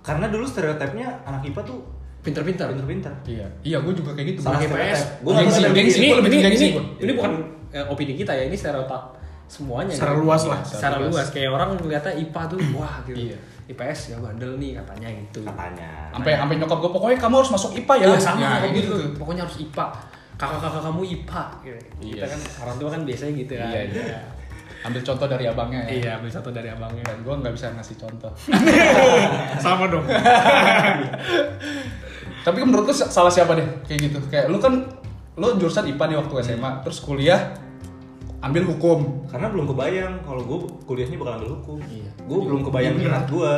karena 0.00 0.30
dulu 0.30 0.46
stereotipnya 0.46 1.18
anak 1.24 1.42
IPA 1.44 1.60
tuh 1.66 1.82
Pinter-pinter. 2.22 2.66
pinter-pinter 2.72 3.12
Iya. 3.22 3.46
Iya, 3.62 3.76
gue 3.84 3.92
juga 3.92 4.10
kayak 4.10 4.26
gitu. 4.32 4.40
Salah 4.42 4.58
IPS. 4.58 4.66
stereotip. 4.66 5.08
Gua 5.20 5.32
Gengsi, 5.36 5.60
gengsi. 5.62 5.98
ini, 6.00 6.08
ini, 6.16 6.36
gengsi 6.40 6.64
ini, 6.64 6.72
gua. 6.72 6.84
ini 6.98 7.10
bukan 7.12 7.32
eh, 7.70 7.84
opini 7.84 8.12
kita 8.14 8.32
ya, 8.32 8.42
ini 8.48 8.56
stereotip 8.56 9.02
semuanya. 9.46 9.94
Secara 9.94 10.12
gitu. 10.12 10.22
luas 10.22 10.42
lah. 10.44 10.60
Secara 10.60 10.74
Secara 10.76 10.96
luas. 11.00 11.12
luas. 11.14 11.26
Kayak 11.30 11.50
orang 11.52 11.68
ngeliatnya 11.74 12.12
IPA 12.18 12.42
tuh 12.46 12.58
wah 12.78 12.96
gitu. 13.04 13.18
Iya. 13.30 13.38
IPS 13.66 14.00
ya 14.10 14.16
bandel 14.22 14.52
nih 14.56 14.78
katanya 14.78 15.08
gitu. 15.10 15.42
katanya 15.42 15.90
Sampai 16.14 16.38
sampai 16.38 16.54
nyokap 16.54 16.78
gue 16.78 16.90
pokoknya 16.92 17.18
kamu 17.18 17.34
harus 17.36 17.50
masuk 17.50 17.70
IPA 17.74 17.94
ya. 17.98 18.06
Iya 18.06 18.18
sama 18.18 18.38
Nah, 18.40 18.56
kayak 18.60 18.72
gitu. 18.76 18.88
tuh. 18.94 19.10
Pokoknya 19.16 19.42
harus 19.42 19.56
IPA. 19.58 19.86
Kakak-kakak 20.36 20.82
kamu 20.84 21.00
IPA. 21.02 21.42
Gitu. 21.60 21.78
Kita 21.80 22.14
Iya. 22.14 22.24
kan 22.28 22.40
orang 22.62 22.76
tua 22.76 22.88
kan 22.90 23.00
biasanya 23.02 23.32
gitu 23.34 23.52
kan. 23.54 23.68
Iya, 23.68 23.80
iya. 23.88 24.18
Ambil 24.84 25.02
contoh 25.02 25.26
dari 25.26 25.44
abangnya 25.46 25.80
ya. 25.82 25.90
Iya, 25.90 26.10
ambil 26.16 26.30
satu 26.30 26.50
dari 26.50 26.68
abangnya. 26.70 27.02
Dan 27.02 27.18
gue 27.26 27.34
nggak 27.34 27.54
bisa 27.54 27.66
ngasih 27.74 27.96
contoh. 27.98 28.30
Sama 29.64 29.90
dong. 29.90 30.06
Tapi 32.46 32.58
menurut 32.62 32.86
lu 32.86 32.94
salah 32.94 33.32
siapa 33.32 33.58
deh? 33.58 33.66
Kayak 33.82 34.00
gitu. 34.06 34.18
Kayak 34.30 34.46
lu 34.46 34.58
kan 34.58 34.78
lu 35.34 35.46
jurusan 35.58 35.84
IPA 35.86 36.04
nih 36.06 36.16
waktu 36.16 36.34
SMA, 36.46 36.70
terus 36.80 37.02
kuliah 37.02 37.40
ambil 38.46 38.62
hukum. 38.66 38.98
karena 39.26 39.46
belum 39.48 39.66
kebayang 39.66 40.14
kalau 40.22 40.42
gue 40.42 40.58
kuliahnya 40.84 41.16
bakal 41.16 41.34
ambil 41.36 41.50
hukum 41.54 41.76
Iya. 41.82 42.10
gue 42.20 42.38
belum 42.40 42.60
kebayang 42.62 42.94
minat 42.94 43.26
gue 43.26 43.50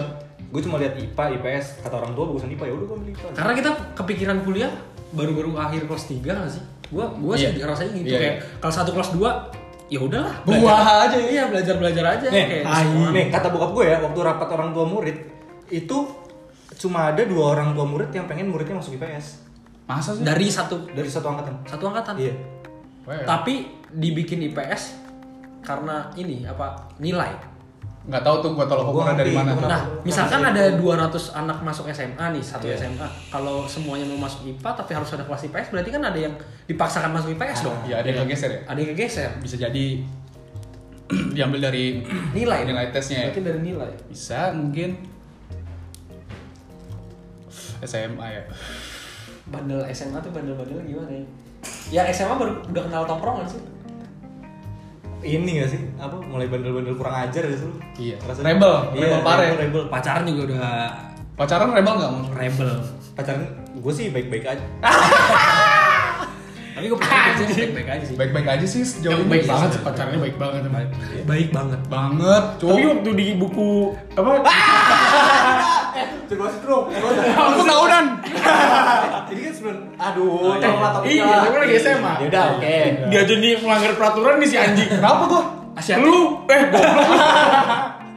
gue 0.48 0.60
cuma 0.60 0.76
lihat 0.76 0.96
IPA 0.96 1.24
IPS 1.36 1.66
kata 1.80 1.94
orang 1.94 2.12
tua 2.12 2.24
bagusan 2.26 2.48
IPA 2.48 2.64
ya 2.64 2.74
udah 2.74 2.86
gue 2.86 2.96
ambil 2.96 3.10
IPA 3.12 3.28
Karena 3.34 3.52
kita 3.54 3.70
kepikiran 3.94 4.38
kuliah 4.42 4.72
baru-baru 5.10 5.50
akhir 5.54 5.84
kelas 5.84 6.04
3 6.06 6.20
gak 6.20 6.50
sih? 6.50 6.64
Gua 6.88 7.04
sih 7.34 7.48
Iya. 7.50 7.64
rasanya 7.66 7.92
gitu 7.94 8.08
Iya, 8.08 8.18
kayak 8.18 8.34
iya. 8.34 8.44
kelas 8.58 8.76
1 8.78 8.88
kelas 8.90 9.10
2 9.12 9.28
ya 9.88 10.00
udahlah 10.00 10.34
Buah 10.42 10.56
belajar- 10.56 11.00
aja 11.02 11.16
ya. 11.16 11.28
Iya, 11.28 11.42
belajar-belajar 11.48 12.04
aja 12.06 12.26
nih, 12.28 12.44
kayak 12.46 12.64
nih 13.08 13.24
kata 13.28 13.48
bokap 13.48 13.70
gue 13.72 13.84
ya 13.86 13.96
waktu 13.98 14.18
rapat 14.22 14.48
orang 14.50 14.70
tua 14.70 14.84
murid 14.84 15.16
itu 15.66 15.96
cuma 16.76 17.08
ada 17.08 17.22
dua 17.22 17.52
orang 17.52 17.72
tua 17.72 17.84
murid 17.84 18.08
yang 18.08 18.24
pengen 18.24 18.48
muridnya 18.48 18.76
masuk 18.76 18.94
IPS 18.94 19.44
Masa 19.84 20.12
sih? 20.12 20.20
dari 20.20 20.46
satu 20.46 20.84
dari 20.88 21.08
satu 21.08 21.26
angkatan 21.26 21.54
satu 21.64 21.84
angkatan. 21.86 22.14
iya 22.16 22.32
Well, 23.08 23.24
Tapi 23.24 23.64
dibikin 23.88 24.44
IPS 24.44 25.00
karena 25.64 26.12
ini 26.12 26.44
apa 26.44 26.76
nilai. 27.00 27.32
nggak 28.04 28.24
tahu 28.24 28.36
tuh 28.40 28.50
gua 28.52 28.64
tolak 28.64 28.88
Gua 28.88 29.04
ukurnya 29.04 29.20
dari 29.20 29.32
mana. 29.32 29.52
Nah, 29.52 29.82
misalkan 30.00 30.40
ada 30.40 30.64
sih 30.64 30.80
200 30.80 31.28
anak 31.36 31.60
masuk 31.60 31.88
SMA 31.88 32.24
nih, 32.32 32.40
satu 32.40 32.64
Iya. 32.64 32.80
SMA. 32.80 33.04
Kalau 33.28 33.64
semuanya 33.64 34.08
mau 34.08 34.24
masuk 34.24 34.48
IPA 34.48 34.70
tapi 34.76 34.96
harus 34.96 35.12
ada 35.12 35.28
kelas 35.28 35.44
IPS, 35.44 35.68
berarti 35.68 35.90
kan 35.92 36.00
ada 36.04 36.16
yang 36.16 36.32
dipaksakan 36.64 37.12
masuk 37.12 37.36
IPS 37.36 37.64
dong. 37.64 37.76
Iya, 37.84 38.00
ada 38.00 38.08
yang 38.08 38.24
kegeser 38.24 38.48
ya. 38.48 38.60
Ada 38.64 38.78
yang 38.80 38.90
kegeser. 38.92 39.30
Bisa 39.40 39.56
jadi 39.56 39.84
diambil 41.36 41.60
dari 41.68 42.00
Nilai. 42.36 42.64
nilai 42.64 42.88
tesnya 42.88 43.24
ya. 43.24 43.24
Berarti 43.28 43.42
dari 43.44 43.60
nilai. 43.60 43.90
Bisa 44.08 44.52
mungkin 44.52 44.88
SMA 47.80 48.26
ya. 48.26 48.42
bandel 49.48 49.80
SMA 49.88 50.20
tuh 50.20 50.32
bandel-bandel 50.32 50.80
gimana 50.84 51.12
ya? 51.12 51.24
Ya 51.88 52.04
SMA 52.08 52.34
baru 52.34 52.52
udah 52.64 52.82
kenal 52.84 53.02
tongkrongan 53.04 53.46
sih. 53.46 53.62
ini 55.18 55.58
gak 55.58 55.68
sih? 55.68 55.82
Apa 55.96 56.14
mulai 56.22 56.46
bandel-bandel 56.46 56.94
kurang 56.94 57.16
ajar 57.20 57.42
gitu 57.44 57.66
lu? 57.66 57.76
Iya. 57.96 58.16
Ngerasa- 58.18 58.40
Rebel, 58.40 58.74
Iya, 58.92 59.02
rebel 59.02 59.20
pare. 59.20 59.44
rebel, 59.44 59.58
rebel. 59.60 59.82
Pacaran 59.88 60.24
juga 60.24 60.42
udah 60.46 60.66
Pacaran 61.34 61.68
rebel 61.70 61.94
nggak 61.96 62.12
mau? 62.12 62.24
rebel. 62.32 62.72
Pacaran 63.12 63.42
gue 63.74 63.92
sih 63.92 64.06
baik-baik 64.08 64.44
aja. 64.48 64.64
Tapi 66.70 66.86
gue 66.86 66.94
pacaran 66.96 67.34
sih 67.36 67.46
baik-baik 67.66 67.88
aja 67.90 68.04
sih. 68.04 68.14
Baik-baik 68.14 68.46
aja 68.48 68.62
sih 68.64 68.82
sejauh 68.84 69.10
Yang 69.10 69.20
ini. 69.20 69.30
baik 69.32 69.44
banget 69.44 69.68
sih 69.68 69.80
pacarnya 69.82 70.18
baik 70.20 70.36
banget. 70.36 70.62
Baik 71.26 71.48
banget. 71.50 71.80
Banget, 71.88 72.44
Tapi 72.56 72.82
waktu 72.86 73.10
di 73.12 73.26
buku 73.34 73.70
apa? 74.14 74.30
Sih 76.28 76.36
bro. 76.36 76.78
Aku 76.88 77.62
tahunan. 77.64 78.04
Jadi 79.28 79.40
kan 79.44 79.52
sebelum, 79.52 79.76
aduh, 80.00 80.56
tolong 80.56 80.80
lah 80.80 80.90
topiknya 80.96 81.24
Iya, 81.24 81.36
tapi 81.44 81.56
lagi 81.60 81.74
SMA. 81.80 82.12
Ya 82.16 82.26
udah, 82.32 82.44
oke. 82.56 82.76
Dia 83.12 83.22
jadi 83.28 83.48
melanggar 83.60 83.92
peraturan 83.92 84.34
nih 84.40 84.48
si 84.48 84.56
anjing. 84.56 84.88
Kenapa 84.88 85.22
gua? 85.28 85.42
Asiatik. 85.76 86.04
Lu 86.04 86.48
eh 86.48 86.62
goblok. 86.72 87.08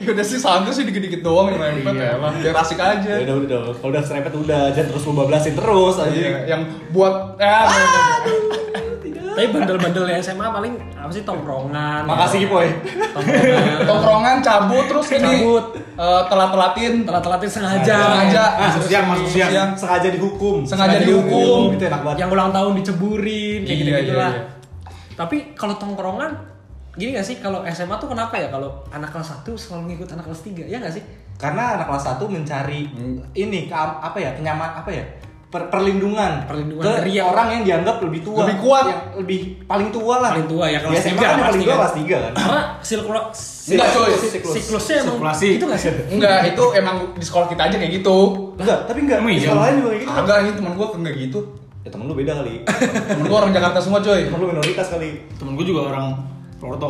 Ya 0.00 0.12
udah 0.12 0.24
sih 0.24 0.40
santai 0.40 0.72
sih 0.72 0.84
dikit-dikit 0.84 1.20
doang 1.20 1.52
yang 1.52 1.60
rempet 1.60 1.96
ya 1.96 2.16
lah. 2.16 2.32
Biar 2.36 2.56
asik 2.60 2.80
aja. 2.80 3.20
Ya 3.20 3.24
udah 3.24 3.36
udah, 3.44 3.60
kalau 3.76 3.90
udah 3.92 4.02
serempet 4.04 4.32
udah, 4.32 4.72
jangan 4.72 4.88
terus 4.92 5.04
lu 5.04 5.12
bablasin 5.16 5.54
terus 5.56 5.96
aja. 6.00 6.12
Iya, 6.12 6.38
yang 6.48 6.62
buat 6.92 7.36
eh 7.40 7.64
Tapi 9.34 9.46
bandel-bandelnya 9.50 10.16
SMA 10.18 10.46
paling 10.46 10.72
apa 10.94 11.10
sih 11.10 11.22
tongkrongan. 11.22 12.02
Makasih 12.04 12.38
Kipoy. 12.40 12.68
Tongkrongan. 13.10 13.78
tongkrongan 13.84 14.36
cabut 14.40 14.84
terus 14.86 15.06
ini 15.10 15.26
Cabut. 15.42 15.64
eh, 15.76 16.22
telat-telatin 16.24 16.92
Telat-telatin 17.02 17.50
sengaja. 17.50 17.96
sengaja 17.98 18.44
Masuk 18.56 18.82
siang, 18.84 19.04
masuk 19.06 19.28
siang. 19.28 19.50
Siang. 19.50 19.70
Sengaja 19.74 20.08
dihukum. 20.08 20.62
Sengaja 20.62 20.98
dihukum. 20.98 21.74
Itu 21.74 21.84
enak 21.84 22.00
banget. 22.00 22.18
Yang 22.20 22.30
ulang 22.32 22.50
tahun 22.50 22.72
diceburin 22.76 23.60
kayak 23.60 23.68
Iya, 23.68 23.80
gitu-gitu 23.80 24.06
iya, 24.08 24.20
lah. 24.20 24.32
iya. 24.32 24.42
Tapi 25.14 25.36
kalau 25.52 25.74
tongkrongan 25.74 26.30
gini 26.94 27.10
gak 27.12 27.22
sih 27.22 27.36
kalau 27.36 27.66
SMA 27.66 27.98
tuh 27.98 28.06
kenapa 28.06 28.34
ya 28.34 28.46
kalau 28.48 28.70
anak 28.88 29.10
kelas 29.10 29.34
1 29.36 29.50
selalu 29.52 29.82
ngikut 29.92 30.08
anak 30.10 30.24
kelas 30.24 30.42
3 30.42 30.62
ya 30.64 30.78
gak 30.78 30.90
sih? 30.90 31.02
Karena 31.34 31.74
anak 31.74 31.86
kelas 31.88 32.06
1 32.08 32.22
mencari 32.24 32.86
Hmm. 32.88 33.18
ini 33.32 33.66
apa 33.68 34.14
ya? 34.14 34.30
Kenyaman 34.32 34.70
apa 34.72 34.88
ya? 34.88 35.02
Per- 35.54 35.70
perlindungan 35.70 36.32
Perlindungan 36.44 36.82
ke 36.82 36.90
dari 36.98 37.14
yang- 37.14 37.30
orang 37.30 37.46
yang 37.48 37.62
dianggap 37.62 37.96
lebih 38.02 38.20
tua 38.20 38.42
Lebih 38.42 38.56
kuat. 38.58 38.84
yang 38.84 39.00
lebih 39.16 39.40
paling 39.64 39.88
tua 39.88 40.14
lah 40.18 40.34
Paling 40.34 40.48
tua 40.50 40.64
ya, 40.66 40.78
kelas 40.82 40.92
Biasanya 40.98 41.14
kan 41.14 41.38
paling 41.46 41.62
tua 41.62 41.76
kelas 41.78 41.94
3 41.94 42.16
kan 42.18 42.32
Karena 42.34 42.60
Enggak, 43.64 43.86
coy. 43.88 44.12
Siklus. 44.12 44.52
siklusnya 44.52 44.94
emang 44.98 45.14
Sirkulasi. 45.14 45.46
itu 45.54 45.64
gak 45.64 45.78
sih? 45.78 45.88
enggak 46.12 46.38
itu 46.44 46.64
emang 46.74 46.96
di 47.14 47.22
sekolah 47.22 47.46
kita 47.46 47.62
aja 47.64 47.76
kayak 47.78 47.92
gitu 47.94 48.16
enggak 48.58 48.78
tapi 48.84 48.98
enggak 49.00 49.16
Emang 49.22 49.30
di 49.30 49.36
iya? 49.36 49.42
sekolah 49.46 49.62
lain 49.62 49.74
juga 49.74 49.88
kayak 49.88 50.00
gitu 50.02 50.12
agak 50.12 50.36
ini 50.36 50.50
teman 50.52 50.72
gua 50.74 50.86
enggak 50.92 51.14
gitu 51.16 51.38
ya 51.80 51.88
temen 51.88 52.04
lu 52.04 52.12
beda 52.12 52.32
kali 52.34 52.54
temen 53.06 53.24
gua 53.24 53.36
orang 53.38 53.52
Jakarta 53.52 53.78
semua 53.78 54.00
coy 54.00 54.20
temen 54.20 54.36
lu 54.36 54.46
minoritas 54.50 54.86
kali 54.90 55.08
Temen 55.38 55.52
gue 55.54 55.64
juga 55.64 55.80
orang 55.86 56.06
Purwokerto. 56.54 56.86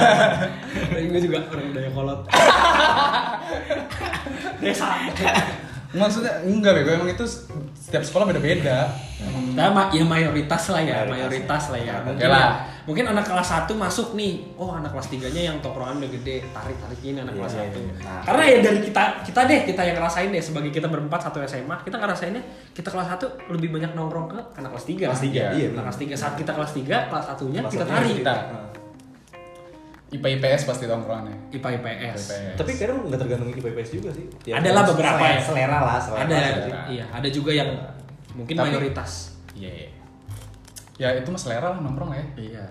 Dan 0.90 1.04
gue 1.06 1.20
juga 1.20 1.38
orang 1.46 1.70
Dayakolot. 1.70 2.20
Desa. 4.60 4.88
Maksudnya 5.92 6.32
enggak 6.42 6.72
bego 6.76 6.90
emang 6.92 7.10
itu 7.10 7.24
setiap 7.74 8.02
sekolah 8.02 8.26
beda-beda 8.26 8.86
Nah, 9.50 9.68
ma- 9.68 9.90
ya 9.90 10.00
mayoritas 10.00 10.70
lah 10.70 10.80
ya, 10.80 11.04
Mayoritas. 11.04 11.12
mayoritas 11.12 11.62
lah 11.68 11.80
ya. 11.82 11.94
Mungkin, 12.00 12.24
lah. 12.24 12.40
ya- 12.40 12.56
mungkin 12.88 13.04
anak 13.04 13.24
kelas 13.26 13.48
1 13.50 13.74
masuk 13.76 14.14
nih. 14.14 14.48
Oh, 14.56 14.72
anak 14.72 14.94
kelas 14.94 15.10
3-nya 15.10 15.42
yang 15.44 15.56
tongkrongan 15.60 16.00
udah 16.00 16.08
gede, 16.08 16.48
tarik-tarikin 16.48 17.20
anak 17.20 17.34
Iya, 17.34 17.40
kelas 17.42 17.52
iya, 17.52 17.62
1. 17.66 17.76
iya. 17.76 17.92
Nah. 18.00 18.22
Karena 18.24 18.42
ya 18.46 18.56
dari 18.62 18.80
kita 18.80 19.02
kita 19.20 19.40
deh, 19.44 19.60
kita 19.66 19.82
yang 19.82 19.96
ngerasain 19.98 20.30
deh 20.30 20.40
sebagai 20.40 20.70
kita 20.70 20.88
berempat 20.88 21.20
satu 21.20 21.42
SMA, 21.42 21.76
kita 21.82 21.96
ngerasainnya 21.98 22.42
kita 22.72 22.88
kelas 22.88 23.08
1 23.10 23.26
lebih 23.50 23.68
banyak 23.70 23.92
nongkrong 23.92 24.26
ke 24.30 24.38
anak 24.56 24.70
kelas 24.72 24.86
3. 24.86 25.04
Kelas 25.04 25.20
tiga, 25.20 25.44
iya, 25.52 25.66
Anak 25.68 25.84
kelas 25.84 25.98
3 26.00 26.14
saat 26.16 26.34
kita 26.38 26.52
kelas 26.54 26.72
3, 26.72 26.96
kelas 27.04 27.24
1-nya 27.28 27.60
Kelas 27.60 27.72
kita 27.74 27.84
satunya 27.84 28.00
tarik. 28.00 28.16
kita. 28.16 28.34
IPA 30.10 30.28
IPS 30.36 30.62
pasti 30.64 30.84
tongkrongannya 30.84 31.36
IPA 31.50 31.68
IPS. 31.76 32.20
IPS. 32.24 32.56
tapi 32.56 32.70
kadang 32.74 32.98
nggak 33.04 33.20
tergantung 33.20 33.48
IPS 33.48 33.88
juga 33.92 34.10
sih 34.10 34.26
Ya, 34.42 34.58
Ada 34.58 34.70
lah 34.72 34.82
beberapa 34.84 35.18
selera, 35.18 35.32
ya. 35.32 35.40
selera 35.40 35.78
lah 35.80 35.98
selera 35.98 36.22
Ada, 36.24 36.38
lah. 36.66 36.84
iya, 36.86 37.04
ada 37.08 37.28
juga 37.28 37.50
yang 37.52 37.70
mungkin 38.32 38.54
Tapi- 38.54 38.66
mayoritas. 38.68 39.38
iya 39.52 39.70
iya. 39.70 39.88
ya 40.96 41.08
itu 41.14 41.28
mas 41.28 41.40
selera 41.40 41.66
lah 41.68 41.78
nongkrong 41.78 42.10
ya 42.10 42.24
Iya. 42.36 42.64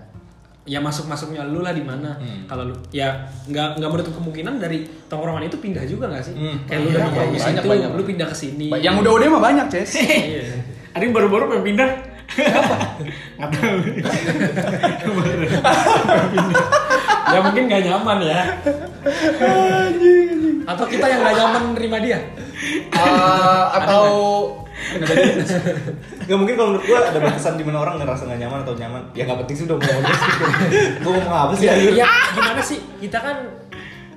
Ya 0.66 0.78
masuk 0.78 1.08
masuknya 1.08 1.42
lu 1.44 1.60
lah 1.60 1.72
di 1.72 1.82
mana. 1.82 2.14
Hmm. 2.14 2.46
Kalau 2.46 2.62
lu 2.64 2.76
ya 2.92 3.10
nggak 3.44 3.82
nggak 3.82 3.90
menutup 3.90 4.14
kemungkinan 4.14 4.60
dari 4.60 4.78
tongkrongan 5.10 5.42
itu 5.44 5.58
pindah 5.58 5.82
juga 5.84 6.06
nggak 6.06 6.22
sih? 6.22 6.36
Hmm. 6.36 6.62
Kayak 6.64 6.80
lu 6.80 6.86
Iya, 6.86 6.92
udah 6.92 7.02
nongkrong 7.02 7.26
di 7.26 7.40
banyak, 7.40 7.58
situ, 7.58 7.70
banyak. 7.72 7.90
lu 7.90 8.04
pindah 8.06 8.28
ke 8.28 8.36
sini. 8.38 8.68
yang 8.78 8.96
udah-udah 8.96 9.28
mah 9.32 9.42
banyak 9.42 9.66
Ces 9.68 9.90
Iya. 9.98 10.62
Ada 10.92 11.02
yang 11.02 11.16
baru-baru 11.16 11.44
pengen 11.50 11.64
pindah. 11.66 11.90
Nggak 13.40 13.50
tahu. 13.50 13.78
ya 17.30 17.40
mungkin 17.40 17.64
nggak 17.66 17.82
nyaman 17.86 18.18
ya. 18.22 18.42
Atau 20.66 20.86
kita 20.86 21.06
yang 21.06 21.20
nggak 21.22 21.36
nyaman 21.36 21.62
nerima 21.74 21.98
dia. 22.00 22.20
Eh, 22.92 23.64
atau 23.74 24.06
nggak 26.26 26.38
mungkin 26.38 26.56
kalau 26.56 26.70
menurut 26.72 26.86
gua 26.86 27.00
ada 27.06 27.20
batasan 27.20 27.56
di 27.56 27.64
mana 27.64 27.78
orang 27.80 28.00
ngerasa 28.00 28.24
nggak 28.26 28.40
nyaman 28.40 28.60
atau 28.64 28.74
nyaman. 28.76 29.02
Ya 29.12 29.24
nggak 29.26 29.40
penting 29.46 29.56
sih 29.56 29.66
udah 29.66 29.78
mau 29.78 29.88
ngomong 29.88 30.14
gitu. 30.14 30.46
Gua 31.04 31.12
ngomong 31.18 31.36
apa 31.36 31.54
sih 31.56 31.68
anjir? 31.68 31.92
Ya 31.96 32.08
gimana 32.34 32.62
sih? 32.62 32.80
Kita 33.00 33.18
kan 33.18 33.38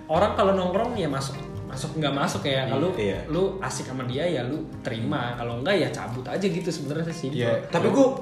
orang 0.06 0.32
kalau 0.34 0.52
nongkrong 0.52 0.92
ya 0.94 1.08
masuk 1.08 1.36
masuk 1.72 1.96
nggak 1.96 2.12
masuk 2.12 2.44
ya 2.44 2.68
kalau 2.68 2.92
Iya. 3.00 3.24
lu 3.32 3.56
asik 3.64 3.88
sama 3.88 4.04
dia 4.04 4.28
ya 4.28 4.44
lu 4.44 4.60
terima 4.84 5.32
kalau 5.40 5.64
enggak 5.64 5.80
ya 5.80 5.88
cabut 5.88 6.20
aja 6.28 6.44
gitu 6.44 6.68
sebenarnya 6.68 7.08
sih 7.08 7.32
Iya. 7.32 7.64
Tapi 7.72 7.88
gua 7.88 8.12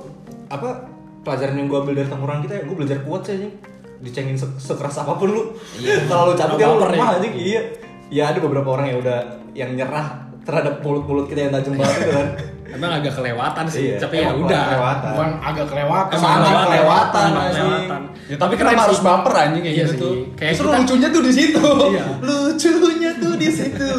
apa 0.46 0.86
pelajaran 1.26 1.58
yang 1.58 1.66
gua 1.66 1.82
ambil 1.82 1.98
dari 1.98 2.06
tongkrongan 2.06 2.46
kita 2.46 2.54
ya 2.54 2.62
gua 2.62 2.76
belajar 2.78 2.98
kuat 3.02 3.22
sih 3.26 3.32
anjing. 3.34 3.54
Dicengin 4.00 4.36
se- 4.36 4.56
sekeras 4.56 5.00
apa 5.00 5.16
pun 5.16 5.28
lu. 5.30 5.42
Iya. 5.76 6.08
Kalau 6.08 6.32
lu 6.32 6.34
cabut 6.36 6.56
ya 6.56 6.66
lu 6.72 6.80
lemah 6.80 7.20
anjing. 7.20 7.34
Iya. 7.36 7.62
Ya 8.10 8.24
ada 8.32 8.38
beberapa 8.42 8.68
orang 8.74 8.86
yang 8.90 8.98
udah 9.04 9.18
yang 9.54 9.70
nyerah 9.76 10.28
terhadap 10.42 10.82
mulut-mulut 10.82 11.28
kita 11.28 11.46
yang 11.46 11.52
tajam 11.52 11.76
banget 11.76 11.96
itu 12.00 12.12
kan. 12.12 12.28
emang 12.70 12.90
agak 12.92 13.12
kelewatan 13.12 13.64
sih 13.66 13.82
Iya, 13.86 13.96
tapi 13.98 14.14
ya 14.18 14.30
udah 14.32 14.62
kelewatan. 14.64 15.10
Bukan 15.10 15.30
agak 15.40 15.66
kelewatan. 15.66 16.12
Emang 16.12 16.22
Sangat 16.22 16.40
kelewatan, 16.40 16.68
kelewatan, 16.70 17.28
kelewatan. 17.50 18.00
Ya, 18.24 18.36
tapi 18.36 18.54
kenapa 18.54 18.70
keren 18.70 18.84
harus 18.86 18.98
sih. 18.98 19.04
baper 19.04 19.32
anjing 19.36 19.62
kayak 19.62 19.74
Iya 19.74 19.82
gitu 19.82 19.90
sih. 19.90 19.98
tuh? 19.98 20.12
Kayak 20.32 20.52
Justru 20.52 20.66
kita- 20.66 20.78
lucunya 20.78 21.08
tuh 21.08 21.22
di 21.22 21.32
situ. 21.32 21.66
Iya. 21.90 22.04
Lucunya 22.20 23.10
tuh 23.16 23.32
di 23.36 23.48
situ. 23.50 23.90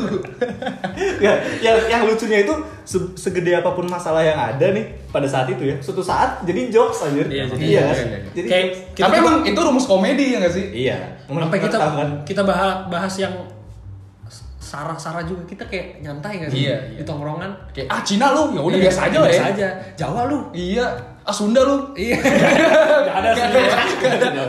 ya, 1.26 1.34
yang 1.60 1.78
yang 1.88 2.02
lucunya 2.04 2.38
itu 2.42 2.54
se- 2.84 3.14
segede 3.16 3.52
apa 3.54 3.72
pun 3.72 3.86
masalah 3.86 4.22
yang 4.22 4.38
ada 4.38 4.68
nih 4.70 4.84
pada 5.08 5.26
saat 5.26 5.48
itu 5.48 5.64
ya, 5.66 5.76
suatu 5.78 6.00
saat 6.02 6.42
jadi 6.42 6.70
jokes 6.70 7.04
anjir. 7.04 7.28
Iya, 7.28 7.44
jadi 7.50 7.64
iya, 7.66 7.82
kan? 7.82 7.96
Iya, 7.96 8.06
iya. 8.08 8.20
Jadi 8.32 8.48
Kayak 8.48 8.66
kita 8.94 9.04
Tapi 9.04 9.16
emang 9.18 9.36
itu 9.44 9.60
rumus 9.60 9.86
komedi 9.86 10.26
ya 10.32 10.38
nggak 10.40 10.54
sih? 10.54 10.66
iya. 10.74 10.98
sampai 11.28 11.60
kita 11.60 11.78
kan? 11.78 12.10
kita 12.24 12.42
bahas 12.42 12.88
bahas 12.88 13.14
yang 13.18 13.34
sarah-sarah 14.72 15.24
juga. 15.28 15.44
Kita 15.44 15.64
kayak 15.68 16.00
nyantai 16.00 16.40
nggak 16.40 16.50
sih? 16.56 16.64
Iya, 16.64 16.76
iya. 16.88 16.98
di 16.98 17.04
tongkrongan. 17.04 17.52
Kayak 17.76 17.88
ah 17.92 18.02
Cina 18.02 18.32
lu, 18.32 18.56
ya 18.56 18.62
udah 18.64 18.78
Iya, 18.80 18.84
biasa 18.88 19.00
aja 19.04 19.18
lah 19.20 19.28
ya. 19.28 19.34
biasa 19.36 19.46
aja. 19.52 19.68
Jawa 20.00 20.22
lu. 20.32 20.38
Iya, 20.56 20.86
ah 21.22 21.34
Sunda 21.36 21.62
lu. 21.68 21.78
iya. 22.00 22.16
Nggak 23.04 23.16
ada 23.20 23.30
sih. 23.36 23.44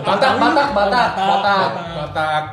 Batak, 0.06 0.32
Batak, 0.38 0.68
Batak, 0.70 1.08
Batak. 1.18 1.68
Batak. 1.98 2.44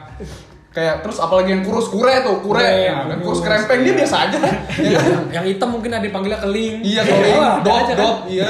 Kayak 0.70 1.01
terus 1.01 1.17
apalagi 1.17 1.49
yang 1.49 1.65
kurus 1.65 1.89
kure 1.89 2.13
tuh, 2.22 2.45
kure. 2.45 2.61
Nah, 2.61 3.09
kan 3.09 3.17
kurus. 3.26 3.41
kerempeng 3.41 3.82
dia 3.82 3.93
biasa 3.97 4.15
aja. 4.30 4.38
Ya 4.78 5.01
kan? 5.01 5.26
yang 5.36 5.45
hitam 5.49 5.70
mungkin 5.74 5.89
ada 5.89 6.05
dipanggilnya 6.05 6.38
keling 6.38 6.86
Iya, 6.86 7.01
keling, 7.01 7.36
Wah, 7.36 7.57
ada 7.57 7.65
dop, 7.65 7.74
aja 7.74 7.89
kan. 7.89 7.97
dop, 7.97 8.17
iya. 8.30 8.45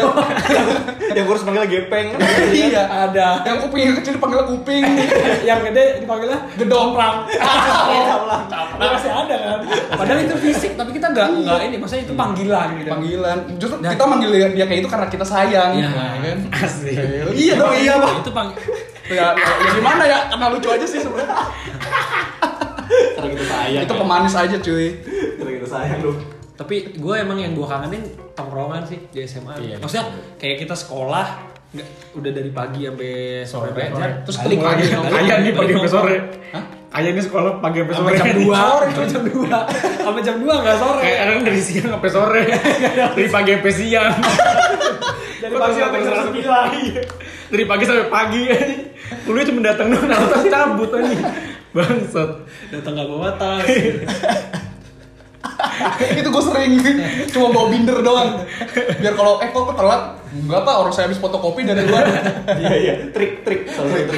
yang 1.16 1.26
kurus 1.26 1.42
panggil 1.48 1.64
gepeng. 1.64 2.08
Iya. 2.52 2.84
ada 3.08 3.28
Yang 3.48 3.58
kupingnya 3.64 3.94
kecil 4.04 4.14
dipanggil 4.20 4.40
kuping. 4.46 4.84
yang 5.48 5.60
gede 5.64 6.04
dipanggilnya 6.04 6.40
Gedomprang. 6.60 7.16
Nah, 8.80 8.88
masih 8.92 9.12
ada 9.12 9.36
kan 9.36 9.60
padahal 9.92 10.20
itu 10.24 10.36
fisik 10.40 10.72
tapi 10.76 10.92
kita 10.92 11.12
nggak 11.12 11.28
nggak 11.44 11.60
ini 11.68 11.76
maksudnya 11.76 12.04
itu 12.04 12.14
panggilan 12.16 12.68
gitu 12.76 12.90
Panggilan. 12.90 13.38
Justru 13.56 13.78
Dan- 13.80 13.96
kita 13.96 14.04
manggil 14.04 14.30
dia, 14.52 14.66
kayak 14.68 14.80
itu 14.84 14.90
karena 14.92 15.08
kita 15.08 15.24
sayang. 15.24 15.72
Iya. 15.72 15.88
Nah, 15.88 16.14
kan? 16.20 16.38
asli 16.68 16.94
Iya 17.32 17.54
dong, 17.56 17.74
iya, 17.76 17.94
Pak. 17.96 18.14
itu 18.24 18.32
pang 18.36 18.50
Ya, 19.10 19.34
ya, 19.34 19.50
ya 19.58 19.70
gimana 19.74 20.04
ya? 20.06 20.20
Karena 20.30 20.46
lucu 20.50 20.70
aja 20.70 20.86
sih 20.86 21.02
sebenarnya. 21.02 21.34
Karena 22.90 23.28
gitu 23.34 23.46
sayang. 23.46 23.84
Itu 23.86 23.94
pemanis 23.96 24.36
aja, 24.36 24.56
cuy. 24.58 24.88
Karena 25.36 25.50
gitu 25.52 25.68
sayang 25.68 26.00
lu. 26.02 26.14
tapi 26.54 26.92
gue 26.92 27.16
emang 27.16 27.40
yang 27.40 27.56
gue 27.56 27.64
kangenin 27.64 28.04
tongkrongan 28.36 28.84
sih 28.84 29.00
di 29.16 29.24
SMA 29.24 29.56
Iya, 29.64 29.80
maksudnya 29.80 30.12
kayak 30.36 30.68
kita 30.68 30.76
sekolah 30.76 31.40
nggak 31.72 31.88
udah 32.20 32.32
dari 32.36 32.52
pagi 32.52 32.84
sampai 32.84 33.12
sore 33.48 33.70
Sore, 33.70 33.70
belajar 33.72 33.96
sore. 33.96 34.14
terus 34.28 34.38
Balik 34.44 34.60
lagi, 34.60 34.84
nongkrong. 34.92 35.24
Kayak 35.24 35.38
nih 35.40 35.54
pagi 35.56 35.72
sampai 35.72 35.92
sore. 35.96 36.16
Hah? 36.52 36.64
Kayak 36.90 37.12
ini 37.16 37.22
sekolah 37.24 37.52
pagi 37.64 37.78
sampai 37.80 37.96
sore. 37.96 38.12
sampai 38.12 38.20
jam 38.20 38.28
2 38.36 38.52
Sore, 38.52 38.86
sampai 38.92 39.08
jam 39.08 39.24
2 39.24 40.04
sampai 40.04 40.22
jam 40.22 40.36
2 40.36 40.52
nggak 40.52 40.78
sore 40.84 41.00
Kayak 41.00 41.18
kadang 41.24 41.40
dari 41.48 41.62
siang 41.64 41.88
sampai 41.96 42.10
sore. 42.12 42.42
Dari 43.16 43.30
pagi 43.32 43.50
sampai 43.56 43.72
siang. 43.72 44.12
dari 45.40 45.56
pagi 45.56 45.80
sampai 45.80 46.00
jam 46.04 46.16
9 46.28 47.56
Dari 47.56 47.64
pagi 47.64 47.84
sampai 47.88 48.08
pagi. 48.12 48.44
Kuliah 49.26 49.46
cuma 49.46 49.62
datang 49.66 49.88
doang, 49.94 50.10
terus 50.10 50.46
cabut 50.50 50.90
aja. 50.94 51.18
Bangsat. 51.70 52.30
datang 52.74 52.94
nggak 52.98 53.10
bawa 53.10 53.30
tas. 53.38 53.66
Itu 56.20 56.28
gue 56.28 56.44
sering 56.44 56.72
cuma 57.32 57.48
bawa 57.54 57.68
binder 57.72 57.98
doang. 58.04 58.44
Biar 59.00 59.14
kalau 59.16 59.40
eh 59.40 59.50
kok 59.54 59.76
telat 59.76 60.02
enggak 60.34 60.62
pak. 60.66 60.76
Orang 60.76 60.94
saya 60.94 61.08
habis 61.08 61.20
fotokopi 61.22 61.64
dari 61.64 61.88
luar. 61.88 62.06
Iya 62.60 62.76
iya, 62.76 62.94
trik 63.14 63.46
trik. 63.48 63.70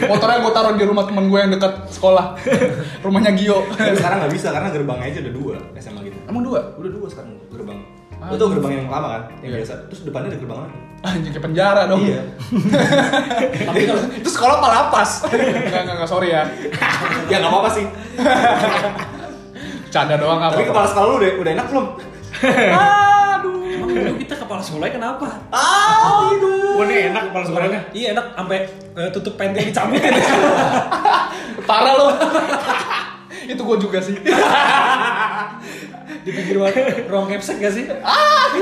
Motornya 0.10 0.42
gue 0.42 0.54
taruh 0.54 0.74
di 0.78 0.86
rumah 0.86 1.06
temen 1.06 1.30
gue 1.30 1.40
yang 1.40 1.52
dekat 1.54 1.74
sekolah. 1.94 2.38
Rumahnya 3.06 3.32
Gio. 3.38 3.68
Sekarang 3.78 4.26
nggak 4.26 4.34
bisa 4.34 4.48
karena 4.50 4.70
gerbangnya 4.74 5.06
aja 5.12 5.20
udah 5.22 5.34
dua 5.34 5.56
SMA 5.78 6.00
gitu. 6.10 6.18
emang 6.30 6.44
dua? 6.46 6.60
Udah 6.80 6.92
dua 6.92 7.08
sekarang 7.12 7.32
gerbang. 7.54 7.80
Ah, 8.22 8.30
Lu 8.30 8.36
tau 8.38 8.48
gerbang 8.50 8.74
yang 8.76 8.88
lama 8.88 9.08
kan? 9.10 9.22
Yang 9.36 9.50
Iya. 9.52 9.58
biasa. 9.58 9.74
Terus 9.90 10.02
depannya 10.06 10.30
ada 10.30 10.38
gerbang 10.38 10.60
lagi. 10.62 10.78
anjing 11.02 11.34
kayak 11.34 11.42
penjara 11.44 11.82
dong 11.90 11.98
Iya. 12.00 12.22
tapi 13.66 13.80
kalau 13.84 14.02
itu 14.14 14.30
sekolah 14.30 14.56
apa 14.56 14.68
lapas 14.70 15.10
enggak 15.26 15.82
enggak 15.82 15.96
enggak, 15.98 16.06
sorry 16.08 16.30
ya 16.30 16.46
ya 17.26 17.42
nggak 17.42 17.50
apa-apa 17.50 17.70
sih. 17.72 17.86
canda 19.90 20.14
doang 20.16 20.38
apa 20.38 20.54
Tapi 20.54 20.70
kepala 20.70 20.86
sekolah 20.86 21.06
lu 21.08 21.16
udah 21.18 21.32
udah 21.36 21.52
enak 21.52 21.66
belum? 21.68 21.86
Emang 23.74 23.90
dulu 23.90 24.14
kita 24.16 24.36
kepala 24.38 24.62
sekolahnya 24.62 24.94
kenapa? 24.94 25.26
Ah, 25.50 26.30
itu. 26.32 26.50
Wah 26.72 26.86
ini 26.86 26.96
enak 27.10 27.24
kepala 27.28 27.44
sekolahnya. 27.44 27.80
Iya 27.92 28.08
enak 28.14 28.26
sampai 28.32 28.60
eh, 28.94 29.10
tutup 29.10 29.34
pentil 29.36 29.64
dicabutin. 29.64 30.14
parah 31.68 31.94
lo 31.96 32.08
itu 33.48 33.62
gue 33.62 33.78
juga 33.80 34.00
sih 34.02 34.18
di 36.26 36.30
pinggir 36.30 36.56
ruang, 36.60 36.74
ruang 37.10 37.26
capsek 37.30 37.58
gak 37.58 37.74
sih? 37.74 37.86
Ah, 38.02 38.54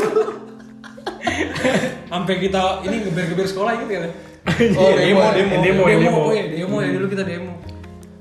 Sampai 2.10 2.40
kita 2.40 2.82
ini 2.84 3.04
geber-geber 3.04 3.46
sekolah 3.46 3.76
gitu 3.84 3.92
ya. 3.92 4.10
Oh, 4.50 4.92
demo, 4.96 5.30
demo, 5.30 5.56
demo, 5.62 5.62
demo, 5.62 5.84
demo. 5.86 6.22
iya, 6.34 6.44
demo 6.50 6.82
ya 6.82 6.90
dulu 6.96 7.06
kita 7.12 7.24
demo. 7.28 7.54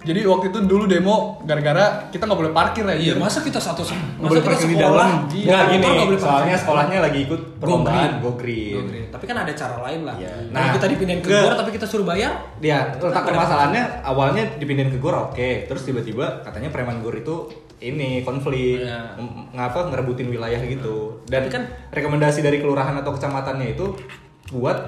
Jadi 0.01 0.21
waktu 0.25 0.49
itu 0.49 0.59
dulu 0.63 0.85
demo 0.85 1.17
gara-gara 1.43 2.07
kita 2.09 2.23
nggak 2.23 2.39
boleh 2.39 2.53
parkir 2.53 2.85
ya 2.85 2.95
Iya, 2.95 3.15
masa 3.17 3.41
kita 3.41 3.59
satu 3.59 3.83
boleh 3.83 3.99
masa 4.21 4.31
kita 4.33 4.47
parkir 4.47 4.67
di 4.67 4.77
sekolah? 4.77 4.87
dalam. 4.89 5.11
Iya, 5.29 5.43
Nggak 5.45 5.59
motor 5.59 5.73
gini, 5.75 5.87
nggak 5.89 6.09
boleh 6.09 6.21
soalnya 6.21 6.57
sekolahnya 6.57 6.99
lagi 7.01 7.19
ikut 7.21 7.41
perlombaan 7.59 8.11
Go 8.15 8.31
Go 8.31 8.31
Go 8.31 8.41
Green. 8.41 9.07
Tapi 9.09 9.25
kan 9.25 9.37
ada 9.39 9.53
cara 9.53 9.77
lain 9.83 10.01
lah. 10.03 10.15
Iya. 10.17 10.33
Nah, 10.49 10.61
Nah, 10.61 10.69
kita 10.73 10.87
dipindahin 10.89 11.19
ke 11.19 11.29
ke- 11.29 11.41
gor 11.41 11.55
tapi 11.55 11.71
kita 11.73 11.85
suruh 11.85 12.05
bayar. 12.05 12.33
Dia 12.57 12.79
letak 12.95 13.23
permasalahannya 13.25 13.83
awalnya 14.03 14.43
dipindahin 14.57 14.89
ke 14.89 14.99
Gor 14.99 15.15
oke, 15.27 15.51
terus 15.65 15.83
tiba-tiba 15.83 16.41
katanya 16.41 16.69
preman 16.69 16.99
Gor 16.99 17.13
itu 17.13 17.51
ini 17.79 18.23
konflik 18.23 18.81
Iya. 18.81 19.15
m- 19.15 19.51
ngapa 19.53 19.89
ngerebutin 19.89 20.27
wilayah 20.27 20.59
gitu. 20.61 21.23
Dan 21.25 21.43
Tapi 21.43 21.51
kan- 21.53 21.69
rekomendasi 21.91 22.39
dari 22.41 22.59
kelurahan 22.59 22.95
atau 22.95 23.11
kecamatannya 23.11 23.73
itu 23.73 23.95
buat 24.51 24.79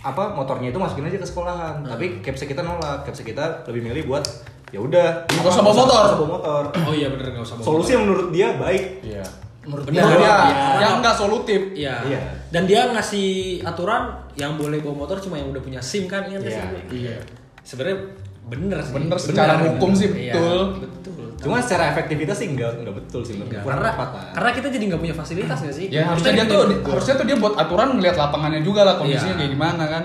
apa 0.00 0.32
motornya 0.32 0.66
itu 0.68 0.78
masukin 0.78 1.04
aja 1.04 1.14
ke 1.14 1.22
sekolahan. 1.24 1.82
Tapi 1.84 2.18
capsek 2.20 2.50
kita 2.50 2.60
nolak. 2.60 3.02
Capsek 3.04 3.26
kita 3.28 3.62
lebih 3.64 3.82
milih 3.84 4.06
buat 4.08 4.26
ya 4.72 4.80
udah 4.80 5.06
Nggak 5.28 5.46
usah 5.46 5.60
bawa 5.60 5.74
motor. 5.74 5.84
nggak 5.86 6.08
usah 6.08 6.18
bawa 6.18 6.30
motor. 6.32 6.62
Oh 6.82 6.92
iya 6.92 7.06
bener 7.06 7.26
nggak 7.30 7.44
usah 7.44 7.56
bawa. 7.56 7.66
Solusi 7.66 7.90
yang 7.92 8.02
menurut 8.02 8.28
dia 8.30 8.48
baik. 8.54 8.84
iya 9.02 9.24
Menurut 9.62 9.84
dia, 9.86 10.02
dia 10.02 10.10
iya. 10.10 10.34
yang 10.80 10.92
nggak 10.98 11.14
solutif 11.14 11.60
Iya. 11.72 11.94
Iya. 12.02 12.20
Dan 12.48 12.62
dia 12.64 12.88
ngasih 12.88 13.28
aturan 13.62 14.02
yang 14.34 14.56
boleh 14.56 14.78
bawa 14.78 14.96
motor 14.98 15.16
cuma 15.18 15.36
yang 15.36 15.48
udah 15.48 15.60
punya 15.60 15.78
SIM 15.78 16.04
kan 16.04 16.24
ingat 16.24 16.40
nggak 16.40 16.50
Iya. 16.50 16.64
sih? 16.64 16.82
iya 16.98 17.16
Sebenarnya 17.60 17.98
bener 18.44 18.78
sih. 18.80 18.92
Bener, 18.92 19.16
secara 19.16 19.54
hukum 19.62 19.90
sih, 19.92 20.08
Iya, 20.10 20.34
betul. 20.34 20.60
betul. 20.82 21.24
Cuma 21.38 21.58
secara 21.58 21.90
efektivitas 21.90 22.36
sih 22.36 22.48
enggak 22.48 22.74
enggak 22.76 22.94
betul 22.96 23.20
sih 23.20 23.34
menurut 23.34 23.50
Enggak, 23.50 23.62
gue. 23.62 23.68
Kurang 23.68 23.82
tepat 23.84 24.08
lah. 24.08 24.24
karena 24.32 24.50
kita 24.52 24.66
jadi 24.68 24.84
nggak 24.88 25.00
punya 25.00 25.14
fasilitas 25.14 25.58
nggak 25.60 25.76
sih? 25.76 25.86
ya 25.88 26.02
harusnya 26.06 26.32
dia 26.32 26.38
Kita 26.40 26.52
tuh 26.52 26.62
di- 26.64 26.80
harusnya 26.84 27.14
tuh 27.14 27.26
dia 27.28 27.36
buat 27.36 27.54
aturan 27.56 27.88
ngeliat 27.92 28.16
lapangannya 28.16 28.60
juga 28.60 28.80
lah 28.82 28.94
kondisinya 28.96 29.26
Iya. 29.28 29.38
kayak 29.38 29.50
gimana 29.52 29.84
kan 29.86 30.02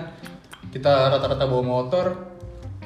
kita 0.67 0.93
rata-rata 1.09 1.45
bawa 1.45 1.63
motor 1.63 2.05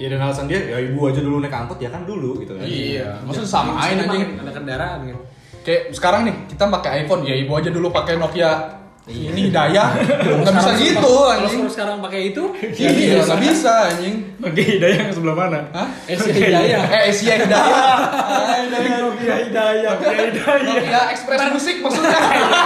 Ya 0.01 0.09
dan 0.09 0.17
alasan 0.25 0.49
dia 0.49 0.57
ya 0.57 0.81
ibu 0.81 1.05
aja 1.05 1.21
dulu 1.21 1.37
naik 1.37 1.53
angkot 1.53 1.77
ya 1.77 1.93
kan 1.93 2.01
dulu 2.09 2.41
gitu 2.41 2.57
kan. 2.57 2.65
iya 2.65 3.21
maksudnya 3.21 3.49
samain 3.53 4.01
Maksudnya 4.01 4.25
aja 4.33 4.41
ada 4.41 4.51
kendaraan 4.57 4.99
gitu. 5.05 5.21
kayak 5.61 5.81
sekarang 5.93 6.21
nih 6.25 6.35
kita 6.49 6.63
pakai 6.73 7.05
iPhone 7.05 7.21
ya 7.21 7.35
ibu 7.37 7.53
aja 7.53 7.69
dulu 7.69 7.93
pakai 7.93 8.17
Nokia 8.17 8.80
ini 9.03 9.49
Hidayah 9.49 9.97
nggak 9.97 10.53
bisa 10.53 10.71
gitu 10.77 11.01
Kalau 11.01 11.33
anjing 11.33 11.65
sekarang- 11.65 11.73
sekarang 11.73 11.97
pakai 11.99 12.21
itu, 12.29 12.43
iya 12.77 12.89
iya, 12.93 13.17
nggak 13.19 13.41
bisa 13.41 13.73
anjing 13.89 14.15
Oke, 14.37 14.61
hidayah 14.61 14.97
yang 15.01 15.09
sebelah 15.09 15.35
mana? 15.35 15.59
Hah? 15.73 15.89
Asia 16.05 16.29
Hidayah. 16.29 16.81
eh 16.95 17.01
Asia 17.09 17.33
Hidayah 17.41 18.97
Nokia 19.01 19.35
hidayah, 19.41 19.91
Nokia 19.97 20.13
hidayah. 20.29 20.61
Nokia 20.61 21.01
Express 21.09 21.41
Musik 21.49 21.75
maksudnya 21.81 22.19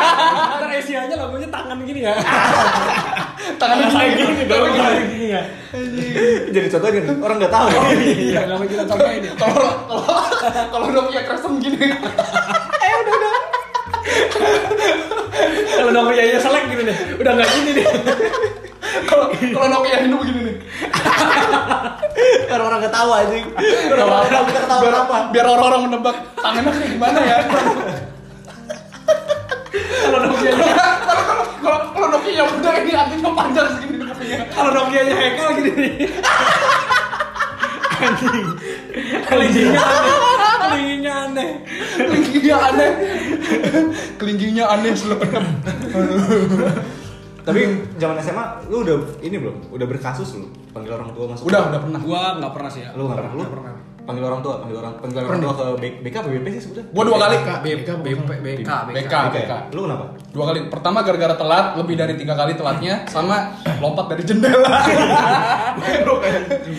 Ntar 0.60 0.72
Asia-nya 0.76 1.16
lagunya 1.16 1.48
tangan 1.48 1.80
gini 1.88 2.04
ya. 2.04 2.14
tangannya 3.56 3.88
gini 4.12 4.44
Kalau 4.44 4.68
gini 5.08 5.28
ya. 5.32 5.42
Jadi 6.52 6.68
contohnya 6.68 7.00
orang 7.16 7.38
nggak 7.40 7.54
tahu. 7.54 7.68
Iya, 7.96 8.40
nggak 8.44 8.58
mau 8.60 8.68
kita 8.68 8.84
ini. 9.14 9.30
kalau 9.40 9.68
kalau 9.88 10.12
kalau 10.68 10.88
Nokia 10.92 11.24
custom 11.24 11.64
gini 11.64 11.80
Kalau 15.76 15.92
Nokia 15.92 16.24
ya 16.24 16.40
selek 16.40 16.64
gitu 16.72 16.82
deh. 16.88 16.98
Udah 17.20 17.32
nggak 17.36 17.50
gini 17.52 17.72
deh. 17.76 17.88
kalau 19.10 19.26
kalau 19.34 19.68
Nokia 19.68 19.98
Hindu 20.08 20.16
begini 20.24 20.42
nih 20.48 20.56
Karena 22.48 22.64
orang 22.64 22.82
tahu 22.88 23.10
aja. 23.12 23.36
Apa-apa. 23.36 24.40
Kita 24.48 24.60
ketawa 24.64 24.82
biar, 24.82 24.96
apa? 24.96 25.18
biar 25.36 25.46
orang-orang 25.52 25.82
menebak 25.92 26.16
tangannya 26.40 26.72
kayak 26.72 26.90
gimana 26.96 27.20
ya 27.20 27.38
Kalau 30.06 30.20
Nokia 30.24 30.52
kalau 30.56 31.24
kalau 31.26 31.44
kalau 31.60 31.80
kalau 31.92 32.08
Nokia 32.16 32.34
yang 32.40 32.50
udah 32.50 32.74
ini 32.80 32.92
antingnya 32.96 33.32
panjang 33.36 33.68
segini 33.76 33.96
nih 34.00 34.08
kupingnya 34.08 34.40
kalau 34.54 34.72
Nokia 34.72 35.02
nya 35.04 35.16
hekel 35.20 35.48
gini 35.60 35.72
nih. 35.76 35.94
Anjing. 37.96 38.48
Kelingkingnya 39.26 39.82
aneh. 41.46 41.62
Kelingkingnya 41.96 42.56
aneh. 42.58 42.92
kelingkingnya 44.20 44.66
aneh 44.66 44.92
selepetnya 44.96 45.42
Tapi 47.46 47.62
zaman 48.02 48.18
SMA 48.26 48.46
lu 48.74 48.82
udah 48.82 48.98
ini 49.22 49.38
belum? 49.38 49.70
Udah 49.70 49.86
berkasus 49.86 50.34
lu 50.42 50.50
panggil 50.74 50.98
orang 50.98 51.14
tua 51.14 51.30
masuk. 51.30 51.46
udah 51.46 51.62
udah 51.70 51.80
pernah 51.86 52.00
Gua 52.02 52.22
nggak 52.42 52.52
pernah 52.58 52.70
sih 52.74 52.82
ya. 52.82 52.90
Lu 52.98 53.06
nggak 53.06 53.18
pernah? 53.22 53.34
Lu 53.38 53.44
pernah. 53.46 53.74
Panggil 54.06 54.22
orang 54.22 54.42
tua, 54.46 54.62
panggil 54.62 54.78
orang 54.78 54.94
panggil 55.02 55.26
orang 55.26 55.42
tua 55.42 55.54
ke 55.58 55.66
B- 55.82 55.98
BK 56.06 56.16
apa 56.22 56.30
BP 56.30 56.48
sih 56.54 56.62
sebetulnya? 56.62 56.88
gua 56.94 57.04
dua 57.10 57.18
kali 57.18 57.36
BK, 57.42 57.50
BK, 57.66 57.90
BK, 57.98 58.70
BK. 58.86 59.14
BK. 59.34 59.52
Lu 59.74 59.82
kenapa? 59.90 60.06
dua 60.30 60.44
kali 60.46 60.60
pertama 60.70 61.02
gara-gara 61.02 61.34
telat 61.34 61.66
lebih 61.74 61.96
dari 61.98 62.14
tiga 62.14 62.38
kali 62.38 62.54
telatnya 62.54 63.02
sama 63.10 63.58
lompat 63.82 64.06
dari 64.14 64.22
jendela 64.22 64.70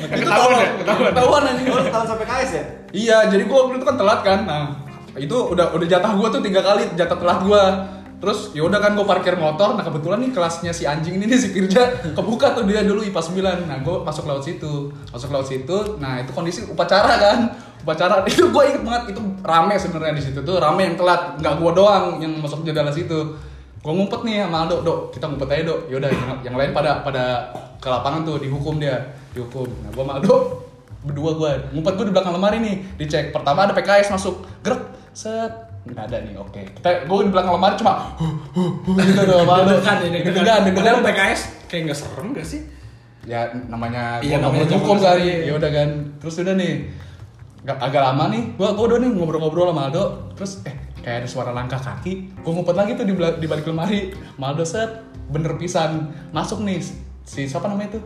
Ketahuan 0.07 0.57
ya? 0.57 0.68
Ketahuan. 0.79 1.11
ketahuan 1.11 1.43
anjing 1.51 1.66
lu 1.66 1.83
sampai 1.91 2.27
KS 2.31 2.51
ya? 2.55 2.64
Iya, 2.95 3.18
jadi 3.27 3.43
gua 3.51 3.59
waktu 3.66 3.83
itu 3.83 3.87
kan 3.91 3.97
telat 3.99 4.20
kan. 4.22 4.39
Nah, 4.47 4.66
itu 5.18 5.37
udah 5.37 5.74
udah 5.74 5.87
jatah 5.91 6.12
gua 6.14 6.29
tuh 6.31 6.41
tiga 6.41 6.62
kali 6.62 6.87
jatah 6.95 7.18
telat 7.18 7.39
gua. 7.43 7.62
Terus 8.27 8.51
ya 8.59 8.66
udah 8.66 8.83
kan 8.83 8.99
gua 8.99 9.07
parkir 9.07 9.39
motor. 9.39 9.79
Nah, 9.79 9.87
kebetulan 9.87 10.18
nih 10.18 10.35
kelasnya 10.35 10.74
si 10.74 10.83
anjing 10.83 11.14
ini 11.14 11.31
nih 11.31 11.39
si 11.39 11.55
Firja 11.55 12.03
kebuka 12.11 12.59
tuh 12.59 12.66
dia 12.66 12.83
dulu 12.83 13.07
IPA 13.07 13.22
9. 13.22 13.70
Nah, 13.70 13.79
gua 13.87 14.03
masuk 14.03 14.27
lewat 14.27 14.43
situ. 14.43 14.91
Masuk 15.14 15.31
lewat 15.31 15.47
situ. 15.47 15.79
Nah, 16.03 16.18
itu 16.18 16.35
kondisi 16.35 16.66
upacara 16.66 17.22
kan. 17.22 17.55
Upacara 17.87 18.18
itu 18.27 18.51
gua 18.51 18.66
inget 18.66 18.83
banget 18.83 19.14
itu 19.14 19.22
rame 19.47 19.79
sebenarnya 19.79 20.18
di 20.18 20.24
situ 20.27 20.43
tuh, 20.43 20.59
rame 20.59 20.91
yang 20.91 20.99
telat. 20.99 21.39
Nggak 21.39 21.55
gua 21.62 21.70
doang 21.70 22.05
yang 22.18 22.35
masuk 22.43 22.66
jendela 22.66 22.91
situ. 22.91 23.39
Gua 23.79 23.95
ngumpet 23.95 24.27
nih 24.27 24.43
sama 24.43 24.66
Aldo, 24.66 24.83
Dok, 24.83 25.14
kita 25.14 25.31
ngumpet 25.31 25.47
aja, 25.47 25.62
Dok. 25.70 25.81
Yaudah, 25.87 26.11
yang, 26.11 26.31
yang 26.51 26.57
lain 26.59 26.74
pada 26.74 27.07
pada 27.07 27.55
ke 27.79 27.87
lapangan 27.87 28.27
tuh 28.27 28.43
dihukum 28.43 28.83
dia, 28.83 29.14
dihukum. 29.31 29.70
Nah, 29.87 29.95
gua 29.95 30.03
sama 30.03 30.14
Aldo 30.18 30.66
berdua 31.07 31.31
gue 31.39 31.53
ngumpet 31.70 31.95
gue 31.95 32.07
di 32.11 32.12
belakang 32.18 32.35
lemari 32.35 32.59
nih 32.59 32.77
dicek 32.99 33.31
pertama 33.31 33.62
ada 33.62 33.72
PKS 33.79 34.11
masuk 34.11 34.43
gerak 34.66 34.91
set 35.14 35.65
nggak 35.87 36.05
ada 36.05 36.16
nih 36.20 36.34
oke 36.34 36.61
kita 36.74 36.89
gue 37.05 37.18
di 37.22 37.30
belakang 37.30 37.53
lemari 37.55 37.74
cuma 37.74 37.93
huh, 38.14 38.34
huh, 38.53 38.72
huh, 38.82 38.95
gitu 38.99 39.22
doang 39.22 39.47
malu 39.51 39.70
deg-degan. 39.70 39.97
deg-degan 40.03 40.61
deg-degan 40.66 40.74
Padahal 40.74 40.99
PKS 41.05 41.41
kayak 41.66 41.80
nggak 41.87 41.99
serem 41.99 42.26
gak 42.32 42.43
sih? 42.45 42.61
ya 43.22 43.41
namanya 43.66 44.18
Iya, 44.18 44.39
gua 44.39 44.51
namanya 44.51 44.66
hukum 44.72 44.97
kali 44.97 45.26
sekarang. 45.26 45.47
ya 45.47 45.53
udah 45.55 45.70
kan 45.72 45.89
terus 46.18 46.34
udah 46.39 46.55
nih 46.55 46.74
Gak, 47.62 47.78
agak 47.80 47.99
lama 48.01 48.24
nih 48.30 48.43
gue 48.53 48.68
gue 48.68 48.84
udah 48.87 48.99
nih 49.01 49.11
ngobrol-ngobrol 49.12 49.66
sama 49.68 49.82
Aldo 49.84 50.05
terus 50.32 50.62
eh 50.62 50.74
kayak 50.97 51.22
ada 51.22 51.28
suara 51.28 51.51
langkah 51.51 51.78
kaki 51.78 52.12
gue 52.34 52.53
ngumpet 52.53 52.74
lagi 52.74 52.95
tuh 52.95 53.03
di, 53.03 53.14
di 53.14 53.47
balik 53.47 53.64
lemari 53.64 54.11
Maldo 54.37 54.62
set 54.62 55.03
bener 55.26 55.55
pisan 55.55 56.07
masuk 56.30 56.62
nih 56.62 56.78
si 57.22 57.43
siapa 57.45 57.66
namanya 57.66 57.91
itu 57.93 58.01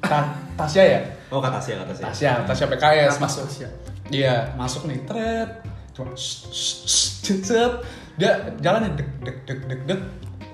Ta 0.00 0.30
Tasya 0.54 0.82
ya 0.84 1.00
Oh, 1.28 1.40
kata 1.40 1.56
Tasya, 1.56 1.74
kata 1.80 1.90
Tasya. 1.90 2.04
Tasya, 2.06 2.32
Tasya 2.44 2.66
PKS 2.68 3.14
masuk. 3.16 3.42
Tasya? 3.48 3.68
Iya, 4.12 4.52
masuk 4.52 4.84
nih, 4.84 5.00
tret. 5.02 5.64
Cuma 5.92 6.12
set. 6.16 7.72
Dia 8.16 8.32
jalan 8.60 8.88
nih, 8.88 8.92
dek 8.96 9.08
dek 9.24 9.36
dek 9.44 9.60
dek 9.68 9.80
dek. 9.88 10.00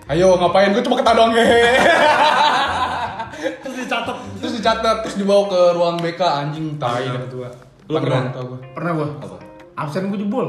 Ayo 0.09 0.35
ngapain? 0.35 0.71
Gue 0.73 0.83
cuma 0.83 0.99
ketawa 0.99 1.17
doang 1.17 1.33
hehehe. 1.35 1.75
Terus 3.63 3.77
dicatat. 3.87 4.17
Terus 4.43 4.53
dicatat, 4.59 4.97
terus 5.07 5.15
dibawa 5.15 5.47
ke 5.47 5.61
ruang 5.79 5.97
BK 6.03 6.19
anjing 6.19 6.75
tai 6.75 7.07
dah 7.07 7.23
tua. 7.31 7.47
Lu 7.87 8.03
pernah? 8.03 8.35
tua 8.35 8.43
gue. 8.51 8.59
Pernah 8.75 8.93
gua. 8.99 9.09
Apa? 9.23 9.37
Absen 9.79 10.11
gua 10.11 10.19
jebol. 10.19 10.49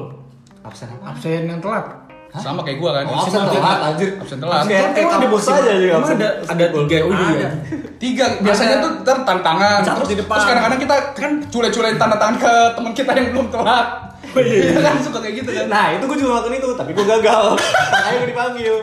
Absen 0.65 0.89
apa? 0.89 1.13
Absen 1.13 1.45
yang 1.45 1.61
telat. 1.61 1.85
Sama 2.33 2.61
kayak 2.65 2.77
gue 2.81 2.89
kan. 2.89 3.03
Oh, 3.05 3.21
absen 3.21 3.41
telat 3.45 3.79
anjir. 3.93 4.09
Absen 4.17 4.37
telat. 4.41 4.65
Kayak 4.65 4.97
kayak 4.97 5.07
kampus 5.11 5.45
aja 5.49 5.71
juga 5.77 5.93
Emang 5.93 6.01
absen. 6.01 6.17
ada 6.17 6.29
ada 6.49 6.65
tiga 6.73 6.97
oh 7.05 7.11
iya. 7.13 7.29
Ada. 7.29 7.49
Tiga, 7.99 8.25
biasanya 8.39 8.75
Ada. 8.79 8.83
tuh 8.85 8.91
ntar 9.05 9.17
tanda 9.27 9.41
tangan. 9.43 9.79
Dicatat 9.83 9.97
Terus, 9.99 10.09
di 10.09 10.17
depan. 10.17 10.35
terus 10.39 10.47
kadang-kadang 10.49 10.79
kita 10.79 10.95
kan 11.13 11.31
cule-culein 11.51 11.97
tanda 11.99 12.15
tangan 12.17 12.35
ke 12.39 12.53
teman 12.73 12.91
kita 12.95 13.11
yang 13.13 13.27
belum 13.35 13.47
telat. 13.53 13.87
Iya 14.37 14.79
kan 14.83 15.01
suka 15.01 15.19
kayak 15.23 15.35
gitu 15.41 15.49
kan. 15.49 15.65
Nah 15.71 15.85
itu 15.97 16.03
gue 16.05 16.17
juga 16.21 16.29
ngelakuin 16.37 16.55
itu, 16.61 16.69
tapi 16.77 16.91
gue 16.93 17.05
gagal. 17.05 17.43
Makanya 17.93 18.17
gue 18.21 18.29
dipanggil. 18.29 18.75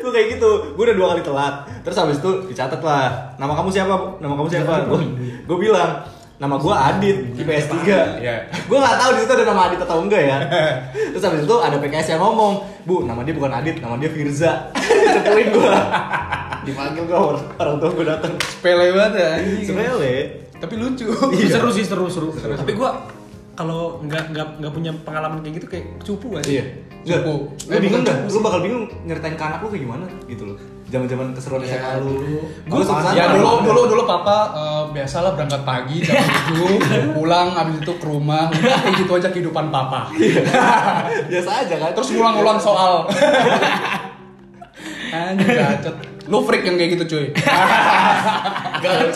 Gue 0.00 0.10
kayak 0.12 0.26
gitu, 0.36 0.50
gue 0.76 0.84
udah 0.84 0.96
dua 0.96 1.06
kali 1.16 1.22
telat. 1.24 1.54
Terus 1.80 1.96
habis 1.96 2.16
itu 2.20 2.30
dicatat 2.52 2.80
lah. 2.84 3.36
Nama 3.40 3.52
kamu 3.56 3.68
siapa? 3.72 3.94
Nama 4.20 4.34
kamu 4.36 4.48
siapa? 4.52 4.74
Gue 5.48 5.58
bilang, 5.60 6.04
nama 6.40 6.56
gue 6.56 6.72
Adit, 6.72 7.18
IPS 7.36 7.66
3 7.84 8.20
Iya. 8.24 8.36
Gue 8.64 8.78
gak 8.80 8.96
tahu 8.96 9.10
di 9.12 9.18
situ 9.24 9.32
ada 9.36 9.44
nama 9.44 9.60
Adit 9.68 9.80
atau 9.84 9.96
enggak 10.00 10.22
ya. 10.24 10.38
Terus 11.12 11.24
habis 11.24 11.44
itu 11.44 11.56
ada 11.60 11.76
PKS 11.76 12.16
yang 12.16 12.22
ngomong, 12.24 12.64
Bu, 12.88 13.04
nama 13.04 13.20
dia 13.24 13.36
bukan 13.36 13.52
Adit, 13.52 13.80
nama 13.80 14.00
dia 14.00 14.08
Firza. 14.08 14.72
Cepuin 15.16 15.48
gue. 15.52 15.74
Dipanggil 16.64 17.04
gue 17.08 17.16
orang, 17.16 17.44
orang 17.56 17.76
tua 17.80 17.90
gue 17.92 18.04
datang. 18.04 18.32
Sepele 18.40 18.92
banget 18.92 19.12
ya. 19.16 19.30
Sepele. 19.64 20.14
Tapi 20.60 20.74
lucu. 20.76 21.08
Iya. 21.08 21.56
Seru 21.56 21.68
sih 21.72 21.84
seru 21.88 22.04
seru. 22.12 22.28
Tapi 22.36 22.76
gua 22.76 22.92
kalau 23.60 24.00
nggak 24.00 24.32
nggak 24.32 24.46
nggak 24.56 24.72
punya 24.72 24.92
pengalaman 25.04 25.38
kayak 25.44 25.54
gitu 25.60 25.66
kayak 25.68 25.84
cupu 26.00 26.26
gak 26.32 26.44
sih? 26.48 26.56
Iya. 26.56 26.64
Enggak, 27.00 27.20
Cupu. 27.24 27.32
lu 27.64 27.78
bingung 27.80 28.04
cupu 28.04 28.28
lu 28.28 28.38
bakal 28.44 28.60
bingung 28.60 28.84
nyeritain 29.08 29.32
ke 29.32 29.40
anak 29.40 29.58
lu 29.60 29.68
kayak 29.68 29.82
gimana 29.84 30.04
gitu 30.24 30.42
loh. 30.44 30.56
Zaman-zaman 30.90 31.26
keseruan 31.32 31.62
Iya, 31.62 31.76
SMA 31.78 31.92
lu. 32.02 32.12
Sama 32.82 33.14
ya 33.14 33.24
dulu 33.32 33.50
dulu 33.64 33.80
dulu 33.88 34.02
papa 34.04 34.36
eh, 34.52 34.82
biasalah 34.92 35.32
berangkat 35.32 35.62
pagi 35.62 35.96
jam 36.02 36.20
7 36.52 37.12
pulang 37.16 37.48
abis 37.54 37.76
itu 37.78 37.92
ke 37.94 38.04
rumah 38.04 38.52
udah 38.52 38.78
kayak 38.80 38.94
gitu 39.00 39.12
aja 39.16 39.28
kehidupan 39.30 39.66
papa 39.70 40.12
biasa 41.30 41.50
aja 41.64 41.74
kan. 41.78 41.90
terus 41.94 42.08
ngulang-ngulang 42.10 42.58
soal 42.58 43.08
anjing 45.14 45.48
gacet 45.48 45.94
lu 46.30 46.38
freak 46.40 46.62
yang 46.62 46.78
kayak 46.78 46.90
gitu 46.94 47.04
cuy 47.10 47.26
Enggak, 48.80 49.12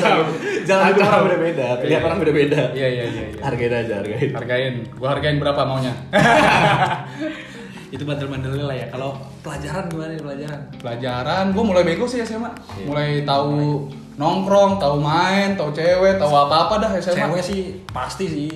Jalan 0.64 0.84
hidup 0.92 1.04
orang 1.04 1.24
beda-beda, 1.24 1.66
pilihan 1.80 2.02
orang 2.02 2.18
beda-beda. 2.20 2.60
iya 2.72 2.88
iya 2.90 3.04
iya 3.06 3.22
iya. 3.30 3.40
Hargain 3.40 3.72
aja, 3.72 3.94
hargain. 4.00 4.30
hargain 4.32 4.74
gua 4.96 5.08
hargain 5.12 5.36
berapa 5.38 5.62
maunya 5.64 5.92
Itu 7.94 8.02
bandel-bandelnya 8.02 8.64
lah 8.66 8.74
ya. 8.74 8.86
Kalau 8.90 9.14
pelajaran 9.40 9.86
gimana 9.86 10.10
nih 10.12 10.20
pelajaran? 10.20 10.60
pelajaran 10.82 11.44
gua 11.54 11.62
mulai 11.64 11.84
bego 11.86 12.04
sih 12.04 12.20
SMA 12.20 12.50
mulai 12.84 13.22
tahu 13.22 13.86
nongkrong 14.14 14.76
tahu 14.76 14.98
main 14.98 15.54
tahu 15.54 15.70
cewek 15.70 16.18
tahu 16.18 16.32
apa 16.34 16.54
apa 16.66 16.74
dah 16.82 16.90
SMA 16.98 17.18
Cewek 17.18 17.42
sih 17.42 17.60
pasti 17.88 18.24
sih. 18.26 18.50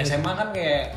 SMA 0.00 0.32
kan 0.32 0.48
kayak 0.50 0.96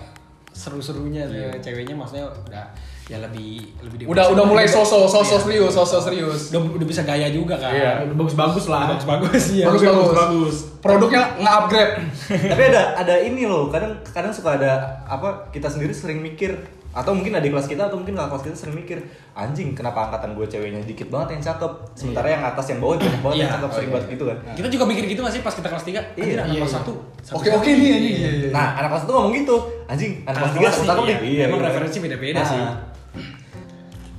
seru-serunya 0.49 1.25
sih. 1.25 1.49
ceweknya 1.59 1.93
maksudnya 1.93 2.25
udah 2.29 2.65
ya 3.03 3.19
lebih 3.19 3.67
lebih 3.83 4.07
udah 4.07 4.23
dewasa. 4.23 4.33
udah 4.33 4.45
mulai 4.47 4.63
sosok 4.63 5.11
sosok 5.11 5.35
Iya. 5.35 5.43
serius 5.43 5.71
sosok 5.75 5.99
serius 6.07 6.41
Udah, 6.55 6.61
udah 6.79 6.87
bisa 6.87 7.01
gaya 7.03 7.27
juga 7.27 7.59
kan. 7.59 7.75
Iya. 7.75 7.91
Udah 8.07 8.15
bagus-bagus 8.15 8.65
lah. 8.71 8.95
Bagus-bagus 8.95 9.43
ya. 9.51 9.65
bagus 9.67 9.81
bagus 9.83 10.09
bagus 10.15 10.55
produknya 10.79 11.21
nge-upgrade 11.35 11.93
Tapi 12.27 12.61
ada 12.71 12.83
ada 12.95 13.15
ini 13.19 13.43
loh, 13.43 13.67
kadang 13.67 13.91
kadang 14.07 14.31
suka 14.31 14.55
ada 14.55 14.71
apa 15.03 15.51
kita 15.51 15.67
sendiri 15.67 15.91
sering 15.91 16.19
mikir 16.19 16.55
atau 16.93 17.09
mungkin 17.11 17.33
adik 17.33 17.49
kelas 17.49 17.65
kita 17.65 17.83
atau 17.83 17.97
mungkin 17.97 18.13
kakak 18.13 18.29
kelas 18.29 18.43
kita 18.43 18.55
sering 18.55 18.75
mikir 18.77 18.97
anjing 19.33 19.73
kenapa 19.73 20.07
angkatan 20.07 20.37
gue 20.37 20.45
ceweknya 20.45 20.77
dikit 20.85 21.09
banget 21.09 21.29
yang 21.33 21.43
cakep 21.43 21.71
sementara 21.93 22.27
yang 22.29 22.43
atas 22.45 22.65
yang 22.69 22.77
bawah 22.77 22.95
banyak 22.95 23.17
banget 23.19 23.33
yang 23.35 23.41
Iya. 23.43 23.55
cakep 23.57 23.69
sering 23.73 23.89
banget 23.89 24.05
gitu 24.07 24.23
kan 24.23 24.37
Kita 24.53 24.67
juga 24.69 24.83
mikir 24.85 25.03
gitu 25.07 25.19
gak 25.19 25.33
sih 25.33 25.41
pas 25.41 25.53
kita 25.53 25.67
kelas 25.67 25.83
3? 25.83 25.89
Iya, 25.89 25.99
anak 26.37 26.45
iya, 26.47 26.59
kelas 26.61 26.69
iya. 26.71 26.81
1. 26.85 27.33
oke 27.33 27.47
oke 27.51 27.69
nih 27.71 27.89
anjing 27.89 28.15
iya 28.15 28.29
iya 28.31 28.49
nah 28.49 28.67
anak 28.77 28.89
kelas 28.93 29.03
itu 29.03 29.11
ngomong 29.11 29.33
gitu 29.33 29.55
anjing 29.83 30.11
anak 30.23 30.37
kelas 30.37 30.53
tiga 30.53 30.67
cakep 30.69 30.85
cakep 30.85 31.03
nih 31.03 31.17
Iya, 31.25 31.43
emang 31.47 31.59
iya. 31.59 31.67
referensi 31.67 31.97
beda-beda 31.97 32.37
Nah. 32.37 32.45
sih. 32.45 32.61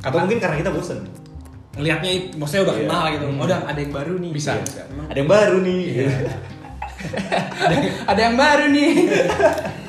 atau 0.03 0.19
mungkin 0.21 0.37
karena 0.37 0.57
kita 0.59 0.71
bosen 0.71 1.01
Ngelihatnya 1.75 2.11
itu, 2.13 2.27
maksudnya 2.39 2.63
udah 2.67 2.75
Iya. 2.75 2.83
kenal 2.87 3.03
gitu. 3.11 3.25
Oh, 3.27 3.45
udah 3.45 3.59
ada 3.67 3.81
yang 3.81 3.91
baru 3.91 4.15
nih. 4.23 4.31
Bisa. 4.31 4.53
Iya, 4.55 4.83
ada 5.11 5.19
yang 5.19 5.27
baru 5.27 5.57
nih 5.59 5.81
ada 8.11 8.21
yang 8.21 8.37
baru 8.37 8.65
nih 8.71 8.91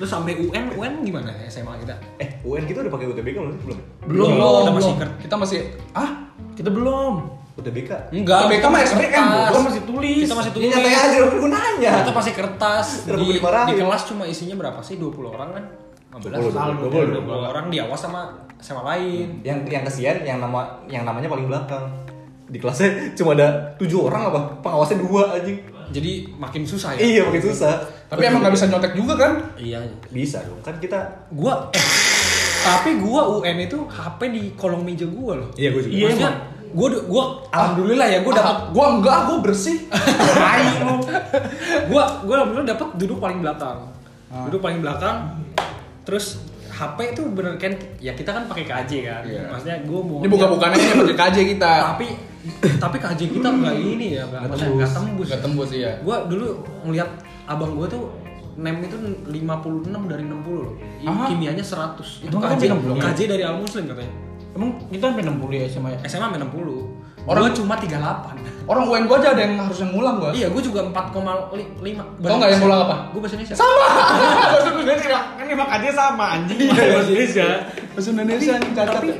Terus 0.00 0.10
sampai 0.10 0.32
UN, 0.34 0.64
UN 0.72 1.04
gimana 1.04 1.28
ya 1.28 1.44
SMA 1.46 1.76
kita? 1.78 1.92
eh 2.16 2.40
UN 2.40 2.64
kita 2.64 2.80
udah 2.80 2.88
pakai 2.90 3.06
UTBK 3.06 3.36
belum 3.36 3.52
sih? 3.52 3.60
belum 3.62 3.78
Belum, 4.08 4.28
Belum, 4.30 4.30
belum, 4.32 4.56
kita 4.56 4.72
masih 4.72 4.92
kita 5.20 5.34
masih 5.36 5.58
ah 5.92 6.10
Kita 6.56 6.70
belum. 6.72 7.14
UTBK 7.52 7.90
enggak 8.10 8.48
BK 8.48 8.64
mah 8.64 8.80
SBM 8.80 9.12
Kita 9.12 9.52
bos 9.52 9.62
masih 9.62 9.82
tulis. 9.84 10.24
Kita 10.24 10.34
masih 10.34 10.50
ini 10.50 10.56
tulis. 10.56 10.68
nyantai 10.72 10.94
aja 10.96 11.16
gue 11.20 11.50
nanya 11.52 11.92
Kita 12.00 12.12
pasti 12.16 12.32
kertas. 12.32 12.86
Di, 13.04 13.26
di 13.36 13.74
kelas 13.76 14.02
cuma 14.08 14.24
isinya 14.24 14.56
berapa 14.56 14.80
sih? 14.80 14.96
20 14.96 15.20
orang 15.28 15.50
kan? 15.52 15.64
15 16.10 16.56
20, 16.56 17.20
20, 17.20 17.22
20 17.22 17.52
orang 17.52 17.66
di 17.68 17.78
awas 17.78 18.00
sama 18.00 18.22
sama 18.56 18.82
lain. 18.84 19.38
yang 19.42 19.62
yang 19.62 19.84
kesian 19.84 20.20
yang 20.20 20.40
nama 20.40 20.80
yang 20.84 21.04
namanya 21.04 21.28
paling 21.28 21.46
belakang 21.46 21.86
di 22.44 22.58
kelasnya 22.58 23.14
cuma 23.14 23.38
ada 23.38 23.78
tujuh 23.78 24.10
orang 24.10 24.26
apa 24.26 24.40
pengawasnya 24.58 24.98
dua 24.98 25.38
anjing 25.38 25.60
Jadi 25.90 26.34
makin 26.34 26.62
susah 26.62 26.94
ya. 26.94 27.00
iya 27.00 27.20
makin 27.22 27.42
susah 27.44 27.78
tapi 28.10 28.26
emang 28.26 28.42
nggak 28.42 28.54
bisa 28.58 28.66
nyontek 28.66 28.92
juga 28.92 29.14
kan 29.14 29.32
Iya. 29.54 29.78
bisa 30.10 30.42
dong 30.42 30.58
kan 30.60 30.74
kita 30.76 30.98
Gua 31.30 31.70
eh 31.70 31.86
tapi 32.60 33.00
gua 33.00 33.40
UN 33.40 33.56
itu 33.64 33.78
HP 33.88 34.20
di 34.28 34.42
kolong 34.52 34.84
meja 34.84 35.08
gua 35.08 35.32
loh. 35.32 35.48
Iya, 35.56 35.72
gua 35.72 35.80
juga. 35.80 35.92
Iya, 35.96 36.06
Maksudnya, 36.06 36.32
gua 36.70 36.88
gua 37.08 37.22
alhamdulillah 37.48 38.06
ya 38.06 38.18
gua 38.20 38.32
dapat 38.36 38.52
Ah, 38.52 38.68
gua 38.68 38.84
enggak 38.92 39.18
gua 39.24 39.36
bersih 39.40 39.76
tai 39.88 40.64
lu. 40.78 40.94
Gua 41.88 42.02
gua 42.20 42.34
alhamdulillah 42.36 42.68
dapat 42.68 42.88
duduk 43.00 43.16
paling 43.16 43.40
belakang. 43.40 43.78
Ah. 44.28 44.44
Duduk 44.44 44.60
paling 44.60 44.84
belakang. 44.84 45.16
Terus 46.04 46.44
HP 46.70 47.12
itu 47.12 47.22
bener 47.32 47.56
kan 47.56 47.72
ya 47.96 48.12
kita 48.12 48.30
kan 48.30 48.44
pakai 48.44 48.64
KJ 48.68 48.92
kan. 49.08 49.22
Iya. 49.24 49.40
Maksudnya 49.48 49.76
gua 49.88 50.00
mau 50.04 50.18
ini 50.20 50.28
buka-bukannya 50.28 50.76
ini 50.76 50.94
pakai 51.00 51.16
KJ 51.16 51.36
kita 51.56 51.72
tapi 51.88 52.06
tapi 52.76 52.96
KJ 52.96 53.20
kita 53.36 53.48
nggak 53.52 53.76
ini 53.76 54.06
ya, 54.16 54.24
nggak 54.24 54.40
maksudnya 54.48 54.72
nggak 54.80 54.90
tembus. 54.92 55.26
nggak 55.28 55.42
tembus 55.44 55.70
iya 55.72 55.92
Gua 56.00 56.24
dulu 56.24 56.60
ngeliat 56.84 57.08
abang 57.50 57.74
gua 57.74 57.86
tuh 57.86 58.06
nem 58.54 58.76
itu 58.78 58.94
56 58.94 59.32
dari 60.06 60.22
60 60.22 60.30
loh. 60.54 60.72
Aha. 61.02 61.26
Kimianya 61.26 61.60
100. 61.60 62.22
Itu 62.22 62.30
Emang 62.30 62.42
KJ, 62.46 62.62
sampai 62.62 62.68
60? 62.94 63.02
KJ 63.02 63.20
dari 63.26 63.42
Al 63.42 63.56
Muslim 63.56 63.84
katanya. 63.86 64.12
Emang 64.50 64.68
kita 64.86 65.04
sampai 65.06 65.22
60 65.24 65.50
ya 65.52 65.64
SMA 65.66 65.88
ya? 65.90 65.98
SMA 66.04 66.26
sampai 66.28 66.40
60. 66.40 66.78
Orang- 67.20 67.44
Orang 67.44 67.52
cuma 67.52 67.74
38. 67.76 68.32
orang 68.64 68.84
UN 68.86 69.04
gua 69.04 69.16
aja 69.18 69.28
ada 69.30 69.42
yang 69.42 69.54
harus 69.58 69.78
yang 69.78 69.90
ngulang 69.90 70.16
gua 70.16 70.30
iya, 70.30 70.46
gua 70.46 70.62
juga 70.62 70.80
4,5. 70.80 72.00
Tau 72.16 72.36
nggak 72.38 72.48
yang 72.48 72.60
ngulang 72.60 72.80
apa? 72.82 72.96
Gua 73.10 73.20
bahasa 73.20 73.34
Indonesia. 73.36 73.54
sama 73.54 73.86
bahasa 74.46 74.68
Indonesia 74.72 75.18
Kan 75.34 75.46
emang 75.46 75.68
aja 75.68 75.88
sama 75.90 76.24
anjing. 76.32 76.58
bahasa 76.70 77.02
Indonesia. 77.04 77.48
bahasa 77.90 78.08
Indonesia 78.10 78.52
nih 78.56 78.70
cacat 78.72 78.94
tapi 78.94 79.08
ya 79.08 79.16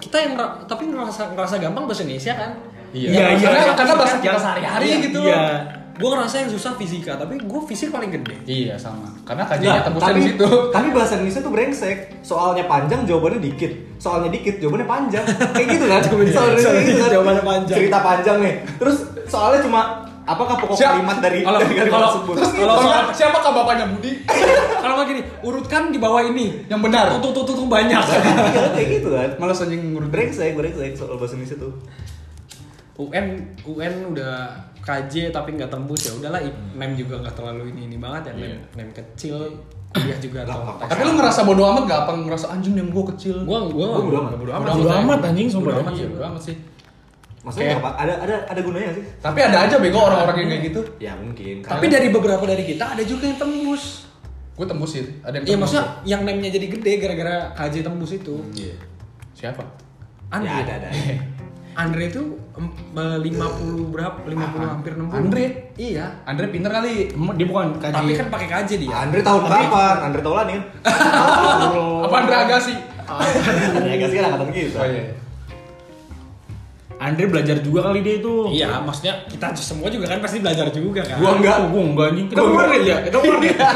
kita 0.00 0.16
yang 0.18 0.32
tapi 0.64 0.82
ngerasa 0.86 1.22
ngerasa 1.30 1.54
gampang 1.58 1.84
bahasa 1.86 2.02
Indonesia 2.02 2.32
kan? 2.34 2.50
Iya. 2.90 3.08
Ya, 3.08 3.22
Iya, 3.30 3.46
karena, 3.46 3.60
iya. 3.62 3.72
karena 3.74 3.94
bahasa 3.94 4.16
kita 4.18 4.38
sehari-hari 4.38 4.84
iya, 4.84 4.96
gitu. 5.00 5.20
iya. 5.22 5.42
Gua 6.00 6.08
ngerasa 6.10 6.34
yang 6.38 6.50
susah 6.50 6.72
fisika, 6.74 7.12
tapi 7.14 7.36
gua 7.40 7.60
fisik 7.62 7.88
paling 7.88 8.08
gede. 8.10 8.34
iya 8.42 8.74
sama 8.74 9.06
karena 9.22 9.44
KJ 9.44 9.60
Nggak, 9.60 9.70
nya 9.70 9.82
tembusnya 9.84 10.12
di 10.12 10.24
situ 10.24 10.48
tapi 10.72 10.88
bahasa 10.90 11.12
Indonesia 11.14 11.40
tuh 11.40 11.52
brengsek 11.52 11.96
soalnya 12.20 12.64
panjang 12.64 13.00
jawabannya 13.04 13.38
dikit 13.38 13.72
soalnya 13.96 14.26
dikit 14.28 14.58
jawabannya 14.58 14.88
panjang 14.88 15.24
kayak 15.52 15.68
gitu 15.70 15.84
kan 15.86 16.00
soalnya 16.02 16.32
soalnya 16.32 16.62
kayak 16.64 16.84
gitu 16.84 16.98
kan 16.98 17.10
jawabannya 17.12 17.44
panjang. 17.44 17.76
cerita 17.76 17.98
panjang 18.00 18.36
nih 18.40 18.54
terus 18.74 18.96
soalnya 19.24 19.60
cuma 19.60 19.80
apakah 20.22 20.54
pokok 20.56 20.74
Siap. 20.74 20.90
kalimat 20.96 21.18
dari, 21.20 21.40
Kalau- 21.40 21.60
dari 21.60 21.74
kalimat 21.76 21.92
kalau- 21.92 22.10
tersebut 22.10 22.34
terus 22.34 22.50
Kalau 22.52 22.74
kalau 22.74 22.82
soal- 22.82 23.10
siapakah 23.12 23.50
bapaknya 23.52 23.86
Budi 23.88 24.12
Kalau 24.80 24.94
nggak 24.96 25.06
gini, 25.06 25.22
urutkan 25.42 25.82
di 25.88 25.98
bawah 25.98 26.22
ini. 26.24 26.46
yang 26.66 26.80
benar 26.80 27.06
Tuh 27.14 27.30
tuh 27.30 27.44
tuh, 27.44 27.54
tuh 27.54 27.68
banyak. 27.68 28.00
Iya, 28.00 28.72
kayak 28.72 28.88
gitu 28.90 29.08
kan 29.10 29.28
malas 29.36 29.60
anjing 29.60 29.92
ngurut 29.92 30.08
brengsek 30.08 30.52
brengsek 30.52 30.96
soal 30.96 31.14
bahasa 31.14 31.34
Indonesia 31.34 31.58
tuh 31.60 31.72
UN 33.00 33.26
UN 33.64 33.94
udah 34.12 34.34
KJ 34.80 35.30
tapi 35.30 35.54
nggak 35.54 35.68
tembus 35.68 36.00
ya 36.04 36.12
udahlah 36.14 36.40
nem 36.74 36.92
juga 36.92 37.20
nggak 37.20 37.32
terlalu 37.32 37.72
ini 37.72 37.80
ini 37.86 37.96
banget 37.96 38.28
ya 38.28 38.32
nem 38.34 38.52
nem 38.74 38.88
kecil 38.90 39.36
kuliah 39.90 40.18
juga 40.18 40.46
Lah, 40.46 40.78
atau 40.78 40.86
tapi 40.86 41.02
lu 41.02 41.18
ngerasa 41.18 41.40
bodo 41.42 41.62
amat 41.66 41.82
gak 41.84 42.00
apa 42.06 42.12
ngerasa 42.14 42.46
anjing 42.54 42.78
yang 42.78 42.94
gua 42.94 43.10
kecil? 43.10 43.42
Gua 43.42 43.66
gua 43.66 43.86
Gua 43.90 44.02
bodo 44.06 44.18
amat. 44.18 44.32
bodo 44.38 44.52
amat. 44.54 44.66
Bodo 44.70 44.90
amat 44.94 45.18
anjing 45.26 45.48
sumpah. 45.50 45.74
Bodo 45.74 45.82
amat 45.82 45.92
iya 45.92 45.98
sih. 45.98 46.08
bodo 46.08 46.24
amat 46.24 46.42
sih. 46.46 46.56
Maksudnya 47.40 47.74
apa? 47.80 47.90
Ada 47.98 48.14
ada 48.22 48.36
ada 48.46 48.60
gunanya 48.62 48.90
sih? 48.94 49.04
Tapi 49.18 49.38
ada 49.42 49.58
aja 49.66 49.76
bego 49.82 49.98
orang-orang 49.98 50.36
yang 50.38 50.48
kayak 50.48 50.62
gitu. 50.70 50.80
Ya 51.02 51.12
mungkin. 51.18 51.54
Tapi 51.66 51.84
dari 51.90 52.08
beberapa 52.08 52.44
dari 52.46 52.62
kita 52.62 52.94
ada 52.94 53.02
juga 53.02 53.24
yang 53.26 53.36
tembus. 53.36 54.06
gue 54.54 54.68
tembusin 54.68 55.08
ada 55.24 55.40
yang 55.40 55.44
Iya 55.48 55.56
maksudnya 55.56 55.84
yang 56.04 56.20
nemnya 56.22 56.52
jadi 56.52 56.66
gede 56.68 56.92
gara-gara 57.00 57.48
KJ 57.56 57.80
tembus 57.80 58.12
itu. 58.12 58.34
iya. 58.52 58.76
Siapa? 59.32 59.64
Andre. 60.28 60.52
ya 60.52 60.54
ada 60.62 60.72
ada 60.78 60.88
Andre 61.80 62.02
itu 62.06 62.22
em, 62.52 62.66
eh, 62.92 63.18
50 63.24 63.88
berapa? 63.88 64.18
50 64.22 64.68
hampir 64.68 64.92
60. 64.92 65.16
Andre? 65.16 65.44
Iya. 65.74 66.06
Andre 66.22 66.46
pinter 66.48 66.68
kali 66.70 67.08
Dia 67.10 67.46
bukan 67.48 67.66
KJ. 67.80 67.94
Tapi 67.94 68.12
kan 68.14 68.28
pakai 68.28 68.48
KJ 68.50 68.70
dia. 68.76 68.94
Andre 68.94 69.20
tahun 69.22 69.42
kapan 69.42 69.96
Andre 70.02 70.20
Taulani 70.20 70.52
kan 70.52 70.62
apa 72.04 72.14
Andre 72.16 72.34
Agassi 72.38 72.74
ya 73.80 73.94
gak 73.96 74.08
sih 74.08 74.16
kan 74.16 74.24
angkatan 74.28 74.48
kita 74.52 74.78
oh 74.78 74.86
iya 74.86 75.02
Andre 77.00 77.24
belajar 77.26 77.56
juga 77.58 77.80
kali 77.80 78.04
dia 78.04 78.20
itu. 78.20 78.52
Iya, 78.52 78.76
maksudnya 78.84 79.24
kita 79.24 79.56
semua 79.56 79.88
juga 79.88 80.04
kan 80.04 80.20
pasti 80.20 80.36
belajar 80.36 80.68
juga 80.68 81.00
kan. 81.00 81.16
Gua 81.16 81.32
enggak. 81.32 81.56
Oh, 81.56 81.68
gua 81.72 81.82
enggak 81.82 82.06
anjing. 82.12 82.26
Kita 82.28 82.40
Gua 82.44 82.50
enggak. 82.60 82.76
aja. 82.76 82.94
Kita 83.00 83.16
keluar 83.16 83.38
aja. 83.40 83.68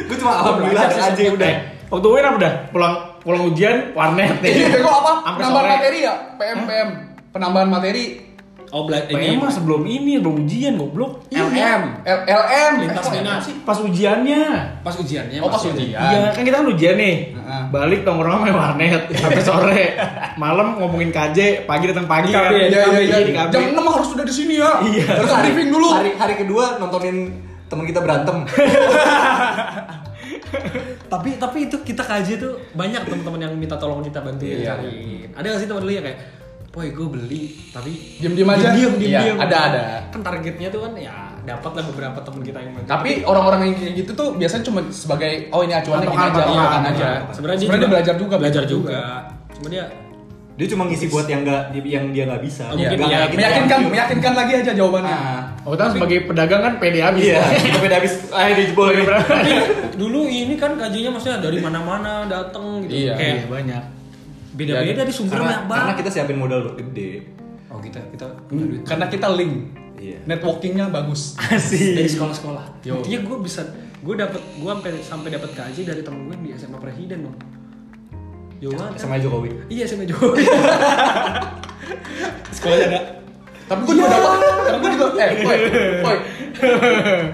gue 0.00 0.16
cuma 0.16 0.32
alhamdulillah 0.32 0.84
aja 0.88 1.22
udah 1.28 1.44
Eh, 1.44 1.56
Waktu 1.92 2.06
UN 2.08 2.24
apa 2.24 2.38
dah? 2.40 2.52
Pulang 2.72 2.94
pulang 3.20 3.42
ujian 3.52 3.92
warnet 3.92 4.40
Ini 4.40 4.72
bego 4.72 4.88
apa? 4.88 5.12
Sore. 5.44 5.68
materi 5.68 5.98
ya? 6.08 6.14
PM 6.40 6.58
PM. 6.64 6.88
Penambahan 7.30 7.68
materi. 7.68 8.26
Oh, 8.70 8.86
bela- 8.86 9.02
PM 9.02 9.18
ini 9.18 9.34
mah 9.34 9.50
sebelum 9.50 9.82
ini, 9.82 10.22
belum 10.22 10.46
ujian 10.46 10.78
goblok. 10.78 11.26
LM, 11.28 12.06
L- 12.06 12.22
LM. 12.22 12.72
lintas 12.78 13.02
Eh, 13.02 13.02
kok 13.02 13.12
minat 13.12 13.42
Pas 13.66 13.78
ujiannya. 13.80 14.42
pas 14.78 14.94
ujiannya. 14.94 15.38
Oh, 15.38 15.46
pas 15.46 15.58
maksudnya. 15.58 15.82
ujian. 15.90 15.98
Iya, 15.98 16.18
kan 16.30 16.42
kita 16.46 16.56
kan 16.56 16.66
ujian 16.70 16.94
nih. 16.94 17.14
Heeh. 17.34 17.62
Balik 17.66 18.06
nongkrong 18.06 18.30
sama 18.40 18.54
warnet 18.54 19.02
sampai 19.18 19.42
sore. 19.42 19.82
Malam 20.36 20.78
ngomongin 20.78 21.10
KJ, 21.10 21.66
pagi 21.66 21.90
datang 21.90 22.06
pagi 22.06 22.30
kan. 22.30 22.46
Iya, 22.46 22.70
iya, 22.70 22.98
iya. 23.00 23.16
Di 23.20 23.34
KB. 23.34 23.50
Jam 23.50 23.74
6 23.74 23.90
harus 23.90 24.08
sudah 24.08 24.22
di 24.22 24.30
sini 24.32 24.54
ya. 24.56 24.70
Iya. 24.80 25.06
Terus 25.18 25.30
briefing 25.36 25.68
dulu. 25.68 25.88
Hari 25.90 26.10
hari 26.14 26.34
kedua 26.36 26.78
nontonin 26.78 27.26
temen 27.66 27.84
kita 27.84 27.98
berantem. 27.98 28.46
tapi 31.10 31.34
tapi 31.36 31.58
itu 31.66 31.76
kita 31.80 32.02
kaji 32.02 32.38
tuh 32.38 32.54
banyak 32.72 33.02
teman-teman 33.02 33.40
yang 33.40 33.52
minta 33.52 33.74
tolong 33.74 33.98
kita 34.00 34.22
bantuin 34.22 34.62
Iya. 34.62 34.78
cariin. 34.78 35.26
Ada 35.32 35.46
gak 35.48 35.58
sih 35.58 35.66
teman 35.66 35.82
lu 35.82 35.90
yang 35.90 36.06
kayak 36.06 36.18
Poy 36.70 36.94
gue 36.94 37.02
beli 37.04 37.42
tapi 37.74 37.90
Diem-diem 38.16 38.46
aja. 38.46 38.70
diem 38.70 38.94
diem, 38.94 39.10
Iya, 39.10 39.34
ada, 39.36 39.56
ada. 39.66 39.82
kan 40.08 40.22
targetnya 40.22 40.70
tuh 40.70 40.86
kan 40.86 40.94
ya 40.94 41.10
dapat 41.42 41.72
lah 41.74 41.84
beberapa 41.84 42.18
temen 42.22 42.40
kita 42.40 42.58
yang. 42.62 42.78
Tapi 42.86 43.26
orang-orang 43.26 43.60
yang 43.64 43.74
kayak 43.74 43.94
gitu 43.98 44.10
tuh 44.14 44.28
biasanya 44.32 44.64
cuma 44.64 44.80
sebagai 44.88 45.50
oh 45.50 45.60
ini 45.60 45.74
acuannya 45.74 46.06
gini 46.06 46.14
Patokan, 46.14 46.30
aja, 46.30 46.38
patokan. 46.38 46.62
patokan 46.62 46.82
aja. 46.84 46.94
sebenarnya 46.94 47.10
dia, 47.10 47.34
Sebenarnya 47.34 47.58
dia 47.58 47.74
juga- 47.74 47.90
belajar 47.90 48.14
juga, 48.14 48.34
belajar 48.38 48.64
juga 48.64 48.98
cuma 49.50 49.68
dia 49.68 49.84
Dia 50.52 50.68
cuma 50.68 50.84
ngisi 50.84 51.08
buat 51.08 51.24
yang 51.24 51.40
nggak 51.40 51.62
yang 51.80 52.12
dia 52.12 52.28
nggak 52.28 52.42
bisa. 52.44 52.68
Oh, 52.68 52.76
mungkin 52.76 52.92
Nggak 52.92 53.08
iya. 53.08 53.16
kayak 53.16 53.26
kita 53.26 53.40
meyakinkan, 53.40 53.78
yang- 53.80 53.90
meyakinkan 53.90 54.32
lagi 54.36 54.52
aja 54.54 54.72
jawabannya. 54.76 55.16
Ah. 55.16 55.42
Oh, 55.64 55.72
kita 55.72 55.84
sebagai 55.90 56.18
pedagang 56.22 56.60
kan 56.60 56.74
pede 56.76 57.00
habis. 57.00 57.22
Iya, 57.24 57.40
kita 57.56 57.78
beda 57.80 57.96
habis 57.96 58.14
ah 58.28 58.44
dijebol 58.46 58.88
tapi 58.92 59.52
dulu 59.96 60.20
ini 60.22 60.54
kan 60.54 60.76
kajinya 60.76 61.10
maksudnya 61.10 61.40
dari 61.40 61.58
mana-mana 61.58 62.28
datang 62.28 62.84
gitu 62.84 62.92
Iya. 62.92 63.12
kayak 63.16 63.34
Iya, 63.34 63.46
banyak. 63.48 63.82
Beda-beda 64.50 65.02
di 65.02 65.12
sumber 65.12 65.36
Karena, 65.36 65.46
banyak 65.46 65.60
karena 65.62 65.70
banget 65.70 65.94
kita 66.02 66.10
siapin 66.10 66.36
modal 66.36 66.60
gede. 66.74 67.10
oh 67.70 67.78
kita 67.78 68.00
kita 68.10 68.26
Hmm, 68.50 68.82
Karena 68.82 69.06
kita 69.06 69.28
link. 69.30 69.54
Iya. 69.94 70.16
Networkingnya 70.24 70.88
bagus. 70.88 71.36
dari 71.36 72.08
sekolah-sekolah 72.08 72.80
intinya 72.82 73.20
gue 73.20 73.36
bisa 73.40 73.62
gue 74.00 74.14
dapet 74.16 74.40
gue 74.40 74.70
sampai 74.70 74.90
sampai 74.98 75.28
dapat 75.30 75.50
kaji 75.52 75.84
dari 75.84 76.00
temen 76.00 76.24
gue 76.24 76.36
di 76.40 76.48
SMA 76.56 76.78
Presiden 76.78 77.28
dong 77.28 77.36
Yo 78.58 78.72
kan? 78.72 78.92
Sama 78.92 79.16
Jokowi. 79.16 79.56
Iya 79.68 79.88
SMA 79.88 80.04
Jokowi. 80.04 80.44
Sekolahnya 82.56 82.86
ada. 82.86 83.00
Tapi 83.64 83.80
gue 83.86 83.94
juga 83.94 84.10
dapat, 84.10 84.30
karena 84.60 84.78
gue 84.82 84.90
juga, 84.90 85.06
eh, 85.16 85.30
boy, 85.40 85.58
boy, 86.02 86.16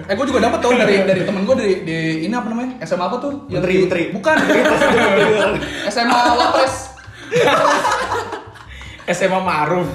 eh 0.04 0.14
gue 0.14 0.26
juga 0.28 0.40
dapat 0.44 0.58
tau 0.60 0.70
dari 0.70 1.00
dari 1.02 1.22
temen 1.24 1.42
gue 1.42 1.56
di, 1.56 1.68
di 1.82 1.96
ini 2.22 2.34
apa 2.36 2.46
namanya 2.46 2.76
SMA 2.84 3.02
apa 3.02 3.16
tuh? 3.18 3.32
Yang 3.48 3.58
Menteri, 3.58 3.74
menteri. 3.80 4.02
Bukan. 4.12 4.36
SMA 5.90 6.14
Wapres. 6.36 6.74
SMA 9.16 9.40
Ma'ruf. 9.40 9.88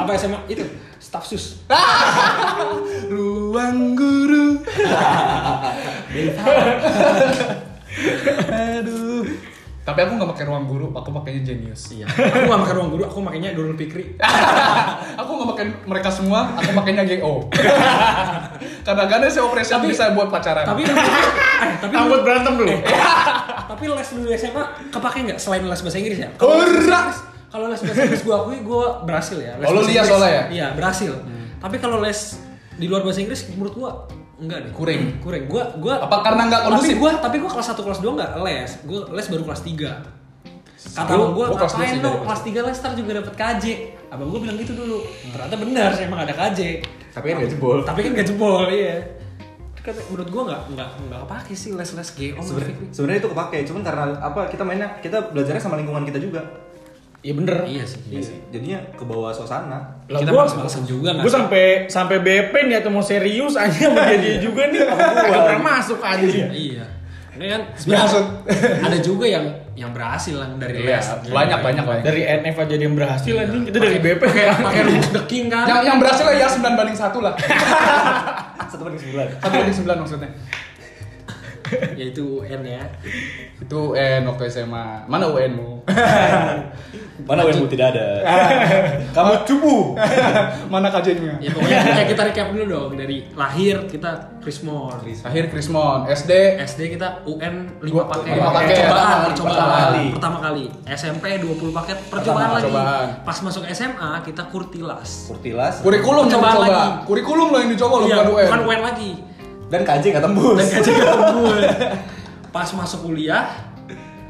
Apa 0.00 0.12
SMA 0.16 0.40
itu? 0.48 0.64
Staff 0.96 1.24
sus. 1.28 1.60
Ruang 3.12 3.94
guru. 3.94 4.58
Aduh. 8.50 9.24
Tapi 9.86 10.02
aku 10.02 10.18
nggak 10.18 10.30
pakai 10.34 10.44
ruang 10.50 10.66
guru, 10.66 10.90
aku 10.90 11.14
pakainya 11.14 11.46
genius. 11.46 11.94
Iya. 11.94 12.10
Aku 12.10 12.50
gak 12.50 12.58
makan 12.58 12.74
ruang 12.74 12.90
guru, 12.90 13.02
aku 13.06 13.22
makainya 13.22 13.54
Nurul 13.54 13.78
Fikri. 13.78 14.18
aku 15.22 15.30
nggak 15.30 15.48
pakai 15.54 15.64
mereka 15.86 16.10
semua, 16.10 16.58
aku 16.58 16.74
pakainya 16.74 17.06
GO. 17.06 17.46
Kadang-kadang 18.86 19.30
saya 19.30 19.46
operasi 19.46 19.78
Tapi- 19.78 19.94
bisa 19.94 20.10
buat 20.10 20.26
pacaran. 20.26 20.66
Tapi 20.66 20.82
eh, 20.90 21.74
tapi 21.78 21.92
Rambut 21.94 22.20
berantem 22.26 22.58
dulu. 22.58 22.74
tapi 23.66 23.84
les 23.86 24.08
dulu 24.10 24.28
SMA 24.32 24.62
kepake 24.90 25.18
nggak 25.22 25.38
selain 25.38 25.62
les 25.62 25.78
bahasa 25.78 25.98
Inggris 25.98 26.18
ya? 26.18 26.30
Ora. 26.36 27.00
Kalau 27.46 27.66
les 27.70 27.78
bahasa 27.78 28.00
Inggris 28.02 28.22
gua 28.22 28.36
akui 28.42 28.58
gua 28.66 29.06
berhasil 29.06 29.38
ya. 29.38 29.54
Les 29.54 29.66
Oh, 29.66 29.72
lu 29.72 29.86
lihat 29.86 30.04
soalnya 30.04 30.30
ya? 30.30 30.42
Iya, 30.50 30.66
berhasil. 30.74 31.14
Tapi 31.56 31.76
kalau 31.78 32.02
les 32.02 32.42
di 32.74 32.90
luar 32.90 33.06
bahasa 33.06 33.22
Inggris 33.22 33.46
menurut 33.54 33.74
gua 33.74 33.90
enggak 34.36 34.58
deh. 34.68 34.70
Kuring. 34.72 35.02
Kuring. 35.24 35.44
Gua 35.48 35.64
gua 35.80 35.94
Apa 36.04 36.16
karena 36.20 36.42
nggak 36.48 36.60
Tapi 36.62 36.70
kondusif? 36.76 36.96
gua 37.00 37.12
tapi 37.18 37.36
gua 37.40 37.50
kelas 37.56 37.68
1 37.72 37.86
kelas 37.86 37.98
2 38.04 38.14
enggak 38.16 38.30
les. 38.44 38.70
Gua 38.84 39.00
les 39.12 39.26
baru 39.32 39.42
kelas 39.48 39.62
3. 39.64 39.90
Kata 40.86 41.12
abang 41.12 41.32
gua, 41.34 41.46
ngapain 41.56 41.98
dari 41.98 42.18
kelas 42.20 42.40
3 42.44 42.68
les 42.68 42.76
ntar 42.78 42.92
juga 42.94 43.10
dapat 43.20 43.34
KJ. 43.34 43.64
Abang 44.12 44.28
gua 44.30 44.40
bilang 44.44 44.56
gitu 44.60 44.72
dulu. 44.76 44.98
Ternyata 45.32 45.56
benar 45.56 45.90
emang 45.98 46.20
ada 46.22 46.34
KJ. 46.36 46.60
Tapi 47.16 47.24
kan 47.32 47.34
nggak 47.40 47.52
jebol. 47.56 47.78
Tapi 47.80 47.98
kan 48.04 48.10
gak 48.12 48.28
jebol, 48.28 48.64
iya. 48.68 48.96
Kan 49.80 49.94
menurut 50.12 50.28
gua 50.28 50.42
nggak 50.52 50.62
nggak 50.76 50.88
nggak 51.08 51.20
kepake 51.24 51.54
sih 51.54 51.70
les-les 51.72 52.10
GO 52.12 52.42
Sebenarnya 52.42 52.74
sebenarnya 52.90 53.20
itu 53.22 53.30
kepake, 53.30 53.58
cuman 53.70 53.82
karena 53.86 54.04
apa 54.18 54.40
kita 54.52 54.62
mainnya 54.66 54.88
kita 54.98 55.30
belajarnya 55.32 55.62
sama 55.62 55.78
lingkungan 55.80 56.04
kita 56.04 56.18
juga. 56.20 56.42
Iya 57.26 57.34
bener. 57.34 57.56
Iya 57.66 57.82
sih. 57.82 57.98
Iya 58.06 58.22
sih. 58.22 58.36
Jadinya 58.54 58.78
ke 58.94 59.02
bawah 59.02 59.34
suasana. 59.34 59.98
Lah 60.06 60.18
Kita 60.22 60.30
gua 60.30 60.46
males-malesan 60.46 60.86
juga 60.86 61.10
nggak 61.10 61.24
Gue 61.26 61.32
sampai 61.34 61.64
sampai 61.90 62.16
BP 62.22 62.54
nih 62.70 62.76
atau 62.78 62.90
mau 62.94 63.02
serius 63.02 63.58
aja 63.62 63.74
sama 63.90 64.14
dia, 64.14 64.18
dia 64.22 64.34
juga 64.38 64.70
nih. 64.70 64.86
Gak 64.86 65.42
pernah 65.42 65.62
masuk 65.66 65.98
anjing. 65.98 66.46
Iya. 66.54 66.86
Ini 67.36 67.46
kan 67.52 67.62
Maksud. 67.68 68.24
ada 68.80 68.98
juga 69.02 69.26
yang 69.28 69.44
yang 69.76 69.92
berhasil 69.92 70.40
lah 70.40 70.48
dari 70.56 70.80
Iya, 70.80 70.96
les. 70.96 71.06
banyak 71.28 71.58
banyak 71.60 71.84
lah. 71.84 71.96
Dari 72.00 72.22
NF 72.24 72.56
aja 72.56 72.74
dia 72.78 72.86
yang 72.86 72.96
berhasil 72.96 73.34
anjing. 73.34 73.62
Kita 73.66 73.76
dari 73.82 73.98
BP 74.00 74.22
kayak 74.24 74.56
Pakai 74.62 74.82
rumus 74.86 75.08
the 75.12 75.22
king 75.26 75.50
kan. 75.52 75.66
Yang 75.68 75.80
yang 75.84 75.98
berhasil 76.00 76.24
ya 76.32 76.46
9 76.48 76.62
banding 76.78 76.96
1 76.96 77.10
lah. 77.20 77.34
Satu 78.72 78.82
banding 78.88 79.02
sembilan. 79.02 79.26
1 79.36 79.50
banding 79.52 79.76
9 79.76 80.00
maksudnya. 80.00 80.30
Yaitu 81.98 82.40
UN 82.40 82.62
ya. 82.62 82.82
Itu 83.56 83.92
UN 83.92 84.22
waktu 84.24 84.46
SMA. 84.46 85.04
Mana 85.04 85.26
UN-mu? 85.26 85.80
Mana 87.26 87.42
yang 87.42 87.64
tidak 87.64 87.96
ada? 87.96 88.06
Kamu 89.16 89.32
cupu. 89.42 89.96
Mana 90.68 90.92
KJ-nya? 90.92 91.40
Ya 91.40 91.48
pokoknya 91.48 91.80
kayak 91.88 92.08
kita 92.12 92.22
recap 92.24 92.46
dulu 92.52 92.64
dong 92.68 92.92
dari 92.94 93.24
lahir 93.32 93.88
kita 93.88 94.36
Krismon. 94.38 95.00
Akhir 95.24 95.48
Krismon, 95.48 96.06
SD 96.06 96.60
SD 96.60 96.94
kita 96.94 97.24
UN 97.24 97.80
5 97.80 97.88
Gua- 97.88 98.06
paket. 98.06 98.36
lima 98.36 98.50
paket. 98.52 98.76
Percobaan, 98.76 98.92
Pertama 98.92 99.24
percobaan. 99.26 99.80
kali. 99.80 100.04
Pertama 100.12 100.38
kali. 100.38 100.64
SMP 100.86 101.24
20 101.40 101.72
paket 101.74 101.98
percobaan 102.06 102.50
lagi. 102.52 102.62
percobaan. 102.62 103.06
Pas 103.24 103.38
masuk 103.40 103.62
SMA 103.66 104.10
kita 104.22 104.42
kurtilas. 104.46 105.10
Kurtilas 105.26 105.74
Kurikulum 105.80 106.24
Percobaan 106.28 106.54
coba. 106.54 106.66
lagi. 106.68 106.88
Kurikulum 107.06 107.46
loh 107.48 107.58
yang 107.58 107.70
dicoba 107.72 107.94
loh 107.96 108.06
Iya, 108.06 108.16
bukan 108.18 108.28
UN. 108.28 108.46
bukan 108.46 108.60
UN 108.62 108.82
lagi. 108.84 109.10
Dan 109.66 109.80
KJ 109.82 110.04
nggak 110.10 110.24
tembus. 110.24 110.56
Dan 110.56 110.66
gaji 110.72 110.90
gue. 110.92 111.60
Pas 112.48 112.68
masuk 112.72 113.00
kuliah, 113.04 113.44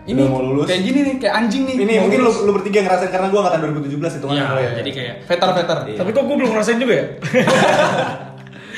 Ini 0.04 0.14
Udah 0.16 0.30
mau 0.30 0.38
lulus. 0.40 0.66
kayak 0.66 0.82
gini 0.82 0.98
nih, 1.02 1.14
kayak 1.18 1.34
anjing 1.36 1.62
nih. 1.64 1.76
Ini 1.76 1.92
mungkin 2.00 2.18
lu, 2.20 2.30
lulus. 2.30 2.38
lu 2.40 2.52
bertiga 2.52 2.78
ngerasain 2.80 3.10
karena 3.10 3.26
gua 3.26 3.40
angkatan 3.44 3.58
2017 3.76 3.90
itu 4.16 4.24
kan. 4.24 4.34
Iya, 4.34 4.44
Oh, 4.46 4.54
iya. 4.56 4.70
jadi 4.72 4.90
kayak 4.92 5.14
veter-veter. 5.26 5.78
Iya. 5.84 5.96
Tapi 5.98 6.10
kok 6.10 6.22
gue 6.22 6.36
belum 6.36 6.50
ngerasain 6.52 6.78
juga 6.78 6.94
ya? 6.94 7.06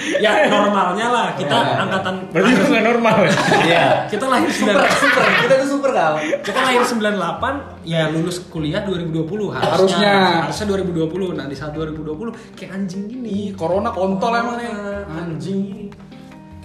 ya 0.24 0.30
normalnya 0.46 1.06
lah 1.06 1.26
kita 1.34 1.52
iya. 1.52 1.74
angkatan 1.80 2.14
Berarti 2.30 2.50
gue 2.50 2.68
gak 2.70 2.86
normal 2.86 3.16
ya? 3.18 3.32
Iya. 3.60 3.84
kita 4.06 4.24
lahir 4.24 4.48
Super, 4.48 4.74
9 4.78 5.02
super. 5.04 5.24
Kita 5.38 5.54
tuh 5.58 5.68
super 5.68 5.90
kal. 5.90 6.12
kita 6.40 6.58
lahir 6.62 6.80
98 6.80 7.84
ya 7.84 8.02
lulus 8.08 8.36
kuliah 8.46 8.80
2020 8.80 9.18
harusnya 9.50 9.68
Harusnya. 9.68 10.14
harusnya 10.46 10.66
2020 10.70 11.34
nah 11.34 11.44
di 11.44 11.52
saat 11.52 11.74
2020 11.74 12.08
kayak 12.54 12.70
anjing 12.72 13.04
gini 13.04 13.52
corona 13.52 13.90
kontol 13.90 14.32
emang 14.32 14.56
nih. 14.56 14.70
anjing 15.10 15.58
gini 15.66 15.84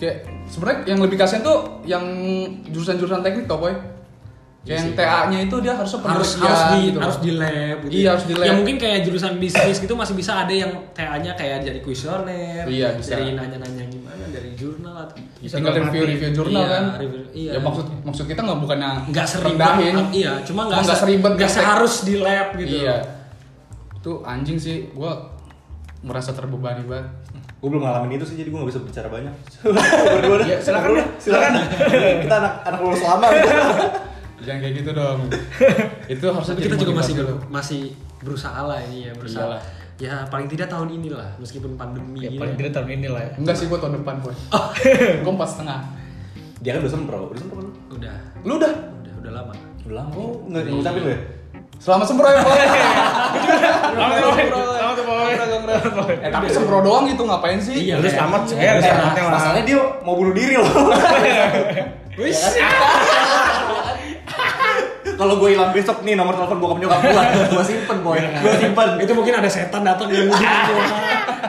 Kayak 0.04 0.18
sebenarnya 0.46 0.80
yang 0.86 1.00
lebih 1.00 1.16
kasihan 1.16 1.40
tuh 1.42 1.58
yang 1.84 2.04
jurusan-jurusan 2.68 3.24
teknik 3.24 3.48
tau 3.48 3.56
boy. 3.58 3.72
Kayak 4.62 4.80
yang 4.80 4.90
TA-nya 4.96 5.40
itu 5.44 5.56
dia 5.60 5.74
harusnya 5.74 6.00
harus 6.06 6.30
harus 6.38 6.62
di 6.70 6.80
gitu. 6.88 7.00
harus 7.00 7.18
di 7.20 7.32
lab 7.34 7.78
gitu. 7.84 7.92
Iya, 7.94 8.10
harus 8.12 8.26
di 8.26 8.34
lab. 8.34 8.46
Ya 8.48 8.54
mungkin 8.54 8.76
kayak 8.78 9.00
jurusan 9.04 9.34
bisnis 9.36 9.76
gitu 9.78 9.92
masih 9.94 10.12
bisa 10.14 10.32
ada 10.38 10.52
yang 10.54 10.72
TA-nya 10.92 11.32
kayak 11.34 11.64
jadi 11.64 11.80
kuesioner, 11.80 12.64
Iya, 12.64 12.96
bisa. 12.96 13.12
dari 13.14 13.32
nanya-nanya 13.34 13.84
gimana 13.86 14.24
dari 14.26 14.56
jurnal 14.56 14.96
atau 15.04 15.20
Bisa 15.38 15.60
tinggal 15.60 15.76
review-review 15.82 16.32
jurnal 16.34 16.52
Iya, 16.58 16.68
kan. 16.70 16.84
review- 16.96 17.32
iya. 17.34 17.52
Ya 17.54 17.60
maksud 17.60 17.86
maksud 18.04 18.24
kita 18.24 18.40
nggak 18.42 18.60
bukannya 18.60 18.90
nggak 19.08 19.26
seribet 19.26 19.52
rendahin. 19.52 19.96
iya 20.12 20.32
cuma 20.42 20.62
nggak 20.66 20.80
nggak 20.82 20.96
se- 20.96 21.02
seribet 21.02 21.32
nggak 21.36 21.52
seharus 21.54 21.96
di 22.02 22.16
lab 22.18 22.48
gitu 22.56 22.76
Iya. 22.82 22.96
Itu 23.98 24.12
anjing 24.22 24.56
sih, 24.58 24.92
gua 24.92 25.28
merasa 26.00 26.32
terbebani 26.32 26.84
banget. 26.84 27.08
Gue 27.64 27.72
belum 27.72 27.88
ngalamin 27.88 28.20
itu 28.20 28.28
sih, 28.28 28.36
jadi 28.36 28.52
gue 28.52 28.60
gak 28.60 28.70
bisa 28.76 28.82
bicara 28.84 29.08
banyak. 29.08 29.32
Berdua. 30.20 30.44
Ya, 30.44 30.60
silakan 30.60 31.00
dah. 31.00 31.08
Silakan. 31.16 31.52
Kita 32.28 32.36
anak 32.44 32.54
anak 32.68 32.80
lulus 32.84 33.00
lama. 33.08 33.28
gitu. 33.32 33.52
Jangan 34.44 34.60
kayak 34.60 34.74
gitu 34.84 34.92
dong. 34.92 35.20
itu 36.12 36.26
harusnya 36.28 36.56
kita 36.60 36.76
juga 36.76 36.92
masih 37.00 37.14
motivasi 37.16 37.32
lu. 37.32 37.36
masih 37.48 37.82
berusaha 38.20 38.60
lah 38.68 38.84
ini 38.84 39.08
ya 39.08 39.12
berusaha 39.16 39.48
Iyalah. 39.48 39.62
ya 39.96 40.16
paling 40.28 40.48
tidak 40.52 40.68
tahun 40.68 40.92
inilah 41.00 41.30
meskipun 41.40 41.80
pandemi 41.80 42.28
Ya 42.28 42.36
paling 42.36 42.56
tidak 42.60 42.72
tahun 42.76 42.90
ini 43.00 43.08
lah 43.08 43.24
ya. 43.24 43.32
Enggak 43.40 43.56
sih 43.56 43.72
gua 43.72 43.80
tahun 43.80 44.04
depan, 44.04 44.20
boy. 44.20 44.36
gua 45.24 45.32
empat 45.32 45.50
setengah. 45.56 45.80
Dia 46.60 46.76
kan 46.76 46.80
udah 46.84 46.92
sempro. 46.92 47.20
Udah 47.32 47.40
sempro 47.40 47.60
lu? 47.64 47.72
udah 47.96 48.16
Lu 48.44 48.54
udah 48.60 48.74
udah 48.76 49.14
udah 49.24 49.32
lama 49.32 49.54
Udah 49.88 49.96
lama. 50.04 50.12
Oh, 50.20 50.44
nggak 50.52 50.68
ngucapin 50.68 51.02
lu 51.08 51.12
ya? 51.16 51.20
Selama 51.80 52.04
sempro 52.04 52.28
ya. 52.28 52.44
Selamat 53.96 54.16
tuh, 54.20 54.83
Eh, 55.34 56.30
tapi 56.30 56.46
sempro 56.48 56.80
doang 56.82 57.06
gitu 57.06 57.24
ngapain 57.24 57.60
sih? 57.60 57.92
Iya. 57.92 58.00
Udah 58.00 58.12
selamat 58.12 58.42
saya 58.46 58.70
harus 58.76 58.84
Eh, 58.84 58.90
selamatnya 58.90 59.24
lah. 59.24 59.32
Masalahnya 59.36 59.64
dia 59.66 59.80
mau 60.02 60.14
bunuh 60.16 60.34
diri 60.34 60.56
loh. 60.58 60.70
Wis. 62.20 62.40
Kalau 65.14 65.38
gue 65.38 65.50
hilang 65.54 65.70
besok 65.70 66.02
nih 66.02 66.18
nomor 66.18 66.34
telepon 66.34 66.58
bokap 66.58 66.78
nyokap 66.82 67.00
gue, 67.00 67.14
gue 67.54 67.64
simpen 67.64 68.02
boy, 68.02 68.18
gue 68.18 68.54
simpen. 68.58 68.98
Itu 68.98 69.14
mungkin 69.14 69.34
ada 69.38 69.46
setan 69.46 69.86
datang 69.86 70.10
yang 70.10 70.26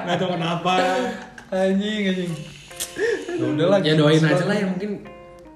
nggak 0.05 0.17
tahu 0.21 0.29
kenapa. 0.37 0.75
Anjing, 1.49 2.03
anjing. 2.13 2.31
Ya 3.35 3.45
udah 3.49 3.67
lah. 3.73 3.79
Ya 3.81 3.97
doain 3.97 4.21
aja 4.21 4.45
lah 4.45 4.57
ya 4.57 4.67
mungkin 4.69 5.01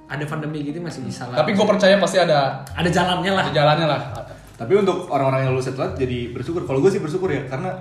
ada 0.08 0.24
pandemi 0.24 0.64
gitu 0.64 0.80
masih 0.80 1.04
bisa 1.04 1.28
lah. 1.28 1.44
Tapi 1.44 1.52
gue 1.52 1.66
percaya 1.68 2.00
pasti 2.00 2.16
ada 2.16 2.64
ada 2.64 2.88
jalannya 2.88 3.28
lah. 3.28 3.44
ada 3.44 3.52
jalannya 3.52 3.86
lah. 3.86 4.00
Tapi 4.58 4.72
untuk 4.74 5.06
orang-orang 5.12 5.46
yang 5.46 5.52
lulus 5.54 5.68
telat 5.70 5.94
jadi 5.94 6.32
bersyukur. 6.32 6.64
Kalau 6.64 6.80
gue 6.80 6.90
sih 6.90 6.98
bersyukur 6.98 7.28
ya 7.28 7.44
karena 7.46 7.76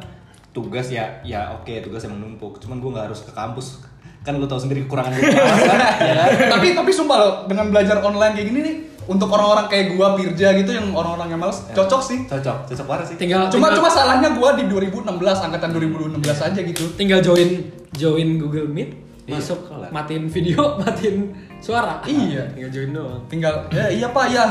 tugas 0.58 0.90
ya 0.90 1.22
ya 1.22 1.54
oke 1.54 1.70
tugas 1.86 2.02
emang 2.04 2.18
numpuk. 2.18 2.58
Cuman 2.58 2.82
gue 2.82 2.90
nggak 2.90 3.06
harus 3.14 3.22
ke 3.22 3.30
kampus. 3.30 3.86
Kan 4.26 4.42
lu 4.42 4.50
tahu 4.50 4.58
sendiri 4.58 4.84
kekurangan 4.84 5.14
gue 5.14 5.24
kan, 5.24 5.80
ya 6.10 6.14
kan? 6.20 6.30
tapi 6.52 6.74
tapi 6.74 6.92
sumpah 6.92 7.16
loh, 7.16 7.34
dengan 7.46 7.70
belajar 7.70 8.02
online 8.02 8.34
kayak 8.36 8.48
gini 8.50 8.60
nih 8.60 8.76
untuk 9.08 9.32
orang-orang 9.32 9.72
kayak 9.72 9.96
gua 9.96 10.20
Pirja 10.20 10.52
gitu 10.52 10.68
yang 10.76 10.92
orang-orang 10.92 11.32
yang 11.32 11.40
males 11.40 11.64
cocok 11.72 12.02
sih. 12.04 12.20
Cocok, 12.28 12.68
cocok 12.68 12.86
parah 12.92 13.06
sih. 13.08 13.16
Tinggal 13.16 13.48
Cuma 13.48 13.72
tinggal, 13.72 13.80
cuma 13.80 13.88
salahnya 13.88 14.36
gua 14.36 14.60
di 14.60 14.68
2016 14.68 15.08
angkatan 15.48 15.70
2016 15.72 16.20
aja 16.44 16.60
gitu. 16.60 16.84
tinggal 17.00 17.24
join 17.24 17.72
join 17.96 18.36
Google 18.36 18.68
Meet, 18.68 18.90
Iya, 19.28 19.40
masuk 19.40 19.60
kelar. 19.64 19.92
matiin 19.96 20.28
video, 20.28 20.60
matiin 20.84 21.32
suara. 21.64 22.04
Iya. 22.04 22.52
Tinggal 22.52 22.72
join 22.76 22.90
doang. 22.92 23.22
Tinggal 23.32 23.54
ya 23.72 23.86
iya 23.88 24.08
Pak 24.12 24.26
ya 24.28 24.44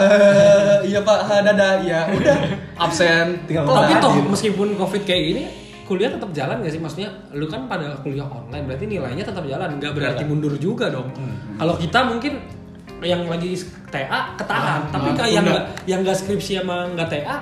iya 0.89 1.01
Pak 1.05 1.19
dadah 1.29 1.73
ya 1.85 2.01
udah 2.17 2.37
absen. 2.89 3.45
Tinggal 3.45 3.69
Tapi 3.69 3.93
toh 4.01 4.13
meskipun 4.25 4.73
covid 4.77 5.05
kayak 5.05 5.23
gini, 5.37 5.43
kuliah 5.87 6.11
tetap 6.11 6.31
jalan 6.31 6.61
gak 6.61 6.69
sih? 6.69 6.79
Maksudnya 6.79 7.09
lu 7.31 7.47
kan 7.47 7.65
pada 7.65 7.95
kuliah 7.99 8.27
online, 8.27 8.67
berarti 8.67 8.85
nilainya 8.85 9.23
tetap 9.23 9.43
jalan, 9.43 9.79
nggak 9.79 9.93
berarti 9.93 10.23
mundur 10.23 10.53
juga 10.57 10.91
dong. 10.91 11.09
Kalau 11.55 11.75
kita 11.75 12.05
mungkin 12.05 12.43
yang 12.99 13.25
lagi 13.25 13.55
TA 13.87 14.35
ketahan, 14.35 14.91
tapi 14.91 15.09
nah, 15.11 15.17
kayak 15.17 15.31
yang 15.31 15.45
nggak 15.45 15.65
yang 15.85 16.01
nggak 16.03 16.17
skripsi 16.17 16.59
sama 16.59 16.89
nggak 16.91 17.07
TA, 17.07 17.37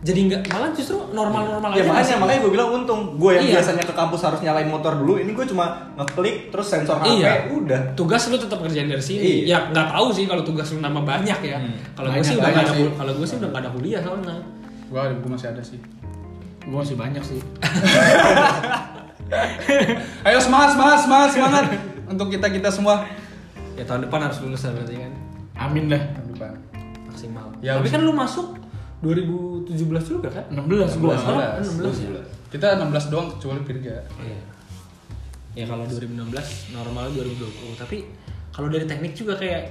jadi 0.00 0.20
nggak 0.26 0.40
malah 0.48 0.72
justru 0.72 0.96
normal-normal 1.12 1.70
Ya 1.72 1.80
aja. 1.80 1.84
makanya 1.84 1.92
nggak 1.94 2.04
sih? 2.08 2.20
makanya 2.20 2.40
gue 2.40 2.52
bilang 2.52 2.68
untung 2.74 3.00
gue 3.14 3.30
yang 3.30 3.44
Iya. 3.44 3.52
biasanya 3.56 3.84
ke 3.84 3.94
kampus 3.94 4.20
harus 4.20 4.40
nyalain 4.40 4.68
motor 4.68 4.92
dulu 4.96 5.16
ini 5.16 5.32
gue 5.32 5.46
cuma 5.46 5.64
ngeklik 5.94 6.48
terus 6.48 6.66
sensor 6.66 6.98
HP 6.98 7.20
Iya. 7.20 7.32
udah 7.52 7.80
tugas 7.94 8.28
lu 8.28 8.36
tetap 8.36 8.60
kerjain 8.60 8.84
dari 8.84 9.00
sini. 9.00 9.44
Iya. 9.44 9.44
Ya 9.44 9.58
nggak 9.70 9.86
tahu 9.92 10.06
sih 10.12 10.24
kalau 10.24 10.42
tugas 10.42 10.66
lu 10.72 10.80
nambah 10.80 11.04
banyak 11.04 11.38
ya. 11.40 11.56
Kalau 11.92 12.08
gue 12.10 12.20
sih 12.20 12.36
udah 12.36 12.50
nggak 12.50 12.64
ada 12.64 12.72
kalau 12.96 13.12
gue 13.14 13.26
sih 13.26 13.36
udah 13.38 13.48
nggak 13.48 13.62
ada 13.62 13.70
kuliah 13.70 14.00
soalnya. 14.00 14.36
Gua 14.84 15.02
gua 15.10 15.30
masih 15.32 15.48
ada 15.50 15.62
sih. 15.64 15.80
Gue 16.64 16.78
masih 16.80 16.96
banyak 16.96 17.22
sih. 17.24 17.40
Ayo 20.28 20.38
semangat 20.40 20.76
semangat 20.76 20.98
semangat 21.04 21.28
semangat 21.36 21.64
untuk 22.08 22.28
kita 22.32 22.48
kita 22.48 22.68
semua. 22.72 23.04
Ya 23.74 23.84
tahun 23.84 24.06
depan 24.08 24.20
harus 24.30 24.38
lulus 24.40 24.62
lah 24.64 24.72
berarti 24.78 24.94
kan 24.96 25.12
Amin 25.58 25.90
dah. 25.90 25.98
Tahun 25.98 26.28
depan. 26.34 26.52
maksimal. 27.10 27.46
Ya, 27.62 27.78
Tapi 27.78 27.94
kan 27.94 28.02
lu 28.02 28.10
masuk 28.10 28.58
2017 29.06 29.70
juga 30.02 30.28
kan? 30.34 30.44
16 30.50 30.98
gua. 30.98 31.14
16. 31.14 31.78
Oh, 31.78 31.94
16 31.94 32.10
ya. 32.10 32.22
Kita 32.50 32.66
16 32.80 33.12
doang 33.12 33.28
kecuali 33.38 33.60
Pirja. 33.62 34.02
Iya. 34.18 34.40
Ya 35.54 35.64
kalau 35.70 35.86
2016 35.86 36.74
normal 36.74 37.14
2020 37.14 37.78
tapi 37.78 38.10
kalau 38.50 38.66
dari 38.70 38.86
teknik 38.86 39.14
juga 39.14 39.38
kayak 39.38 39.70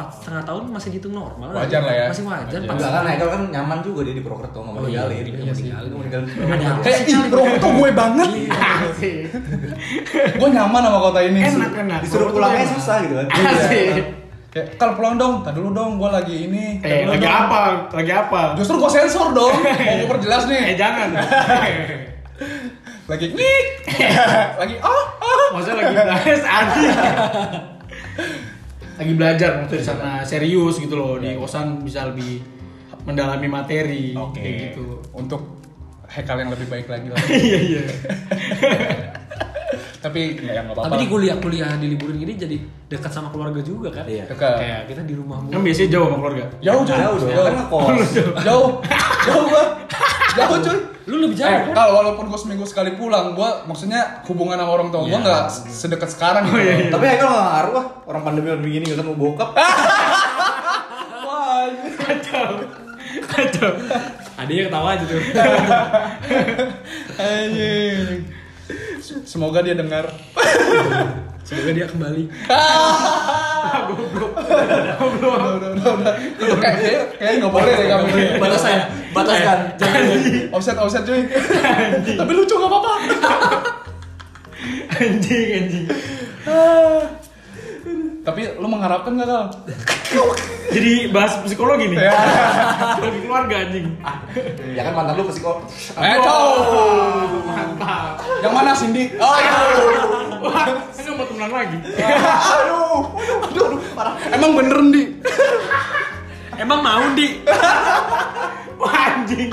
empat 0.00 0.16
setengah 0.16 0.42
tahun 0.42 0.62
masih 0.70 0.88
dihitung 0.90 1.12
normal? 1.12 1.52
Wajar 1.52 1.82
lah 1.84 1.92
ya. 1.92 2.06
masih 2.08 2.24
wajar 2.24 2.48
Wajar. 2.48 2.60
empat 2.64 2.76
kan 2.80 3.04
Haikal 3.04 3.28
kan 3.28 3.42
nyaman 3.48 3.78
juga 3.80 4.00
dia 4.02 4.14
di 4.16 4.22
Purwokerto 4.22 4.58
nggak 4.58 4.72
mau 4.72 4.80
Oh, 4.80 4.88
iya, 4.88 5.04
ninggalin 5.04 5.36
iya 5.36 5.44
Dia 5.44 5.54
sih. 5.54 5.68
mau 5.68 6.00
ninggalin 6.00 6.26
Ada 6.26 6.64
apa 6.66 6.80
Kayak 6.80 6.98
sih, 6.98 7.12
ih 7.12 7.20
itu 7.52 7.68
gue 7.70 7.90
banget. 7.92 8.28
gue 10.40 10.48
nyaman 10.50 10.80
sama 10.82 10.98
kota 11.02 11.20
ini. 11.20 11.40
Enak 11.42 11.72
enak. 11.76 11.98
disuruh 12.00 12.28
pulangnya 12.30 12.64
susah 12.70 12.96
gitu 13.02 13.14
kan 13.14 13.26
Asik. 13.28 13.92
Kayak 14.50 14.66
kalau 14.76 14.92
pulang 14.94 15.14
dong, 15.14 15.34
tadi 15.40 15.56
dulu 15.56 15.70
dong, 15.70 15.90
gue 15.94 16.10
lagi 16.10 16.34
ini. 16.42 16.64
Eh, 16.80 17.06
lagi 17.06 17.22
dong." 17.22 17.38
apa? 17.44 17.60
Lagi 17.92 18.10
apa? 18.10 18.40
Justru 18.56 18.74
gue 18.76 18.90
sensor 18.90 19.30
dong, 19.30 19.54
mau 19.86 19.94
gue 19.96 20.08
perjelas 20.10 20.42
Eh, 20.44 20.50
nih. 20.50 20.74
jangan. 20.74 21.08
Lagi 23.06 23.26
ngik, 23.26 23.66
lagi 24.56 24.74
oh 24.80 25.04
oh. 25.18 25.46
Maksudnya 25.52 25.82
lagi 25.82 25.92
belajar 25.92 26.14
anjing. 26.40 26.94
Lagi 29.00 29.16
belajar 29.16 29.64
maksudnya 29.64 29.80
di 29.80 29.88
sana 29.88 30.10
serius 30.28 30.76
gitu 30.76 30.92
loh. 30.92 31.16
Di 31.16 31.32
kosan 31.40 31.80
bisa 31.80 32.12
lebih 32.12 32.44
mendalami 33.08 33.48
materi 33.48 34.12
Oke. 34.12 34.36
kayak 34.36 34.76
gitu. 34.76 35.00
Untuk 35.16 35.56
hekal 36.04 36.44
yang 36.44 36.52
lebih 36.52 36.68
baik 36.68 36.84
lagi 36.84 37.08
lah. 37.08 37.16
Iya 37.32 37.58
iya. 37.64 37.82
Tapi 40.04 40.20
yang 40.40 40.68
nggak 40.68 40.76
apa-apa. 40.76 40.88
Tapi 40.88 40.96
di 41.04 41.08
kuliah-kuliah 41.12 41.76
di 41.76 41.86
liburan 41.92 42.16
gini 42.16 42.32
jadi 42.36 42.56
dekat 42.88 43.12
sama 43.12 43.28
keluarga 43.32 43.60
juga 43.64 43.88
kan? 43.92 44.04
Iya. 44.04 44.28
Dekat. 44.28 44.56
Kayak 44.60 44.80
kita 44.92 45.02
di 45.08 45.14
rumah 45.16 45.40
Kan 45.48 45.64
biasanya 45.64 45.88
jauh 45.96 46.06
sama 46.08 46.16
keluarga. 46.20 46.44
Jauh 46.60 46.82
jauh 46.84 47.00
jauh 47.00 47.16
dong 47.20 47.44
kan 47.44 47.54
ngekos 47.56 48.10
jauh 48.44 48.68
jauh 49.24 49.44
gua 49.48 49.64
jauh 50.36 50.58
cuy. 50.60 50.78
Lu 51.10 51.18
lebih 51.18 51.34
jauh 51.34 51.50
Eh, 51.50 51.60
kan? 51.66 51.74
kalau 51.74 51.92
walaupun 51.96 52.24
gue 52.26 52.38
seminggu 52.38 52.62
sekali 52.62 52.94
pulang, 52.94 53.34
gue 53.34 53.48
maksudnya 53.66 54.22
hubungan 54.24 54.54
sama 54.54 54.70
orang 54.70 54.88
tua 54.88 55.02
gue 55.02 55.10
Iya. 55.10 55.18
nggak 55.18 55.42
sedekat 55.68 56.06
sekarang 56.08 56.46
gitu. 56.46 56.56
iya, 56.56 56.74
iya. 56.78 56.88
tapi 56.88 57.04
Haikal 57.04 57.28
nggak 57.28 57.46
ngaruh 57.50 57.74
ah 57.74 57.86
orang 58.06 58.22
pandemi 58.22 58.48
begini 58.56 58.84
gak 58.86 58.96
ketemu 58.96 59.14
bokap 59.16 59.50
Wah, 61.20 61.66
Kacau. 61.98 62.50
Kacau. 63.26 63.70
Adanya 64.36 64.62
ketawa 64.64 64.88
aja 64.94 65.04
tuh. 65.04 65.20
anjing. 67.18 68.22
Semoga 69.24 69.60
dia 69.60 69.74
dengar. 69.74 70.06
Semoga 71.44 71.70
dia 71.74 71.86
kembali. 71.88 72.24
udah, 73.90 75.30
udah, 75.30 75.70
udah, 75.74 75.92
udah. 75.98 76.14
Itu 76.38 76.54
kayak 76.58 76.78
kayak 76.78 77.02
kayak 77.18 77.32
nggak 77.42 77.52
boleh 77.52 77.72
deh 77.74 77.86
kamu 77.88 78.06
ini. 78.14 78.24
Batas 78.38 78.60
saya. 78.62 78.84
batas 79.10 79.36
kan 79.42 79.58
Jangan. 79.74 80.02
Offset, 80.54 80.76
offset 80.78 81.02
cuy. 81.02 81.22
Tapi 82.14 82.32
lucu 82.34 82.54
nggak 82.54 82.70
apa-apa. 82.70 82.92
Anjing 85.00 85.48
anjing. 85.56 85.86
Tapi 88.20 88.52
lu 88.60 88.68
mengharapkan 88.68 89.16
nggak 89.16 89.28
kal? 89.28 89.44
Jadi 90.74 91.08
bahas 91.08 91.40
psikologi 91.40 91.88
nih. 91.88 91.98
Ya. 92.04 92.12
Psikologi 92.94 93.20
keluarga 93.24 93.54
anjing. 93.64 93.86
ya 94.76 94.82
kan 94.84 94.92
mantan 94.92 95.14
lu 95.16 95.24
psiko 95.32 95.64
Eh, 95.96 96.16
cow. 96.20 96.44
Mantap. 97.48 98.20
Yang 98.44 98.52
mana 98.52 98.70
Cindy? 98.76 99.04
Oh, 99.16 99.36
iya. 99.40 99.52
Wah, 100.40 100.66
ini 100.72 101.10
mau 101.16 101.24
temenan 101.24 101.50
lagi. 101.52 101.78
aduh, 101.80 103.00
aduh, 103.44 103.64
aduh, 103.66 103.80
parah. 103.96 104.14
Emang 104.28 104.50
bener 104.56 104.78
di? 104.92 105.04
Emang 106.60 106.80
mau 106.84 107.04
di? 107.16 107.40
Wah 108.76 108.92
anjing. 109.16 109.48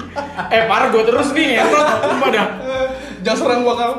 Eh 0.52 0.62
parah 0.68 0.88
gue 0.92 1.04
terus 1.08 1.32
nih. 1.32 1.64
Entot 1.64 1.88
sumpah 2.04 2.30
dah. 2.36 2.48
Jangan 3.24 3.38
serang 3.40 3.60
gua 3.64 3.76
kal. 3.76 3.92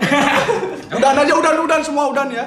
Udahan 0.96 1.16
aja, 1.20 1.32
udahan, 1.36 1.58
udahan 1.60 1.82
semua 1.84 2.08
udahan 2.08 2.28
ya. 2.32 2.44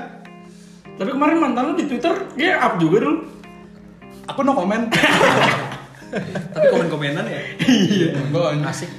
Tapi 0.98 1.10
kemarin 1.12 1.38
mantan 1.39 1.64
lu 1.72 1.74
di 1.78 1.86
Twitter 1.88 2.14
dia 2.36 2.60
up 2.60 2.80
juga 2.80 3.04
dulu. 3.04 3.28
Aku 4.30 4.39
no 4.42 4.52
comment. 4.56 4.88
Tapi 6.56 6.66
komen-komenan 6.72 7.26
ya. 7.28 7.42
Iya. 7.68 8.08
Gua 8.32 8.56
Asik. 8.68 8.92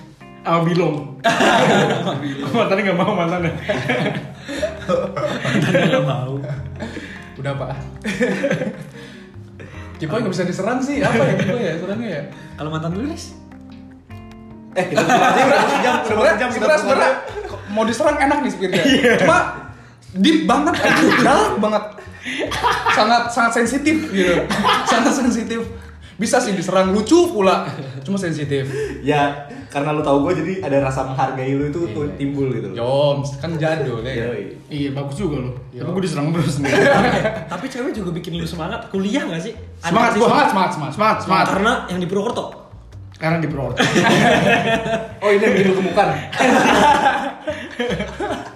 Sama 0.43 0.61
Bilong. 0.67 0.97
Mantannya 2.57 2.83
nggak 2.83 2.99
mau 2.99 3.15
mantannya. 3.15 3.53
Enggak 5.63 6.03
mau. 6.03 6.35
Udah 7.39 7.53
pak. 7.55 7.71
Cipoy 10.03 10.19
nggak 10.19 10.35
bisa 10.35 10.43
diserang 10.43 10.83
sih. 10.83 10.99
Apa 10.99 11.23
ya 11.23 11.35
Cipoy 11.39 11.63
ya 11.63 11.73
serangnya 11.79 12.09
ya? 12.11 12.23
Kalau 12.59 12.71
mantan 12.75 12.99
lu, 12.99 13.07
guys? 13.07 13.39
eh 14.73 14.85
kita 14.89 15.05
udah 15.05 15.21
jam 15.85 15.97
mau 16.01 16.05
Sebenarnya 16.09 16.37
jam 16.41 16.49
sebenarnya 16.49 16.81
sebenarnya 16.81 17.13
mau 17.73 17.85
diserang 17.85 18.17
enak 18.17 18.39
nih 18.41 18.51
sebenarnya. 18.57 18.85
Cuma 19.21 19.39
deep 20.17 20.45
banget, 20.45 20.77
dark 21.25 21.57
banget. 21.59 21.85
Sangat 22.95 23.23
sangat 23.33 23.53
sensitif 23.63 23.97
gitu. 24.13 24.35
Sangat 24.87 25.13
sensitif. 25.17 25.61
Bisa 26.21 26.39
sih 26.39 26.55
diserang 26.55 26.95
lucu 26.95 27.33
pula. 27.33 27.67
Cuma 28.05 28.21
sensitif. 28.21 28.69
ya 29.03 29.49
karena 29.73 29.97
lu 29.97 30.05
tahu 30.05 30.29
gue 30.29 30.45
jadi 30.45 30.69
ada 30.69 30.85
rasa 30.85 31.09
menghargai 31.09 31.57
lu 31.57 31.73
itu 31.73 31.81
tuh 31.97 32.05
timbul 32.21 32.53
gitu 32.53 32.77
Joms 32.77 33.41
kan 33.41 33.57
jadul 33.57 34.05
ya. 34.05 34.29
Iya 34.69 34.93
bagus 34.93 35.17
juga 35.17 35.49
lo. 35.49 35.57
Tapi 35.73 35.89
gue 35.89 36.03
diserang 36.05 36.29
terus 36.31 36.61
nih. 36.61 36.71
Tapi 37.53 37.67
cewek 37.73 37.97
juga 37.97 38.13
bikin 38.13 38.37
lu 38.37 38.45
semangat 38.45 38.93
kuliah 38.93 39.25
gak 39.25 39.41
sih? 39.41 39.57
Ada 39.81 39.89
Semangat. 39.89 40.13
Semangat, 40.13 40.47
semangat, 40.53 40.71
semangat. 40.77 40.95
Semangat 40.95 41.19
semangat. 41.25 41.47
Karena 41.49 41.73
yang 41.89 42.01
di 42.05 42.07
Purwokerto. 42.07 42.47
Karena 43.17 43.41
di 43.41 43.49
Purwokerto. 43.49 43.81
oh 45.25 45.31
ini 45.33 45.43
yang 45.43 45.53
bikin 45.57 45.67
lu 45.73 45.75
gemukan 45.81 46.09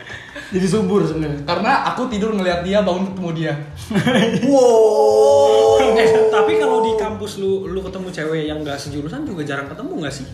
Jadi 0.47 0.67
subur 0.67 1.03
sebenarnya. 1.03 1.43
Karena 1.43 1.73
aku 1.87 2.07
tidur 2.07 2.31
ngeliat 2.31 2.63
dia, 2.63 2.79
bangun 2.81 3.11
ketemu 3.11 3.31
dia. 3.33 3.53
wow 4.47 5.95
Eh, 5.97 6.09
tapi 6.29 6.53
kalau 6.57 6.85
di 6.85 6.93
kampus 6.95 7.41
lu 7.41 7.67
lu 7.67 7.81
ketemu 7.81 8.09
cewek 8.11 8.43
yang 8.45 8.61
gak 8.61 8.77
sejurusan 8.77 9.25
juga 9.25 9.43
jarang 9.43 9.67
ketemu 9.67 9.93
gak 10.05 10.15
sih? 10.15 10.27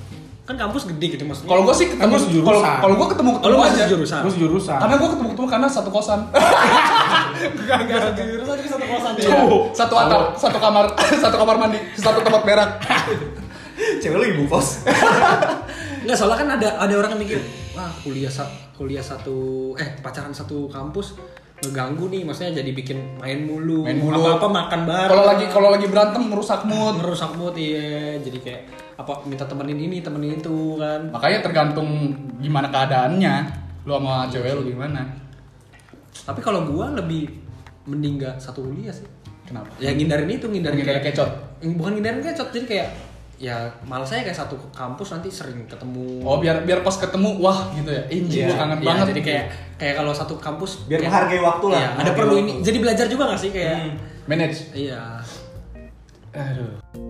Kan 0.42 0.58
kampus 0.58 0.84
gede 0.86 1.14
gitu 1.14 1.22
maksudnya. 1.22 1.48
Kalau 1.48 1.62
gue 1.62 1.72
sih 1.72 1.86
ketemu 1.86 2.14
sejurusan. 2.18 2.50
Kalau 2.50 2.60
kalau 2.82 2.94
gue 2.96 3.08
ketemu 3.14 3.30
Oh, 3.30 3.36
ketemu 3.38 3.56
masih 3.56 3.70
aja. 3.72 3.84
sejurusan. 3.86 4.20
Gue 4.20 4.32
sejurusan. 4.34 4.78
Karena 4.78 4.94
gue 4.98 5.08
ketemu 5.08 5.28
ketemu 5.30 5.48
karena 5.48 5.68
satu 5.70 5.90
kosan. 5.90 6.20
gak 7.68 8.00
sejurusan 8.18 8.52
tapi 8.52 8.68
satu 8.68 8.84
kosan 8.84 9.12
Iya. 9.16 9.38
Satu 9.72 9.94
atap, 9.96 10.22
satu 10.34 10.58
kamar, 10.58 10.84
satu 11.22 11.36
kamar 11.38 11.56
mandi, 11.56 11.78
satu 11.94 12.18
tempat 12.20 12.42
berak. 12.42 12.70
Cewek 14.02 14.16
lu 14.18 14.26
ibu 14.28 14.42
kos. 14.46 14.82
Enggak, 16.02 16.16
soalnya 16.18 16.36
kan 16.36 16.48
ada 16.58 16.68
ada 16.76 16.94
orang 16.98 17.14
yang 17.14 17.22
mikir, 17.22 17.38
wah 17.72 17.92
kuliah 18.04 18.28
sa- 18.28 18.52
kuliah 18.76 19.02
satu 19.02 19.72
eh 19.76 19.88
pacaran 20.00 20.32
satu 20.32 20.68
kampus 20.68 21.16
ngeganggu 21.62 22.10
nih, 22.10 22.26
maksudnya 22.26 22.58
jadi 22.58 22.74
bikin 22.74 23.22
main 23.22 23.46
mulu, 23.46 23.86
Main 23.86 24.02
mulu. 24.02 24.18
apa-apa 24.18 24.50
makan 24.50 24.80
bareng. 24.82 25.10
Kalau 25.14 25.24
lagi 25.30 25.44
kalau 25.46 25.68
lagi 25.70 25.86
berantem 25.86 26.22
merusak 26.26 26.66
mood. 26.66 26.98
merusak 26.98 27.30
mood 27.38 27.54
iya, 27.54 28.18
jadi 28.18 28.38
kayak 28.42 28.62
apa 28.98 29.22
minta 29.30 29.46
temenin 29.46 29.78
ini, 29.78 30.02
temenin 30.02 30.42
itu 30.42 30.74
kan. 30.82 31.14
Makanya 31.14 31.38
tergantung 31.38 32.10
gimana 32.42 32.66
keadaannya. 32.66 33.34
Lu 33.86 33.94
sama 33.94 34.26
cewek 34.26 34.58
lu 34.58 34.74
gimana? 34.74 35.06
Tapi 36.26 36.42
kalau 36.42 36.66
gua 36.66 36.90
lebih 36.98 37.30
mending 37.86 38.18
gak 38.18 38.42
satu 38.42 38.66
kuliah 38.66 38.90
sih. 38.90 39.06
Kenapa? 39.46 39.70
Ya 39.78 39.94
ngindarin 39.94 40.26
itu, 40.30 40.50
ngindarin 40.50 40.82
Ngindarin 40.82 40.98
kayak 40.98 41.14
kecot? 41.14 41.30
Bukan 41.78 41.94
ngindarin 41.94 42.26
kecot, 42.26 42.50
jadi 42.50 42.66
kayak 42.66 42.88
ya 43.36 43.56
malas 43.82 44.06
saya 44.06 44.22
kayak 44.22 44.38
satu 44.38 44.54
kampus 44.70 45.12
nanti 45.12 45.28
sering 45.28 45.66
ketemu. 45.66 46.22
Oh 46.22 46.38
biar 46.38 46.62
biar 46.62 46.80
pas 46.80 46.94
ketemu 46.94 47.38
wah 47.38 47.72
gitu 47.72 47.90
ya. 47.90 48.02
Injil 48.06 48.38
Iya, 48.38 48.46
gua 48.48 48.56
kangen 48.58 48.78
iya, 48.78 48.86
banget. 48.86 49.06
Jadi 49.10 49.22
kayak 49.22 49.44
kayak 49.76 49.94
kalau 49.96 50.12
satu 50.12 50.34
kampus 50.36 50.70
Biar 50.86 50.98
kayak- 50.98 51.10
menghargai 51.10 51.40
waktu 51.40 51.66
lah, 51.68 51.80
Iya, 51.80 51.90
ada 51.98 52.10
perlu 52.12 52.34
waktu. 52.34 52.42
ini. 52.44 52.52
Jadi 52.60 52.78
belajar 52.78 53.06
juga 53.06 53.22
gak 53.28 53.40
sih 53.40 53.50
kayak 53.50 53.76
manage. 54.24 54.58
Iya. 54.72 55.00
Aduh. 56.32 57.01